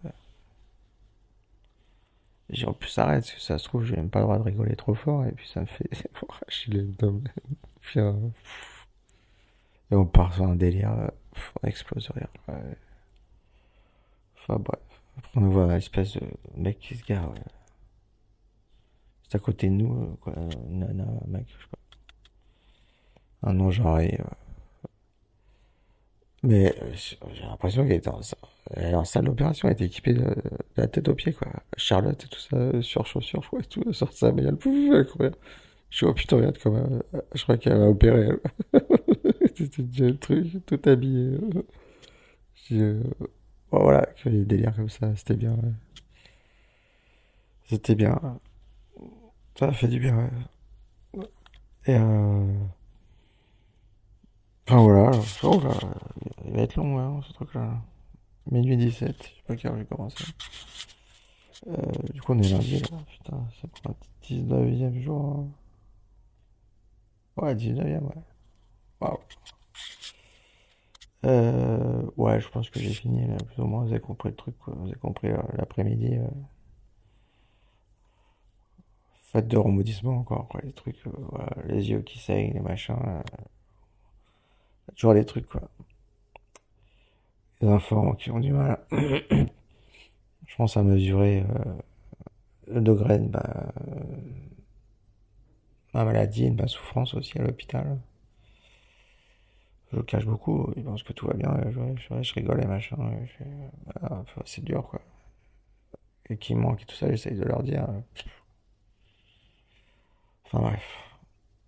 J'ai 2.51 2.67
en 2.67 2.73
plus, 2.75 2.97
arrête, 2.99 3.23
parce 3.25 3.33
que 3.35 3.41
ça 3.41 3.59
se 3.59 3.65
trouve, 3.65 3.85
j'ai 3.85 3.97
même 3.97 4.11
pas 4.11 4.19
le 4.21 4.25
droit 4.27 4.39
de 4.39 4.43
rigoler 4.43 4.77
trop 4.77 4.95
fort, 4.95 5.25
et 5.25 5.33
puis 5.33 5.49
ça 5.49 5.61
me 5.61 5.67
fait 5.67 5.89
arracher 6.29 6.71
les 6.73 6.87
euh, 7.97 8.13
et 9.91 9.95
on 9.95 10.07
part 10.07 10.35
sur 10.35 10.45
un 10.45 10.57
délire, 10.57 11.11
on 11.63 11.67
explose 11.67 12.09
de 12.09 12.13
rire, 12.15 12.29
Enfin 14.37 14.57
bref. 14.59 14.81
Après 15.19 15.41
on 15.41 15.49
voit 15.49 15.67
l'espèce 15.75 16.15
de 16.15 16.21
mec 16.57 16.79
qui 16.81 16.97
se 16.97 17.05
gare. 17.05 17.31
ouais. 17.31 17.39
C'est 19.29 19.37
à 19.37 19.39
côté 19.39 19.69
de 19.69 19.75
nous, 19.75 20.03
euh, 20.03 20.17
quoi. 20.21 20.35
Nana, 20.69 21.07
mec, 21.27 21.47
je 21.49 21.53
sais 21.53 21.69
pas. 21.71 23.49
Un 23.49 23.55
non-genré. 23.55 24.19
euh. 24.21 24.25
Mais 26.43 26.75
euh, 26.83 26.93
j'ai 26.95 27.43
l'impression 27.43 27.85
qu'elle 27.87 27.99
était 27.99 28.09
en, 28.09 28.21
en 28.77 29.05
salle 29.05 29.25
d'opération, 29.27 29.69
elle 29.69 29.75
était 29.75 29.85
équipée 29.87 30.15
de, 30.15 30.35
la 30.77 30.89
tête 30.89 31.09
aux 31.09 31.15
pieds, 31.15 31.33
quoi. 31.33 31.49
Charlotte 31.77 32.25
et 32.25 32.29
tout 32.29 32.41
ça, 32.41 32.57
euh, 32.57 32.83
sur 32.83 33.07
chaussures, 33.07 33.43
je 33.43 33.47
crois, 33.49 33.63
tout, 33.63 33.83
elle 33.87 33.95
sort 33.95 34.13
bagnole, 34.23 34.57
pouf, 34.57 34.95
elle 34.95 35.07
courait. 35.07 35.33
Je 35.91 35.99
suis, 35.99 36.07
oh 36.07 36.15
putain, 36.15 36.37
regarde 36.37 36.59
comment, 36.59 36.79
euh, 37.15 37.21
je 37.35 37.43
crois 37.43 37.59
qu'elle 37.59 37.79
va 37.79 37.89
opérer. 37.89 38.31
C'était 39.55 39.83
déjà 39.83 40.07
le 40.07 40.19
truc, 40.19 40.67
tout 40.67 40.81
habillé. 40.87 41.39
euh. 41.39 41.63
Je, 42.71 43.03
bon, 43.71 43.81
voilà, 43.83 44.07
que 44.07 44.29
des 44.29 44.45
délires 44.45 44.75
comme 44.75 44.89
ça, 44.89 45.15
c'était 45.17 45.37
bien, 45.37 45.53
ouais. 45.53 45.73
C'était 47.69 47.95
bien. 47.95 48.19
Ça 49.59 49.69
a 49.69 49.73
fait 49.73 49.89
du 49.89 50.01
bien, 50.01 50.17
ouais. 50.17 51.25
Et 51.87 51.97
euh... 51.97 52.47
Enfin 54.69 54.81
voilà, 54.83 55.11
oh 55.43 55.61
là, 55.61 55.75
il 56.45 56.53
va 56.53 56.63
être 56.63 56.77
long, 56.77 56.99
hein, 56.99 57.21
ce 57.27 57.33
truc-là. 57.33 57.81
Minuit 58.51 58.77
17, 58.77 59.17
je 59.23 59.29
sais 59.29 59.43
pas 59.47 59.57
quelle 59.57 59.73
heure 59.73 59.79
j'ai 59.79 59.85
commencé. 59.85 60.25
Euh, 61.69 61.75
du 62.13 62.21
coup, 62.21 62.33
on 62.33 62.39
est 62.39 62.49
lundi, 62.49 62.79
là. 62.81 62.99
Putain, 63.09 63.49
c'est 63.61 63.71
pour 63.71 63.91
un 63.91 63.95
19e 64.23 65.01
jour. 65.01 65.25
hein. 65.39 65.49
Ouais, 67.37 67.55
19e, 67.55 68.05
ouais. 68.05 68.23
Waouh. 69.01 69.19
Euh, 71.25 72.03
ouais, 72.17 72.41
je 72.41 72.49
pense 72.49 72.69
que 72.71 72.81
j'ai 72.81 72.93
fini, 72.93 73.27
là, 73.27 73.37
plus 73.37 73.63
ou 73.63 73.67
moins. 73.67 73.85
Vous 73.85 73.91
avez 73.93 74.01
compris 74.01 74.31
le 74.31 74.37
truc, 74.37 74.57
quoi. 74.59 74.75
Vous 74.77 74.87
avez 74.89 74.99
compris 74.99 75.29
euh, 75.29 75.43
l'après-midi. 75.55 76.17
euh. 76.17 76.27
Fête 79.33 79.49
de 79.49 79.57
remodissement, 79.57 80.19
encore. 80.19 80.49
Les 80.63 80.73
trucs, 80.73 81.07
euh, 81.07 81.11
voilà, 81.31 81.49
les 81.67 81.91
yeux 81.91 82.03
qui 82.03 82.19
saignent, 82.19 82.53
les 82.53 82.61
machins. 82.61 82.95
Euh. 84.89 84.93
Toujours 84.95 85.15
les 85.15 85.25
trucs, 85.25 85.47
quoi. 85.47 85.63
Les 87.63 87.69
enfants 87.69 88.13
qui 88.15 88.31
ont 88.31 88.41
du 88.41 88.53
mal, 88.53 88.79
je 88.91 89.47
pense, 90.57 90.77
à 90.77 90.83
mesurer 90.83 91.45
euh, 91.49 91.75
le 92.75 92.81
degré 92.81 93.19
de 93.19 93.29
ma, 93.29 93.73
ma 95.95 96.05
maladie 96.05 96.45
et 96.45 96.51
de 96.51 96.61
ma 96.61 96.69
souffrance 96.69 97.15
aussi 97.15 97.39
à 97.39 97.43
l'hôpital. 97.43 97.99
Je 99.93 100.01
cache 100.01 100.25
beaucoup, 100.27 100.73
ils 100.77 100.85
pensent 100.85 101.03
que 101.03 101.13
tout 101.13 101.27
va 101.27 101.35
bien, 101.35 101.55
je, 101.71 102.33
rigole 102.35 102.63
et 102.63 102.67
machin. 102.67 102.97
ah, 104.03 104.23
c'est 104.45 104.65
dur, 104.65 104.87
quoi. 104.89 105.01
Et 106.29 106.37
qui 106.37 106.55
manque 106.55 106.83
et 106.83 106.87
tout 106.87 106.97
ça, 106.97 107.09
j'essaye 107.11 107.37
de 107.37 107.45
leur 107.45 107.63
dire. 107.63 107.89
euh, 107.89 108.01
Enfin 110.45 110.61
bref, 110.61 110.85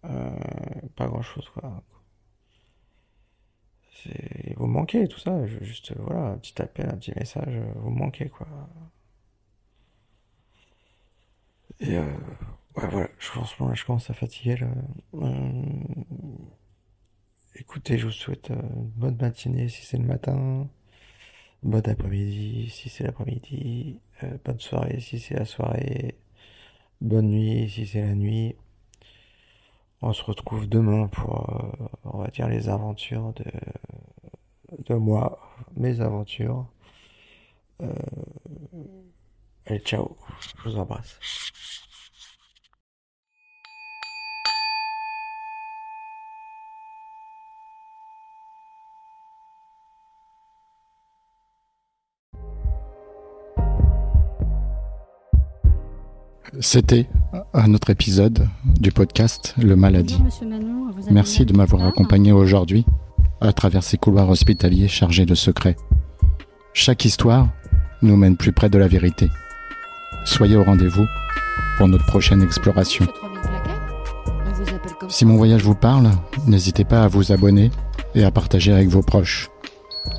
Euh, 0.04 0.30
pas 0.96 1.06
grand-chose, 1.06 1.48
quoi. 1.50 1.82
Vous 4.56 4.66
manquez, 4.66 5.08
tout 5.08 5.18
ça. 5.18 5.46
Juste, 5.46 5.92
euh, 5.92 5.96
voilà, 5.98 6.28
un 6.32 6.38
petit 6.38 6.60
appel, 6.62 6.86
un 6.88 6.96
petit 6.96 7.12
message, 7.16 7.54
euh, 7.56 7.72
vous 7.76 7.90
manquez, 7.90 8.28
quoi. 8.28 8.46
Et, 11.80 11.96
euh, 11.96 12.04
ouais, 12.76 12.88
voilà, 12.90 13.08
je, 13.18 13.28
je 13.74 13.84
commence 13.84 14.10
à 14.10 14.14
fatiguer, 14.14 14.56
là. 14.56 14.68
Écoutez, 17.56 17.98
je 17.98 18.06
vous 18.06 18.12
souhaite 18.12 18.50
bonne 18.96 19.16
matinée 19.20 19.68
si 19.68 19.84
c'est 19.86 19.98
le 19.98 20.04
matin, 20.04 20.68
bon 21.62 21.78
après-midi 21.88 22.68
si 22.70 22.88
c'est 22.88 23.04
l'après-midi, 23.04 24.00
bonne 24.44 24.60
soirée 24.60 25.00
si 25.00 25.18
c'est 25.20 25.34
la 25.34 25.44
soirée, 25.44 26.16
bonne 27.00 27.28
nuit 27.30 27.70
si 27.70 27.86
c'est 27.86 28.02
la 28.02 28.14
nuit. 28.14 28.56
On 30.06 30.12
se 30.12 30.22
retrouve 30.22 30.68
demain 30.68 31.06
pour, 31.06 31.48
euh, 31.48 31.86
on 32.04 32.18
va 32.18 32.28
dire, 32.28 32.46
les 32.46 32.68
aventures 32.68 33.32
de, 34.86 34.94
moi, 34.96 35.40
mes 35.78 36.02
aventures. 36.02 36.66
Euh, 37.80 37.88
allez, 39.64 39.78
ciao, 39.78 40.14
je 40.58 40.68
vous 40.68 40.76
embrasse. 40.76 41.18
C'était 56.60 57.08
un 57.52 57.74
autre 57.74 57.90
épisode 57.90 58.48
du 58.64 58.92
podcast 58.92 59.54
Le 59.58 59.76
Maladie. 59.76 60.18
Bonjour, 60.22 60.48
Manon, 60.48 60.90
Merci 61.10 61.44
de 61.44 61.52
m'avoir 61.52 61.86
accompagné 61.86 62.32
aujourd'hui 62.32 62.84
à 63.40 63.52
travers 63.52 63.82
ces 63.82 63.96
couloirs 63.96 64.28
hospitaliers 64.30 64.88
chargés 64.88 65.26
de 65.26 65.34
secrets. 65.34 65.76
Chaque 66.72 67.04
histoire 67.04 67.48
nous 68.02 68.16
mène 68.16 68.36
plus 68.36 68.52
près 68.52 68.68
de 68.68 68.78
la 68.78 68.88
vérité. 68.88 69.28
Soyez 70.24 70.56
au 70.56 70.64
rendez-vous 70.64 71.06
pour 71.76 71.88
notre 71.88 72.06
prochaine 72.06 72.42
exploration. 72.42 73.04
Monsieur 73.04 73.14
3000 73.14 73.40
plaquettes 73.40 73.72
On 74.26 74.52
vous 74.52 74.62
appelle 74.62 74.92
comme 75.00 75.10
Si 75.10 75.24
mon 75.24 75.36
voyage 75.36 75.62
vous 75.62 75.74
parle, 75.74 76.10
n'hésitez 76.46 76.84
pas 76.84 77.02
à 77.04 77.08
vous 77.08 77.32
abonner 77.32 77.70
et 78.14 78.24
à 78.24 78.30
partager 78.30 78.72
avec 78.72 78.88
vos 78.88 79.02
proches. 79.02 79.48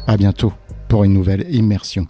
À 0.08 0.18
bientôt 0.18 0.54
pour 0.90 1.04
une 1.04 1.14
nouvelle 1.14 1.46
immersion. 1.54 2.08